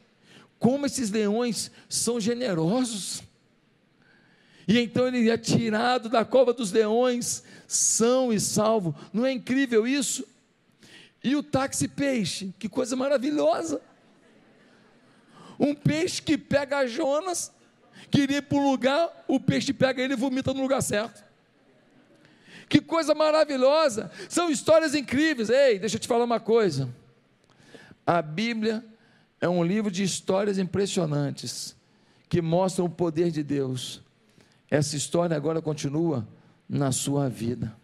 como 0.59 0.85
esses 0.85 1.09
leões 1.09 1.71
são 1.89 2.19
generosos. 2.19 3.23
E 4.65 4.79
então 4.79 5.07
ele 5.07 5.29
é 5.29 5.37
tirado 5.37 6.07
da 6.07 6.23
cova 6.23 6.53
dos 6.53 6.71
leões, 6.71 7.43
são 7.67 8.31
e 8.31 8.39
salvo. 8.39 8.95
Não 9.11 9.25
é 9.25 9.31
incrível 9.31 9.85
isso? 9.85 10.25
E 11.23 11.35
o 11.35 11.41
táxi 11.41 11.87
peixe, 11.87 12.53
que 12.59 12.67
coisa 12.67 12.95
maravilhosa. 12.95 13.81
Um 15.59 15.73
peixe 15.73 16.21
que 16.21 16.37
pega 16.37 16.85
Jonas, 16.85 17.51
queria 18.11 18.37
ir 18.37 18.41
para 18.41 18.57
o 18.57 18.71
lugar, 18.71 19.23
o 19.27 19.39
peixe 19.39 19.71
pega 19.71 20.01
ele 20.01 20.13
e 20.13 20.17
vomita 20.17 20.53
no 20.53 20.61
lugar 20.61 20.81
certo. 20.81 21.23
Que 22.67 22.81
coisa 22.81 23.13
maravilhosa! 23.13 24.11
São 24.27 24.49
histórias 24.49 24.95
incríveis. 24.95 25.49
Ei, 25.49 25.79
deixa 25.79 25.95
eu 25.95 25.99
te 25.99 26.07
falar 26.07 26.23
uma 26.23 26.39
coisa. 26.39 26.89
A 28.05 28.21
Bíblia 28.21 28.83
é 29.39 29.47
um 29.47 29.63
livro 29.63 29.91
de 29.91 30.03
histórias 30.03 30.57
impressionantes 30.57 31.75
que 32.27 32.41
mostram 32.41 32.85
o 32.85 32.89
poder 32.89 33.31
de 33.31 33.43
Deus. 33.43 34.01
Essa 34.69 34.95
história 34.95 35.37
agora 35.37 35.61
continua 35.61 36.27
na 36.67 36.91
sua 36.91 37.29
vida. 37.29 37.75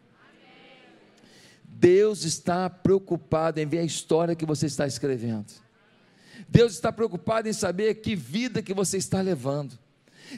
Deus 1.80 2.25
está 2.25 2.69
preocupado 2.69 3.57
em 3.61 3.65
ver 3.65 3.80
a 3.80 3.84
história 3.84 4.36
que 4.36 4.45
você 4.45 4.65
está 4.65 4.86
escrevendo. 4.86 5.45
Deus 6.49 6.73
está 6.73 6.91
preocupado 6.91 7.47
em 7.47 7.53
saber 7.53 7.95
que 7.95 8.17
vida 8.17 8.61
que 8.61 8.73
você 8.73 8.97
está 8.97 9.21
levando. 9.21 9.80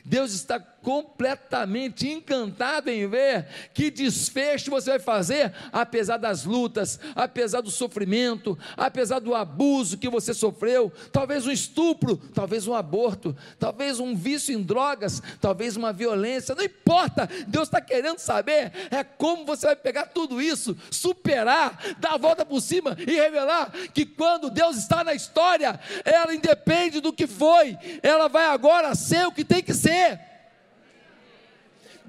Deus 0.05 0.33
está 0.33 0.59
completamente 0.59 2.09
encantado 2.09 2.89
em 2.89 3.07
ver 3.07 3.47
que 3.73 3.91
desfecho 3.91 4.71
você 4.71 4.91
vai 4.91 4.99
fazer, 4.99 5.53
apesar 5.71 6.17
das 6.17 6.43
lutas, 6.43 6.99
apesar 7.15 7.61
do 7.61 7.69
sofrimento, 7.69 8.57
apesar 8.75 9.19
do 9.19 9.35
abuso 9.35 9.97
que 9.97 10.09
você 10.09 10.33
sofreu, 10.33 10.91
talvez 11.11 11.45
um 11.45 11.51
estupro, 11.51 12.17
talvez 12.33 12.67
um 12.67 12.73
aborto, 12.73 13.35
talvez 13.59 13.99
um 13.99 14.15
vício 14.15 14.53
em 14.53 14.61
drogas, 14.61 15.21
talvez 15.39 15.75
uma 15.75 15.93
violência, 15.93 16.55
não 16.55 16.63
importa, 16.63 17.29
Deus 17.47 17.67
está 17.67 17.79
querendo 17.79 18.19
saber 18.19 18.71
é 18.89 19.03
como 19.03 19.45
você 19.45 19.67
vai 19.67 19.75
pegar 19.75 20.07
tudo 20.07 20.41
isso, 20.41 20.75
superar, 20.89 21.79
dar 21.99 22.13
a 22.13 22.17
volta 22.17 22.45
por 22.45 22.61
cima 22.61 22.97
e 22.99 23.13
revelar 23.13 23.71
que 23.93 24.05
quando 24.05 24.49
Deus 24.49 24.77
está 24.77 25.03
na 25.03 25.13
história, 25.13 25.79
ela 26.03 26.33
independe 26.33 26.99
do 26.99 27.13
que 27.13 27.27
foi, 27.27 27.77
ela 28.01 28.27
vai 28.27 28.45
agora 28.45 28.95
ser 28.95 29.27
o 29.27 29.31
que 29.31 29.43
tem 29.43 29.61
que 29.61 29.73
ser. 29.73 29.80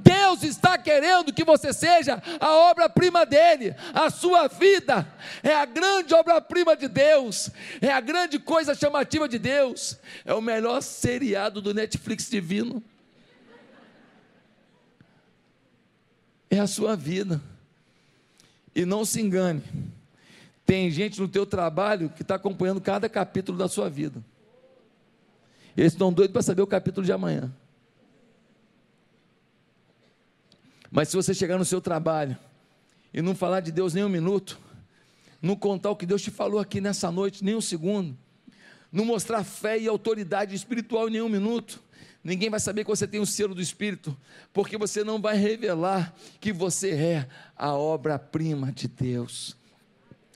Deus 0.03 0.43
está 0.43 0.77
querendo 0.77 1.33
que 1.33 1.45
você 1.45 1.73
seja 1.73 2.20
a 2.41 2.51
obra-prima 2.70 3.25
dele, 3.25 3.75
a 3.95 4.11
sua 4.11 4.49
vida 4.49 5.07
é 5.43 5.55
a 5.55 5.64
grande 5.64 6.14
obra-prima 6.14 6.77
de 6.77 6.89
Deus, 6.89 7.51
é 7.81 7.93
a 7.93 8.01
grande 8.01 8.39
coisa 8.39 8.75
chamativa 8.75 9.29
de 9.29 9.39
Deus, 9.39 9.99
é 10.25 10.35
o 10.35 10.41
melhor 10.41 10.81
seriado 10.83 11.61
do 11.61 11.73
Netflix 11.73 12.29
divino. 12.29 12.83
É 16.51 16.59
a 16.59 16.66
sua 16.66 16.97
vida. 16.97 17.41
E 18.75 18.85
não 18.85 19.05
se 19.05 19.20
engane, 19.20 19.62
tem 20.64 20.91
gente 20.91 21.20
no 21.20 21.29
teu 21.29 21.45
trabalho 21.45 22.09
que 22.09 22.23
está 22.23 22.37
acompanhando 22.37 22.81
cada 22.81 23.09
capítulo 23.09 23.59
da 23.59 23.68
sua 23.68 23.91
vida. 23.91 24.25
Eles 25.77 25.93
estão 25.93 26.12
doidos 26.12 26.33
para 26.33 26.43
saber 26.43 26.62
o 26.62 26.66
capítulo 26.66 27.05
de 27.05 27.12
amanhã. 27.12 27.53
Mas 30.93 31.09
se 31.09 31.16
você 31.16 31.32
chegar 31.32 31.57
no 31.57 31.64
seu 31.64 31.80
trabalho 31.80 32.36
e 33.14 33.22
não 33.22 33.34
falar 33.34 33.61
de 33.61 33.72
Deus 33.72 33.95
nem 33.95 34.05
um 34.05 34.11
minuto, 34.11 34.59
não 35.40 35.57
contar 35.57 35.90
o 35.90 35.97
que 35.97 36.05
Deus 36.05 36.20
te 36.20 36.30
falou 36.30 36.61
aqui 36.61 36.82
nessa 36.82 37.11
noite, 37.11 37.43
nem 37.43 37.57
um 37.57 37.62
segundo, 37.62 38.14
não 38.93 39.07
mostrar 39.07 39.43
fé 39.43 39.78
e 39.78 39.88
autoridade 39.88 40.55
espiritual 40.55 41.09
em 41.09 41.12
nenhum 41.12 41.30
minuto, 41.30 41.82
ninguém 42.22 42.51
vai 42.51 42.61
saber 42.61 42.84
que 42.84 42.90
você 42.90 43.07
tem 43.09 43.20
o 43.20 43.26
selo 43.26 43.55
do 43.55 43.62
Espírito, 43.62 44.14
porque 44.53 44.76
você 44.76 45.03
não 45.03 45.18
vai 45.18 45.34
revelar 45.34 46.14
que 46.38 46.53
você 46.53 46.90
é 46.90 47.28
a 47.57 47.72
obra-prima 47.72 48.70
de 48.70 48.86
Deus. 48.86 49.57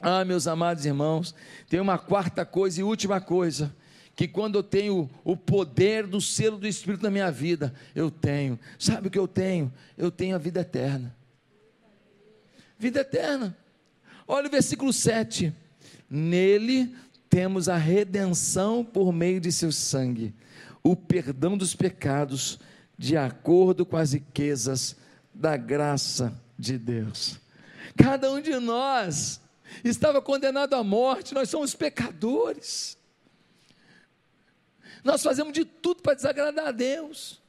Ah, 0.00 0.24
meus 0.24 0.46
amados 0.46 0.86
irmãos, 0.86 1.34
tem 1.68 1.80
uma 1.80 1.98
quarta 1.98 2.46
coisa 2.46 2.80
e 2.80 2.82
última 2.82 3.20
coisa 3.20 3.76
que 4.16 4.26
quando 4.26 4.56
eu 4.56 4.62
tenho 4.62 5.10
o 5.22 5.36
poder 5.36 6.06
do 6.06 6.22
selo 6.22 6.56
do 6.56 6.66
Espírito 6.66 7.02
na 7.02 7.10
minha 7.10 7.30
vida, 7.30 7.74
eu 7.94 8.10
tenho. 8.10 8.58
Sabe 8.78 9.08
o 9.08 9.10
que 9.10 9.18
eu 9.18 9.28
tenho? 9.28 9.70
Eu 9.96 10.10
tenho 10.10 10.34
a 10.34 10.38
vida 10.38 10.60
eterna. 10.60 11.14
Vida 12.78 13.00
eterna. 13.00 13.54
Olha 14.26 14.48
o 14.48 14.50
versículo 14.50 14.90
7. 14.90 15.52
Nele 16.08 16.96
temos 17.28 17.68
a 17.68 17.76
redenção 17.76 18.82
por 18.82 19.12
meio 19.12 19.38
de 19.38 19.52
seu 19.52 19.70
sangue, 19.70 20.34
o 20.82 20.96
perdão 20.96 21.58
dos 21.58 21.74
pecados, 21.74 22.58
de 22.96 23.18
acordo 23.18 23.84
com 23.84 23.98
as 23.98 24.14
riquezas 24.14 24.96
da 25.34 25.58
graça 25.58 26.32
de 26.58 26.78
Deus. 26.78 27.38
Cada 27.94 28.32
um 28.32 28.40
de 28.40 28.58
nós 28.58 29.42
estava 29.84 30.22
condenado 30.22 30.72
à 30.74 30.82
morte, 30.82 31.34
nós 31.34 31.50
somos 31.50 31.74
pecadores. 31.74 32.96
Nós 35.06 35.22
fazemos 35.22 35.52
de 35.52 35.64
tudo 35.64 36.02
para 36.02 36.14
desagradar 36.14 36.66
a 36.66 36.72
Deus. 36.72 37.40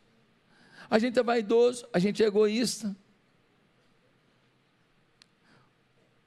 A 0.88 1.00
gente 1.00 1.18
é 1.18 1.24
vaidoso, 1.24 1.88
a 1.92 1.98
gente 1.98 2.24
é 2.24 2.28
egoísta. 2.28 2.96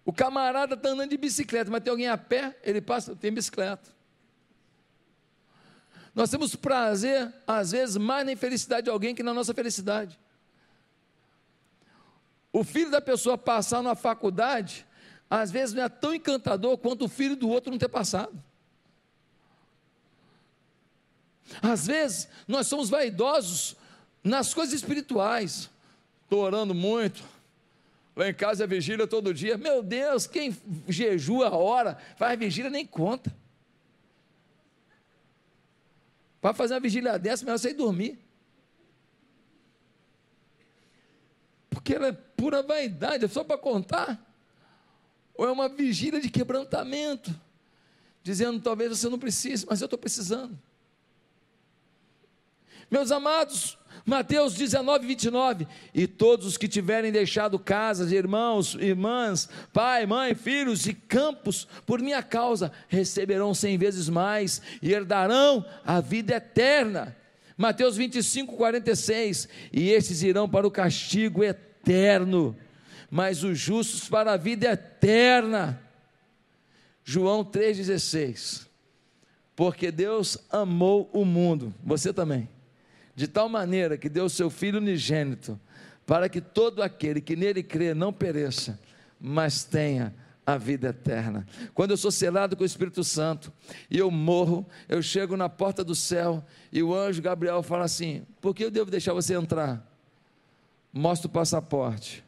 O 0.04 0.12
camarada 0.12 0.74
está 0.74 0.88
andando 0.88 1.10
de 1.10 1.16
bicicleta, 1.16 1.70
mas 1.70 1.84
tem 1.84 1.90
alguém 1.92 2.08
a 2.08 2.18
pé, 2.18 2.58
ele 2.64 2.80
passa, 2.80 3.14
tem 3.14 3.32
bicicleta. 3.32 3.88
Nós 6.12 6.28
temos 6.30 6.56
prazer, 6.56 7.32
às 7.46 7.70
vezes, 7.70 7.96
mais 7.96 8.26
na 8.26 8.32
infelicidade 8.32 8.86
de 8.86 8.90
alguém 8.90 9.14
que 9.14 9.22
na 9.22 9.32
nossa 9.32 9.54
felicidade. 9.54 10.18
O 12.52 12.64
filho 12.64 12.90
da 12.90 13.00
pessoa 13.00 13.38
passar 13.38 13.84
na 13.84 13.94
faculdade, 13.94 14.84
às 15.30 15.52
vezes 15.52 15.76
não 15.76 15.84
é 15.84 15.88
tão 15.88 16.12
encantador 16.12 16.76
quanto 16.78 17.04
o 17.04 17.08
filho 17.08 17.36
do 17.36 17.48
outro 17.48 17.70
não 17.70 17.78
ter 17.78 17.88
passado. 17.88 18.49
Às 21.62 21.86
vezes, 21.86 22.28
nós 22.46 22.66
somos 22.66 22.88
vaidosos 22.88 23.76
nas 24.22 24.54
coisas 24.54 24.74
espirituais. 24.74 25.70
Estou 26.24 26.40
orando 26.40 26.74
muito. 26.74 27.22
Lá 28.14 28.28
em 28.28 28.34
casa 28.34 28.64
é 28.64 28.66
vigília 28.66 29.06
todo 29.06 29.34
dia. 29.34 29.56
Meu 29.56 29.82
Deus, 29.82 30.26
quem 30.26 30.56
jejua 30.88 31.48
a 31.48 31.56
hora, 31.56 31.98
faz 32.16 32.38
vigília 32.38 32.70
nem 32.70 32.86
conta. 32.86 33.34
Para 36.40 36.54
fazer 36.54 36.74
uma 36.74 36.80
vigília 36.80 37.18
dessa, 37.18 37.44
melhor 37.44 37.58
você 37.58 37.70
ir 37.70 37.74
dormir. 37.74 38.18
Porque 41.68 41.94
ela 41.94 42.08
é 42.08 42.12
pura 42.12 42.62
vaidade, 42.62 43.24
é 43.24 43.28
só 43.28 43.44
para 43.44 43.58
contar. 43.58 44.26
Ou 45.34 45.46
é 45.46 45.52
uma 45.52 45.68
vigília 45.68 46.20
de 46.20 46.28
quebrantamento, 46.28 47.34
dizendo 48.22 48.60
talvez 48.60 48.98
você 48.98 49.08
não 49.08 49.18
precise, 49.18 49.66
mas 49.68 49.80
eu 49.80 49.86
estou 49.86 49.98
precisando. 49.98 50.58
Meus 52.90 53.12
amados, 53.12 53.78
Mateus 54.04 54.54
19, 54.54 55.06
29. 55.06 55.68
E 55.94 56.06
todos 56.06 56.44
os 56.44 56.56
que 56.56 56.66
tiverem 56.66 57.12
deixado 57.12 57.58
casas, 57.58 58.10
irmãos, 58.10 58.74
irmãs, 58.74 59.48
pai, 59.72 60.06
mãe, 60.06 60.34
filhos 60.34 60.86
e 60.86 60.94
campos, 60.94 61.68
por 61.86 62.00
minha 62.02 62.22
causa, 62.22 62.72
receberão 62.88 63.54
cem 63.54 63.78
vezes 63.78 64.08
mais 64.08 64.60
e 64.82 64.92
herdarão 64.92 65.64
a 65.84 66.00
vida 66.00 66.34
eterna. 66.34 67.16
Mateus 67.56 67.96
25, 67.96 68.56
46. 68.56 69.48
E 69.72 69.90
estes 69.90 70.22
irão 70.22 70.48
para 70.48 70.66
o 70.66 70.70
castigo 70.70 71.44
eterno, 71.44 72.56
mas 73.08 73.44
os 73.44 73.58
justos 73.58 74.08
para 74.08 74.32
a 74.32 74.36
vida 74.36 74.72
eterna. 74.72 75.80
João 77.04 77.44
3,16. 77.44 78.66
Porque 79.54 79.92
Deus 79.92 80.38
amou 80.50 81.08
o 81.12 81.24
mundo, 81.24 81.72
você 81.84 82.12
também 82.12 82.48
de 83.20 83.28
tal 83.28 83.50
maneira 83.50 83.98
que 83.98 84.08
deu 84.08 84.24
o 84.24 84.30
seu 84.30 84.48
Filho 84.48 84.78
unigênito, 84.78 85.60
para 86.06 86.26
que 86.26 86.40
todo 86.40 86.82
aquele 86.82 87.20
que 87.20 87.36
nele 87.36 87.62
crê 87.62 87.92
não 87.92 88.14
pereça, 88.14 88.80
mas 89.20 89.62
tenha 89.62 90.14
a 90.46 90.56
vida 90.56 90.88
eterna. 90.88 91.46
Quando 91.74 91.90
eu 91.90 91.98
sou 91.98 92.10
selado 92.10 92.56
com 92.56 92.62
o 92.62 92.66
Espírito 92.66 93.04
Santo 93.04 93.52
e 93.90 93.98
eu 93.98 94.10
morro, 94.10 94.66
eu 94.88 95.02
chego 95.02 95.36
na 95.36 95.50
porta 95.50 95.84
do 95.84 95.94
céu 95.94 96.42
e 96.72 96.82
o 96.82 96.94
anjo 96.94 97.20
Gabriel 97.20 97.62
fala 97.62 97.84
assim: 97.84 98.26
Por 98.40 98.54
que 98.54 98.64
eu 98.64 98.70
devo 98.70 98.90
deixar 98.90 99.12
você 99.12 99.34
entrar? 99.34 99.86
Mostra 100.90 101.28
o 101.28 101.30
passaporte. 101.30 102.24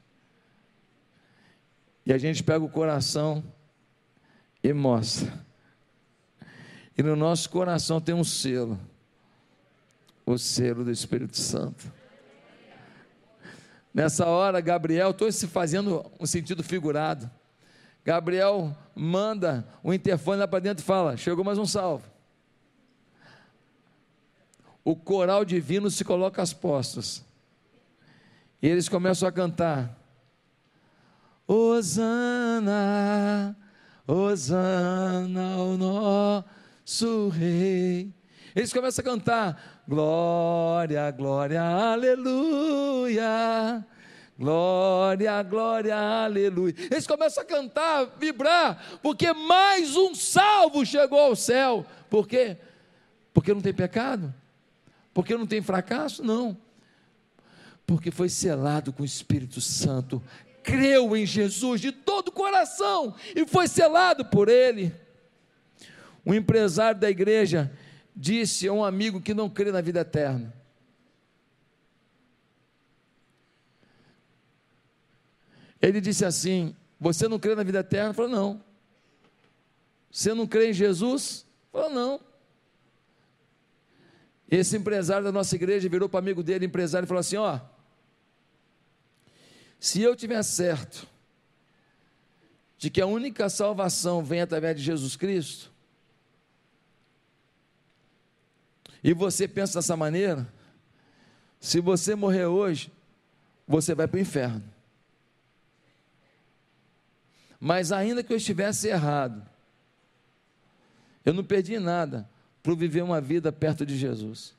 E 2.04 2.12
a 2.12 2.18
gente 2.18 2.44
pega 2.44 2.62
o 2.62 2.68
coração 2.68 3.42
e 4.62 4.74
mostra. 4.74 5.42
E 6.98 7.02
no 7.02 7.16
nosso 7.16 7.48
coração 7.48 7.98
tem 7.98 8.14
um 8.14 8.22
selo 8.22 8.78
o 10.24 10.38
selo 10.38 10.84
do 10.84 10.90
Espírito 10.90 11.36
Santo. 11.36 11.92
Nessa 13.92 14.26
hora, 14.26 14.60
Gabriel, 14.60 15.10
estou 15.10 15.30
se 15.30 15.46
fazendo 15.46 16.10
um 16.18 16.24
sentido 16.24 16.62
figurado. 16.62 17.30
Gabriel 18.04 18.76
manda 18.94 19.66
o 19.82 19.92
interfone 19.92 20.38
lá 20.38 20.48
para 20.48 20.60
dentro 20.60 20.82
e 20.82 20.86
fala: 20.86 21.16
Chegou 21.16 21.44
mais 21.44 21.58
um 21.58 21.66
salvo. 21.66 22.10
O 24.84 24.96
coral 24.96 25.44
divino 25.44 25.90
se 25.90 26.04
coloca 26.04 26.42
às 26.42 26.52
postas. 26.52 27.24
E 28.60 28.66
eles 28.66 28.88
começam 28.88 29.28
a 29.28 29.32
cantar: 29.32 29.96
Hosana, 31.46 32.66
Hosana 34.06 35.52
ao 35.54 35.76
nosso 35.76 37.28
Rei. 37.28 38.12
Eles 38.54 38.72
começam 38.72 39.02
a 39.02 39.04
cantar: 39.04 39.81
Glória, 39.92 41.10
glória, 41.10 41.60
aleluia. 41.62 43.26
Glória, 44.38 45.42
glória, 45.42 45.94
aleluia. 45.94 46.74
Eles 46.90 47.06
começam 47.06 47.42
a 47.42 47.46
cantar, 47.46 48.06
vibrar, 48.18 49.00
porque 49.02 49.30
mais 49.34 49.94
um 49.94 50.14
salvo 50.14 50.86
chegou 50.86 51.20
ao 51.20 51.36
céu. 51.36 51.84
Por 52.08 52.26
quê? 52.26 52.56
Porque 53.34 53.52
não 53.52 53.60
tem 53.60 53.74
pecado? 53.74 54.32
Porque 55.12 55.36
não 55.36 55.46
tem 55.46 55.60
fracasso? 55.60 56.24
Não. 56.24 56.56
Porque 57.86 58.10
foi 58.10 58.30
selado 58.30 58.94
com 58.94 59.02
o 59.02 59.06
Espírito 59.06 59.60
Santo, 59.60 60.22
creu 60.62 61.14
em 61.14 61.26
Jesus 61.26 61.82
de 61.82 61.92
todo 61.92 62.28
o 62.28 62.32
coração 62.32 63.14
e 63.36 63.46
foi 63.46 63.68
selado 63.68 64.24
por 64.24 64.48
Ele. 64.48 64.90
Um 66.24 66.32
empresário 66.32 66.98
da 66.98 67.10
igreja 67.10 67.70
disse 68.14 68.68
a 68.68 68.72
um 68.72 68.84
amigo 68.84 69.20
que 69.20 69.34
não 69.34 69.48
crê 69.48 69.72
na 69.72 69.80
vida 69.80 70.00
eterna: 70.00 70.52
Ele 75.82 76.00
disse 76.00 76.24
assim: 76.24 76.76
Você 77.00 77.26
não 77.26 77.40
crê 77.40 77.56
na 77.56 77.64
vida 77.64 77.80
eterna? 77.80 78.10
Ele 78.10 78.14
falou: 78.14 78.30
Não. 78.30 78.64
Você 80.08 80.32
não 80.32 80.46
crê 80.46 80.70
em 80.70 80.72
Jesus? 80.72 81.44
Ele 81.74 81.82
falou: 81.82 81.90
Não. 81.90 82.20
Esse 84.48 84.76
empresário 84.76 85.24
da 85.24 85.32
nossa 85.32 85.56
igreja 85.56 85.88
virou 85.88 86.08
para 86.08 86.18
o 86.18 86.20
amigo 86.20 86.42
dele, 86.42 86.66
empresário, 86.66 87.06
e 87.06 87.08
falou 87.08 87.20
assim: 87.20 87.36
Ó, 87.36 87.58
se 89.80 90.00
eu 90.00 90.14
tiver 90.14 90.42
certo 90.44 91.08
de 92.78 92.88
que 92.88 93.00
a 93.00 93.06
única 93.06 93.48
salvação 93.48 94.22
vem 94.22 94.40
através 94.40 94.76
de 94.76 94.82
Jesus 94.82 95.16
Cristo, 95.16 95.71
e 99.02 99.12
você 99.12 99.48
pensa 99.48 99.78
dessa 99.78 99.96
maneira, 99.96 100.46
se 101.58 101.80
você 101.80 102.14
morrer 102.14 102.46
hoje, 102.46 102.92
você 103.66 103.94
vai 103.94 104.06
para 104.06 104.18
o 104.18 104.20
inferno. 104.20 104.62
Mas 107.58 107.92
ainda 107.92 108.22
que 108.22 108.32
eu 108.32 108.36
estivesse 108.36 108.88
errado, 108.88 109.46
eu 111.24 111.32
não 111.32 111.44
perdi 111.44 111.78
nada 111.78 112.28
por 112.62 112.76
viver 112.76 113.02
uma 113.02 113.20
vida 113.20 113.52
perto 113.52 113.86
de 113.86 113.96
Jesus. 113.96 114.54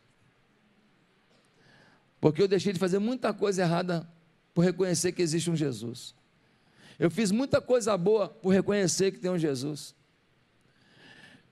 Porque 2.20 2.42
eu 2.42 2.48
deixei 2.48 2.72
de 2.72 2.80
fazer 2.80 3.00
muita 3.00 3.34
coisa 3.34 3.62
errada 3.62 4.08
por 4.54 4.64
reconhecer 4.64 5.12
que 5.12 5.22
existe 5.22 5.50
um 5.50 5.56
Jesus. 5.56 6.16
Eu 6.98 7.12
fiz 7.12 7.32
muita 7.32 7.60
coisa 7.60 7.98
boa 7.98 8.30
por 8.30 8.54
reconhecer 8.54 9.12
que 9.12 9.20
tem 9.20 9.32
um 9.32 9.38
Jesus. 9.38 9.94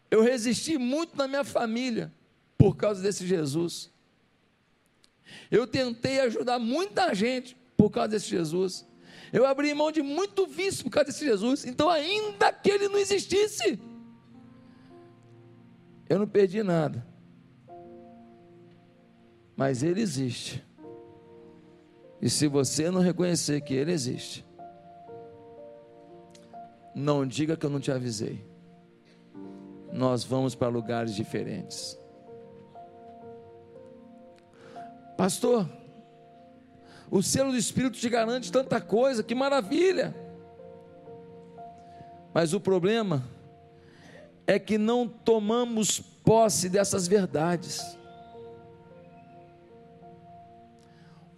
Eu 0.09 0.23
resisti 0.23 0.77
muito 0.77 1.17
na 1.17 1.27
minha 1.27 1.43
família 1.43 2.11
por 2.61 2.77
causa 2.77 3.01
desse 3.01 3.25
Jesus. 3.25 3.89
Eu 5.49 5.65
tentei 5.65 6.19
ajudar 6.19 6.59
muita 6.59 7.11
gente 7.11 7.57
por 7.75 7.89
causa 7.89 8.09
desse 8.09 8.29
Jesus. 8.29 8.87
Eu 9.33 9.47
abri 9.47 9.73
mão 9.73 9.91
de 9.91 10.03
muito 10.03 10.45
vício 10.45 10.83
por 10.83 10.91
causa 10.91 11.07
desse 11.07 11.25
Jesus. 11.25 11.65
Então, 11.65 11.89
ainda 11.89 12.53
que 12.53 12.69
ele 12.69 12.87
não 12.87 12.99
existisse, 12.99 13.79
eu 16.07 16.19
não 16.19 16.27
perdi 16.27 16.61
nada. 16.61 17.03
Mas 19.55 19.81
ele 19.81 19.99
existe. 19.99 20.63
E 22.21 22.29
se 22.29 22.47
você 22.47 22.91
não 22.91 23.01
reconhecer 23.01 23.61
que 23.61 23.73
ele 23.73 23.91
existe, 23.91 24.45
não 26.93 27.25
diga 27.25 27.57
que 27.57 27.65
eu 27.65 27.71
não 27.71 27.79
te 27.79 27.91
avisei. 27.91 28.45
Nós 29.91 30.23
vamos 30.23 30.53
para 30.53 30.67
lugares 30.67 31.15
diferentes. 31.15 31.99
Pastor, 35.21 35.69
o 37.11 37.21
selo 37.21 37.51
do 37.51 37.55
Espírito 37.55 37.95
te 37.95 38.09
garante 38.09 38.51
tanta 38.51 38.81
coisa, 38.81 39.21
que 39.21 39.35
maravilha. 39.35 40.15
Mas 42.33 42.53
o 42.53 42.59
problema 42.59 43.23
é 44.47 44.57
que 44.57 44.79
não 44.79 45.07
tomamos 45.07 45.99
posse 45.99 46.67
dessas 46.69 47.07
verdades. 47.07 47.95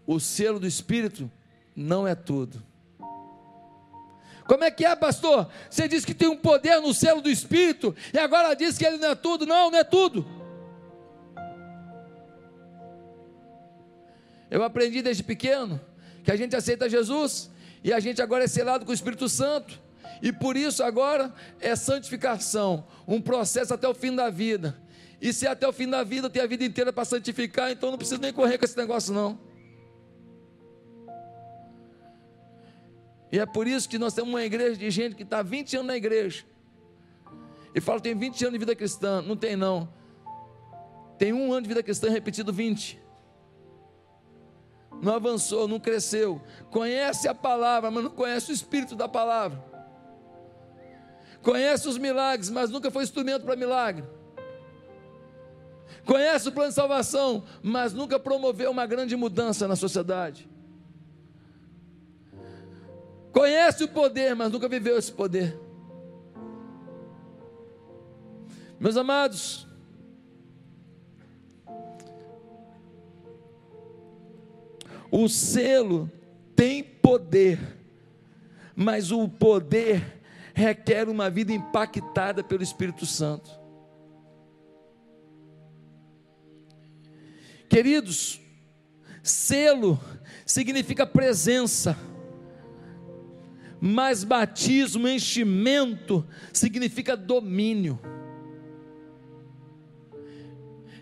O 0.08 0.18
selo 0.18 0.62
do 0.62 0.66
Espírito 0.66 1.30
não 1.76 2.08
é 2.08 2.16
tudo. 2.16 2.64
Como 4.48 4.64
é 4.64 4.72
que 4.72 4.86
é, 4.86 4.96
pastor? 4.96 5.50
Você 5.70 5.90
diz 5.90 6.06
que 6.06 6.14
tem 6.14 6.30
um 6.30 6.38
poder 6.38 6.80
no 6.80 6.94
selo 6.94 7.22
do 7.22 7.30
Espírito 7.30 7.94
e 8.14 8.18
agora 8.18 8.54
diz 8.54 8.78
que 8.78 8.86
ele 8.86 8.96
não 8.96 9.10
é 9.10 9.16
tudo. 9.16 9.46
Não, 9.46 9.70
não 9.70 9.78
é 9.78 9.84
tudo. 9.84 10.43
Eu 14.54 14.64
aprendi 14.64 15.02
desde 15.02 15.24
pequeno 15.24 15.82
que 16.24 16.32
a 16.32 16.36
gente 16.36 16.56
aceita 16.56 16.88
Jesus 16.88 17.50
e 17.84 17.92
a 17.92 18.00
gente 18.00 18.22
agora 18.22 18.44
é 18.44 18.48
selado 18.48 18.86
com 18.86 18.92
o 18.92 18.94
Espírito 18.94 19.28
Santo. 19.28 19.82
E 20.22 20.32
por 20.32 20.56
isso 20.56 20.84
agora 20.84 21.34
é 21.60 21.76
santificação, 21.76 22.86
um 23.08 23.20
processo 23.20 23.74
até 23.74 23.88
o 23.88 23.96
fim 23.96 24.16
da 24.16 24.30
vida. 24.30 24.80
E 25.20 25.34
se 25.34 25.48
até 25.48 25.68
o 25.68 25.74
fim 25.74 25.90
da 25.90 26.04
vida 26.04 26.30
tem 26.30 26.40
a 26.40 26.46
vida 26.46 26.64
inteira 26.64 26.94
para 26.94 27.04
santificar, 27.04 27.72
então 27.72 27.90
não 27.90 27.98
precisa 27.98 28.22
nem 28.22 28.32
correr 28.32 28.60
com 28.60 28.66
esse 28.66 28.78
negócio 28.78 29.12
não. 29.12 29.40
E 33.32 33.40
é 33.40 33.48
por 33.48 33.66
isso 33.66 33.90
que 33.90 33.98
nós 33.98 34.14
temos 34.14 34.30
uma 34.30 34.44
igreja 34.44 34.78
de 34.78 34.92
gente 34.92 35.16
que 35.16 35.24
está 35.24 35.42
20 35.42 35.78
anos 35.78 35.88
na 35.88 35.98
igreja. 35.98 36.46
E 37.74 37.82
fala, 37.82 38.00
tem 38.00 38.16
20 38.16 38.40
anos 38.44 38.54
de 38.54 38.60
vida 38.60 38.76
cristã. 38.76 39.20
Não 39.20 39.36
tem 39.36 39.56
não. 39.56 39.92
Tem 41.18 41.34
um 41.34 41.52
ano 41.52 41.64
de 41.64 41.70
vida 41.70 41.82
cristã 41.82 42.12
repetido 42.12 42.54
20 42.54 43.02
não 45.04 45.16
avançou, 45.16 45.68
não 45.68 45.80
cresceu. 45.80 46.42
Conhece 46.72 47.28
a 47.28 47.36
palavra, 47.36 47.92
mas 47.92 48.06
não 48.06 48.10
conhece 48.10 48.52
o 48.52 48.54
espírito 48.54 48.96
da 48.96 49.08
palavra. 49.08 49.62
Conhece 51.42 51.90
os 51.90 51.98
milagres, 51.98 52.50
mas 52.50 52.70
nunca 52.70 52.90
foi 52.90 53.04
instrumento 53.04 53.44
para 53.44 53.58
milagre. 53.58 54.06
Conhece 56.06 56.48
o 56.48 56.52
plano 56.54 56.70
de 56.70 56.76
salvação, 56.76 57.44
mas 57.62 57.94
nunca 57.94 58.18
promoveu 58.18 58.72
uma 58.72 58.86
grande 58.86 59.14
mudança 59.18 59.68
na 59.68 59.76
sociedade. 59.76 60.50
Conhece 63.34 63.84
o 63.84 63.90
poder, 63.90 64.34
mas 64.36 64.52
nunca 64.54 64.70
viveu 64.70 64.98
esse 64.98 65.12
poder. 65.12 65.60
Meus 68.80 68.96
amados, 68.96 69.68
O 75.16 75.30
selo 75.30 76.12
tem 76.56 76.82
poder, 76.82 77.60
mas 78.76 79.12
o 79.12 79.30
poder 79.30 80.24
requer 80.56 81.08
uma 81.08 81.30
vida 81.30 81.54
impactada 81.54 82.44
pelo 82.44 82.64
Espírito 82.64 83.06
Santo. 83.06 83.52
Queridos, 87.70 88.42
selo 89.22 90.00
significa 90.48 91.06
presença, 91.06 91.96
mas 93.80 94.24
batismo, 94.24 95.08
enchimento, 95.08 96.26
significa 96.52 97.16
domínio 97.16 98.00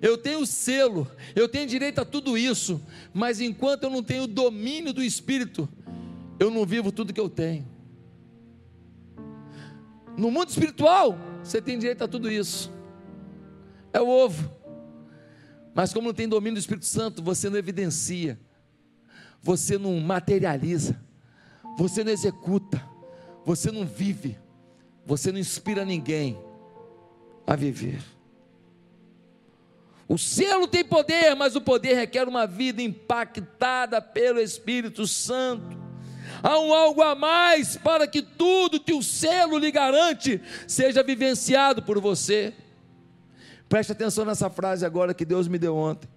eu 0.02 0.18
tenho 0.18 0.46
selo, 0.46 1.08
eu 1.36 1.48
tenho 1.48 1.68
direito 1.68 2.00
a 2.00 2.06
tudo 2.06 2.38
isso, 2.38 2.82
mas 3.14 3.40
enquanto 3.40 3.84
eu 3.84 3.90
não 3.90 4.02
tenho 4.02 4.26
domínio 4.26 4.92
do 4.92 5.04
Espírito, 5.04 5.70
eu 6.40 6.50
não 6.50 6.66
vivo 6.66 6.92
tudo 6.92 7.14
que 7.14 7.20
eu 7.20 7.30
tenho. 7.30 7.68
No 10.18 10.32
mundo 10.32 10.50
espiritual, 10.50 11.18
você 11.44 11.62
tem 11.62 11.78
direito 11.78 12.04
a 12.04 12.08
tudo 12.08 12.32
isso. 12.32 12.72
É 13.94 14.02
o 14.02 14.08
ovo. 14.08 14.52
Mas 15.74 15.94
como 15.94 16.08
não 16.08 16.14
tem 16.14 16.28
domínio 16.28 16.56
do 16.56 16.60
Espírito 16.60 16.86
Santo, 16.86 17.22
você 17.22 17.50
não 17.50 17.58
evidencia, 17.58 18.40
você 19.42 19.78
não 19.78 20.00
materializa, 20.00 21.00
você 21.78 22.04
não 22.04 22.12
executa, 22.12 22.84
você 23.46 23.72
não 23.72 23.86
vive, 23.86 24.38
você 25.06 25.32
não 25.32 25.40
inspira 25.40 25.86
ninguém 25.86 26.38
a 27.46 27.56
viver. 27.56 28.02
O 30.12 30.18
selo 30.18 30.68
tem 30.68 30.84
poder, 30.84 31.38
mas 31.38 31.56
o 31.56 31.62
poder 31.62 31.94
requer 31.94 32.28
uma 32.28 32.46
vida 32.46 32.82
impactada 32.82 34.02
pelo 34.02 34.42
Espírito 34.42 35.08
Santo. 35.08 35.80
Há 36.44 36.60
um 36.60 36.74
algo 36.74 37.02
a 37.02 37.16
mais 37.16 37.78
para 37.78 38.06
que 38.06 38.22
tudo 38.22 38.82
que 38.82 38.92
o 38.92 39.02
selo 39.02 39.58
lhe 39.58 39.72
garante 39.72 40.42
seja 40.68 41.02
vivenciado 41.02 41.82
por 41.82 41.98
você. 42.02 42.54
Preste 43.70 43.94
atenção 43.94 44.26
nessa 44.26 44.50
frase 44.50 44.86
agora 44.86 45.14
que 45.14 45.24
Deus 45.24 45.48
me 45.48 45.58
deu 45.58 45.78
ontem. 45.78 46.10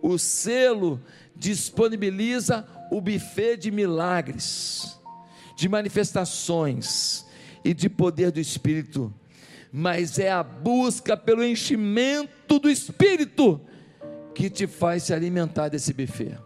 O 0.00 0.16
selo 0.16 1.04
disponibiliza 1.36 2.66
o 2.90 3.02
buffet 3.02 3.58
de 3.58 3.70
milagres, 3.70 4.98
de 5.54 5.68
manifestações 5.68 7.26
e 7.62 7.74
de 7.74 7.90
poder 7.90 8.30
do 8.30 8.40
Espírito 8.40 9.12
mas 9.72 10.18
é 10.18 10.30
a 10.30 10.42
busca 10.42 11.16
pelo 11.16 11.44
enchimento 11.44 12.58
do 12.58 12.70
espírito 12.70 13.60
que 14.34 14.48
te 14.48 14.66
faz 14.66 15.04
se 15.04 15.12
alimentar 15.12 15.68
desse 15.68 15.92
buffet. 15.92 16.38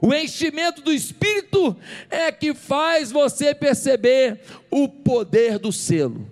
O 0.00 0.12
enchimento 0.12 0.82
do 0.82 0.92
espírito 0.92 1.76
é 2.10 2.30
que 2.30 2.52
faz 2.52 3.10
você 3.10 3.54
perceber 3.54 4.40
o 4.70 4.86
poder 4.86 5.58
do 5.58 5.72
selo. 5.72 6.30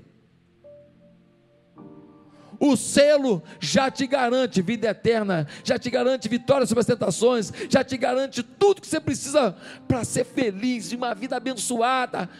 O 2.61 2.77
selo 2.77 3.43
já 3.59 3.91
te 3.91 4.07
garante 4.07 4.63
vida 4.63 4.89
eterna, 4.89 5.49
já 5.65 5.79
te 5.79 5.91
garante 5.91 6.29
vitória 6.29 6.65
sobre 6.65 6.81
as 6.81 6.87
tentações, 6.87 7.53
já 7.69 7.83
te 7.83 7.97
garante 7.97 8.41
tudo 8.43 8.81
que 8.81 8.87
você 8.87 9.01
precisa 9.01 9.57
para 9.89 10.05
ser 10.05 10.25
feliz, 10.25 10.89
de 10.89 10.95
uma 10.95 11.13
vida 11.13 11.37
abençoada, 11.37 12.31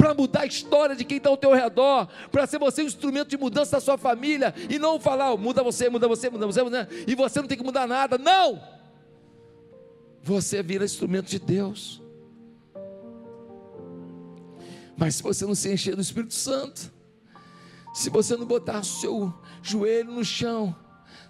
para 0.00 0.14
mudar 0.14 0.40
a 0.40 0.46
história 0.46 0.96
de 0.96 1.04
quem 1.04 1.18
está 1.18 1.28
ao 1.28 1.36
teu 1.36 1.52
redor, 1.52 2.08
para 2.32 2.46
ser 2.46 2.58
você 2.58 2.82
um 2.82 2.86
instrumento 2.86 3.28
de 3.28 3.36
mudança 3.36 3.72
da 3.72 3.80
sua 3.80 3.98
família, 3.98 4.54
e 4.70 4.78
não 4.78 4.98
falar, 4.98 5.30
oh, 5.30 5.36
muda 5.36 5.62
você, 5.62 5.90
muda 5.90 6.08
você, 6.08 6.30
muda 6.30 6.46
você, 6.46 6.62
muda, 6.62 6.88
e 7.06 7.14
você 7.14 7.38
não 7.38 7.46
tem 7.46 7.58
que 7.58 7.62
mudar 7.62 7.86
nada, 7.86 8.16
não! 8.16 8.62
Você 10.22 10.62
vira 10.62 10.86
instrumento 10.86 11.26
de 11.26 11.38
Deus. 11.38 12.02
Mas 14.96 15.16
se 15.16 15.22
você 15.22 15.44
não 15.44 15.54
se 15.54 15.70
encher 15.70 15.94
do 15.94 16.00
Espírito 16.00 16.32
Santo, 16.32 16.90
se 17.92 18.08
você 18.08 18.38
não 18.38 18.46
botar 18.46 18.82
seu 18.82 19.34
joelho 19.62 20.12
no 20.12 20.24
chão, 20.24 20.74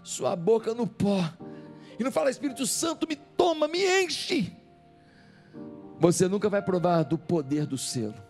sua 0.04 0.36
boca 0.36 0.74
no 0.74 0.86
pó, 0.86 1.28
e 1.98 2.04
não 2.04 2.12
falar, 2.12 2.30
Espírito 2.30 2.64
Santo, 2.68 3.04
me 3.08 3.16
toma, 3.16 3.66
me 3.66 4.04
enche, 4.04 4.56
você 5.98 6.28
nunca 6.28 6.48
vai 6.48 6.62
provar 6.62 7.02
do 7.02 7.18
poder 7.18 7.66
do 7.66 7.76
selo. 7.76 8.29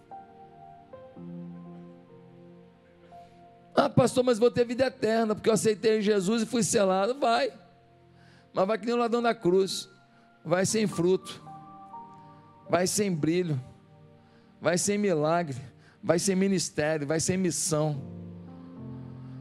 Ah, 3.74 3.88
pastor, 3.88 4.24
mas 4.24 4.38
vou 4.38 4.50
ter 4.50 4.64
vida 4.64 4.86
eterna, 4.86 5.34
porque 5.34 5.48
eu 5.48 5.54
aceitei 5.54 6.02
Jesus 6.02 6.42
e 6.42 6.46
fui 6.46 6.62
selado. 6.62 7.18
Vai, 7.18 7.52
mas 8.52 8.66
vai 8.66 8.78
que 8.78 8.86
nem 8.86 8.94
o 8.94 8.98
ladrão 8.98 9.22
da 9.22 9.34
cruz, 9.34 9.88
vai 10.44 10.66
sem 10.66 10.86
fruto, 10.86 11.42
vai 12.68 12.86
sem 12.86 13.14
brilho, 13.14 13.60
vai 14.60 14.76
sem 14.76 14.98
milagre, 14.98 15.56
vai 16.02 16.18
sem 16.18 16.34
ministério, 16.34 17.06
vai 17.06 17.20
sem 17.20 17.36
missão. 17.36 18.00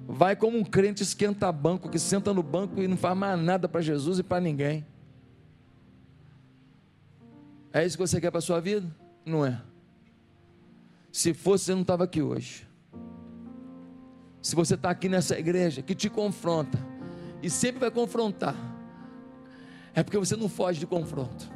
Vai 0.08 0.36
como 0.36 0.58
um 0.58 0.64
crente 0.64 1.04
esquenta-banco, 1.04 1.90
que 1.90 2.00
senta 2.00 2.34
no 2.34 2.42
banco 2.42 2.82
e 2.82 2.88
não 2.88 2.98
faz 2.98 3.16
mais 3.16 3.40
nada 3.40 3.68
para 3.68 3.82
Jesus 3.82 4.20
e 4.20 4.24
para 4.24 4.42
ninguém. 4.42 4.86
É 7.72 7.86
isso 7.86 7.96
que 7.96 8.08
você 8.08 8.20
quer 8.20 8.32
para 8.32 8.40
a 8.40 8.42
sua 8.42 8.60
vida? 8.60 8.88
Não 9.24 9.46
é. 9.46 9.62
Se 11.12 11.32
fosse, 11.32 11.66
você 11.66 11.74
não 11.74 11.82
estava 11.82 12.06
aqui 12.06 12.22
hoje 12.22 12.69
se 14.42 14.56
você 14.56 14.76
está 14.76 14.90
aqui 14.90 15.10
nessa 15.10 15.38
igreja 15.38 15.82
que 15.82 15.94
te 15.94 16.10
confronta, 16.10 16.78
e 17.42 17.50
sempre 17.50 17.80
vai 17.80 17.92
confrontar, 17.92 18.56
é 19.94 20.04
porque 20.04 20.18
você 20.18 20.36
não 20.36 20.50
foge 20.50 20.80
de 20.80 20.88
confronto. 20.88 21.50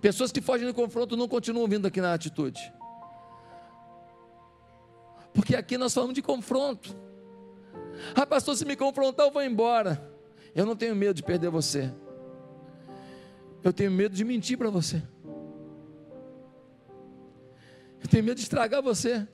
Pessoas 0.00 0.30
que 0.30 0.40
fogem 0.40 0.66
de 0.66 0.72
confronto 0.72 1.16
não 1.16 1.26
continuam 1.28 1.66
vindo 1.66 1.86
aqui 1.86 2.00
na 2.00 2.14
atitude, 2.14 2.72
porque 5.32 5.54
aqui 5.56 5.76
nós 5.76 5.92
falamos 5.92 6.14
de 6.14 6.22
confronto. 6.22 6.94
Ah, 8.14 8.26
pastor, 8.26 8.56
se 8.56 8.64
me 8.64 8.76
confrontar, 8.76 9.26
eu 9.26 9.32
vou 9.32 9.42
embora. 9.42 10.12
Eu 10.54 10.64
não 10.64 10.76
tenho 10.76 10.94
medo 10.94 11.14
de 11.14 11.22
perder 11.22 11.50
você, 11.50 11.92
eu 13.62 13.72
tenho 13.72 13.90
medo 13.90 14.14
de 14.14 14.24
mentir 14.24 14.56
para 14.56 14.70
você, 14.70 15.02
eu 18.02 18.08
tenho 18.08 18.24
medo 18.24 18.36
de 18.36 18.42
estragar 18.42 18.82
você. 18.82 19.26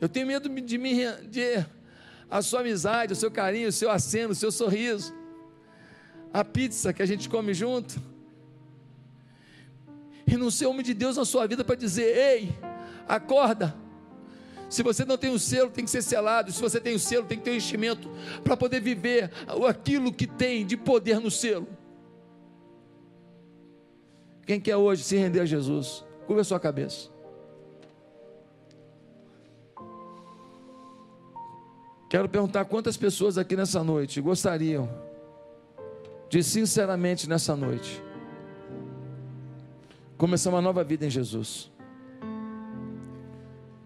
Eu 0.00 0.08
tenho 0.08 0.26
medo 0.26 0.48
de 0.48 0.78
me 0.78 0.94
de 1.28 1.64
a 2.30 2.42
sua 2.42 2.60
amizade, 2.60 3.12
o 3.12 3.16
seu 3.16 3.30
carinho, 3.30 3.68
o 3.68 3.72
seu 3.72 3.90
aceno, 3.90 4.32
o 4.32 4.34
seu 4.34 4.50
sorriso, 4.50 5.14
a 6.32 6.44
pizza 6.44 6.92
que 6.92 7.02
a 7.02 7.06
gente 7.06 7.28
come 7.28 7.54
junto. 7.54 8.00
E 10.26 10.36
não 10.36 10.50
ser 10.50 10.66
homem 10.66 10.82
de 10.82 10.92
Deus 10.92 11.16
na 11.16 11.24
sua 11.24 11.46
vida 11.46 11.64
para 11.64 11.76
dizer: 11.76 12.16
ei, 12.16 12.58
acorda. 13.08 13.74
Se 14.68 14.82
você 14.82 15.04
não 15.04 15.16
tem 15.16 15.30
o 15.30 15.34
um 15.34 15.38
selo, 15.38 15.70
tem 15.70 15.84
que 15.84 15.90
ser 15.90 16.02
selado. 16.02 16.50
Se 16.50 16.60
você 16.60 16.80
tem 16.80 16.92
o 16.92 16.96
um 16.96 16.98
selo, 16.98 17.24
tem 17.24 17.38
que 17.38 17.44
ter 17.44 17.52
um 17.52 17.54
enchimento 17.54 18.10
para 18.42 18.56
poder 18.56 18.80
viver 18.80 19.30
aquilo 19.68 20.12
que 20.12 20.26
tem 20.26 20.66
de 20.66 20.76
poder 20.76 21.20
no 21.20 21.30
selo. 21.30 21.68
Quem 24.44 24.60
quer 24.60 24.76
hoje 24.76 25.04
se 25.04 25.16
render 25.16 25.40
a 25.40 25.44
Jesus? 25.44 26.04
Curva 26.26 26.40
a 26.40 26.44
sua 26.44 26.58
cabeça. 26.58 27.15
Quero 32.08 32.28
perguntar 32.28 32.64
quantas 32.66 32.96
pessoas 32.96 33.36
aqui 33.36 33.56
nessa 33.56 33.82
noite 33.82 34.20
gostariam 34.20 34.88
de 36.28 36.42
sinceramente 36.42 37.28
nessa 37.28 37.56
noite 37.56 38.02
começar 40.16 40.50
uma 40.50 40.62
nova 40.62 40.84
vida 40.84 41.04
em 41.04 41.10
Jesus. 41.10 41.70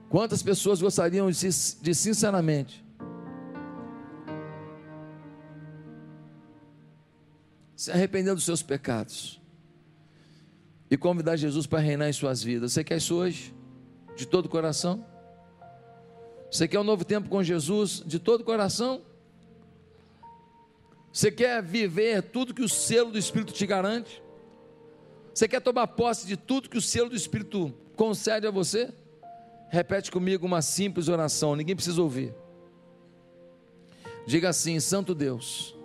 Quantas 0.08 0.42
pessoas 0.42 0.82
gostariam 0.82 1.30
de, 1.30 1.38
de 1.38 1.94
sinceramente 1.94 2.84
se 7.74 7.90
arrepender 7.90 8.34
dos 8.34 8.44
seus 8.44 8.62
pecados 8.62 9.40
e 10.90 10.96
convidar 10.96 11.36
Jesus 11.36 11.66
para 11.66 11.78
reinar 11.78 12.08
em 12.08 12.12
suas 12.12 12.42
vidas? 12.42 12.72
Você 12.72 12.84
quer 12.84 12.98
isso 12.98 13.14
hoje? 13.14 13.54
De 14.14 14.26
todo 14.26 14.46
o 14.46 14.48
coração? 14.48 15.06
Você 16.50 16.66
quer 16.66 16.80
um 16.80 16.84
novo 16.84 17.04
tempo 17.04 17.28
com 17.28 17.42
Jesus 17.42 18.02
de 18.04 18.18
todo 18.18 18.40
o 18.40 18.44
coração? 18.44 19.02
Você 21.12 21.30
quer 21.30 21.62
viver 21.62 22.22
tudo 22.22 22.52
que 22.52 22.62
o 22.62 22.68
selo 22.68 23.12
do 23.12 23.18
Espírito 23.18 23.52
te 23.52 23.64
garante? 23.66 24.20
Você 25.32 25.46
quer 25.46 25.60
tomar 25.60 25.86
posse 25.86 26.26
de 26.26 26.36
tudo 26.36 26.68
que 26.68 26.76
o 26.76 26.82
selo 26.82 27.08
do 27.08 27.16
Espírito 27.16 27.72
concede 27.94 28.48
a 28.48 28.50
você? 28.50 28.92
Repete 29.68 30.10
comigo 30.10 30.44
uma 30.44 30.60
simples 30.60 31.08
oração, 31.08 31.54
ninguém 31.54 31.76
precisa 31.76 32.02
ouvir. 32.02 32.34
Diga 34.26 34.48
assim: 34.48 34.80
Santo 34.80 35.14
Deus, 35.14 35.76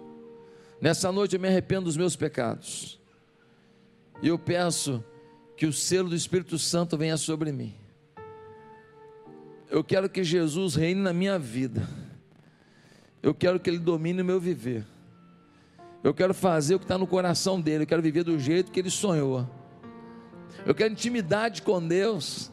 nessa 0.82 1.12
noite 1.12 1.36
eu 1.36 1.40
me 1.40 1.48
arrependo 1.48 1.86
dos 1.86 1.98
meus 1.98 2.16
pecados, 2.16 3.00
e 4.22 4.28
eu 4.28 4.40
peço 4.40 5.04
que 5.56 5.68
o 5.68 5.74
selo 5.74 6.10
do 6.10 6.16
Espírito 6.16 6.58
Santo 6.58 6.98
venha 6.98 7.18
sobre 7.18 7.52
mim 7.52 7.85
eu 9.70 9.84
quero 9.84 10.10
que 10.10 10.24
Jesus 10.24 10.76
reine 10.76 11.02
na 11.02 11.14
minha 11.14 11.38
vida. 11.40 11.88
Eu 13.22 13.34
quero 13.34 13.60
que 13.60 13.70
Ele 13.70 13.80
domine 13.80 14.22
o 14.22 14.26
meu 14.26 14.40
viver. 14.40 14.86
Eu 16.04 16.14
quero 16.14 16.34
fazer 16.34 16.76
o 16.76 16.80
que 16.80 16.86
está 16.86 16.98
no 16.98 17.08
coração 17.08 17.60
dele. 17.60 17.84
Eu 17.84 17.88
quero 17.88 18.02
viver 18.02 18.24
do 18.24 18.38
jeito 18.38 18.72
que 18.72 18.80
Ele 18.80 18.92
sonhou. 18.92 19.50
Eu 20.66 20.76
quero 20.76 20.94
intimidade 20.94 21.62
com 21.62 21.86
Deus. 21.86 22.52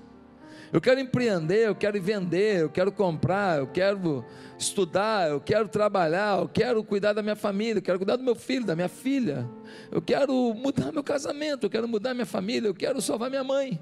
Eu 0.73 0.81
quero 0.81 0.99
empreender, 0.99 1.69
eu 1.69 1.75
quero 1.75 2.01
vender, 2.01 2.63
eu 2.63 2.71
quero 2.71 2.91
comprar, 2.91 3.59
eu 3.59 3.67
quero 3.67 4.25
estudar, 4.59 5.29
eu 5.29 5.39
quero 5.39 5.69
trabalhar, 5.69 6.39
eu 6.39 6.49
quero 6.49 6.83
cuidar 6.83 7.13
da 7.13 7.23
minha 7.23 7.37
família, 7.37 7.77
eu 7.79 7.83
quero 7.83 7.99
cuidar 7.99 8.17
do 8.17 8.25
meu 8.25 8.35
filho, 8.35 8.65
da 8.65 8.75
minha 8.75 8.89
filha. 8.89 9.47
Eu 9.91 10.01
quero 10.01 10.33
mudar 10.55 10.91
meu 10.91 11.05
casamento, 11.05 11.67
eu 11.67 11.71
quero 11.71 11.87
mudar 11.87 12.15
minha 12.15 12.25
família, 12.25 12.69
eu 12.69 12.75
quero 12.75 13.03
salvar 13.03 13.29
minha 13.29 13.45
mãe 13.45 13.79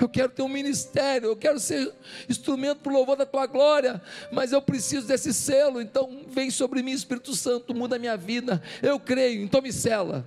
eu 0.00 0.08
quero 0.08 0.30
ter 0.30 0.42
um 0.42 0.48
ministério, 0.48 1.28
eu 1.28 1.36
quero 1.36 1.58
ser 1.58 1.92
instrumento 2.28 2.78
para 2.80 2.92
o 2.92 2.94
louvor 2.94 3.16
da 3.16 3.26
tua 3.26 3.46
glória, 3.46 4.00
mas 4.32 4.52
eu 4.52 4.62
preciso 4.62 5.06
desse 5.06 5.32
selo, 5.32 5.80
então 5.80 6.24
vem 6.28 6.50
sobre 6.50 6.82
mim, 6.82 6.92
Espírito 6.92 7.34
Santo, 7.34 7.74
muda 7.74 7.96
a 7.96 7.98
minha 7.98 8.16
vida. 8.16 8.62
Eu 8.82 8.98
creio, 8.98 9.42
então 9.42 9.62
me 9.62 9.72
cela. 9.72 10.26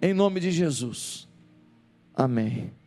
em 0.00 0.12
nome 0.12 0.40
de 0.40 0.50
Jesus. 0.50 1.28
Amém. 2.14 2.81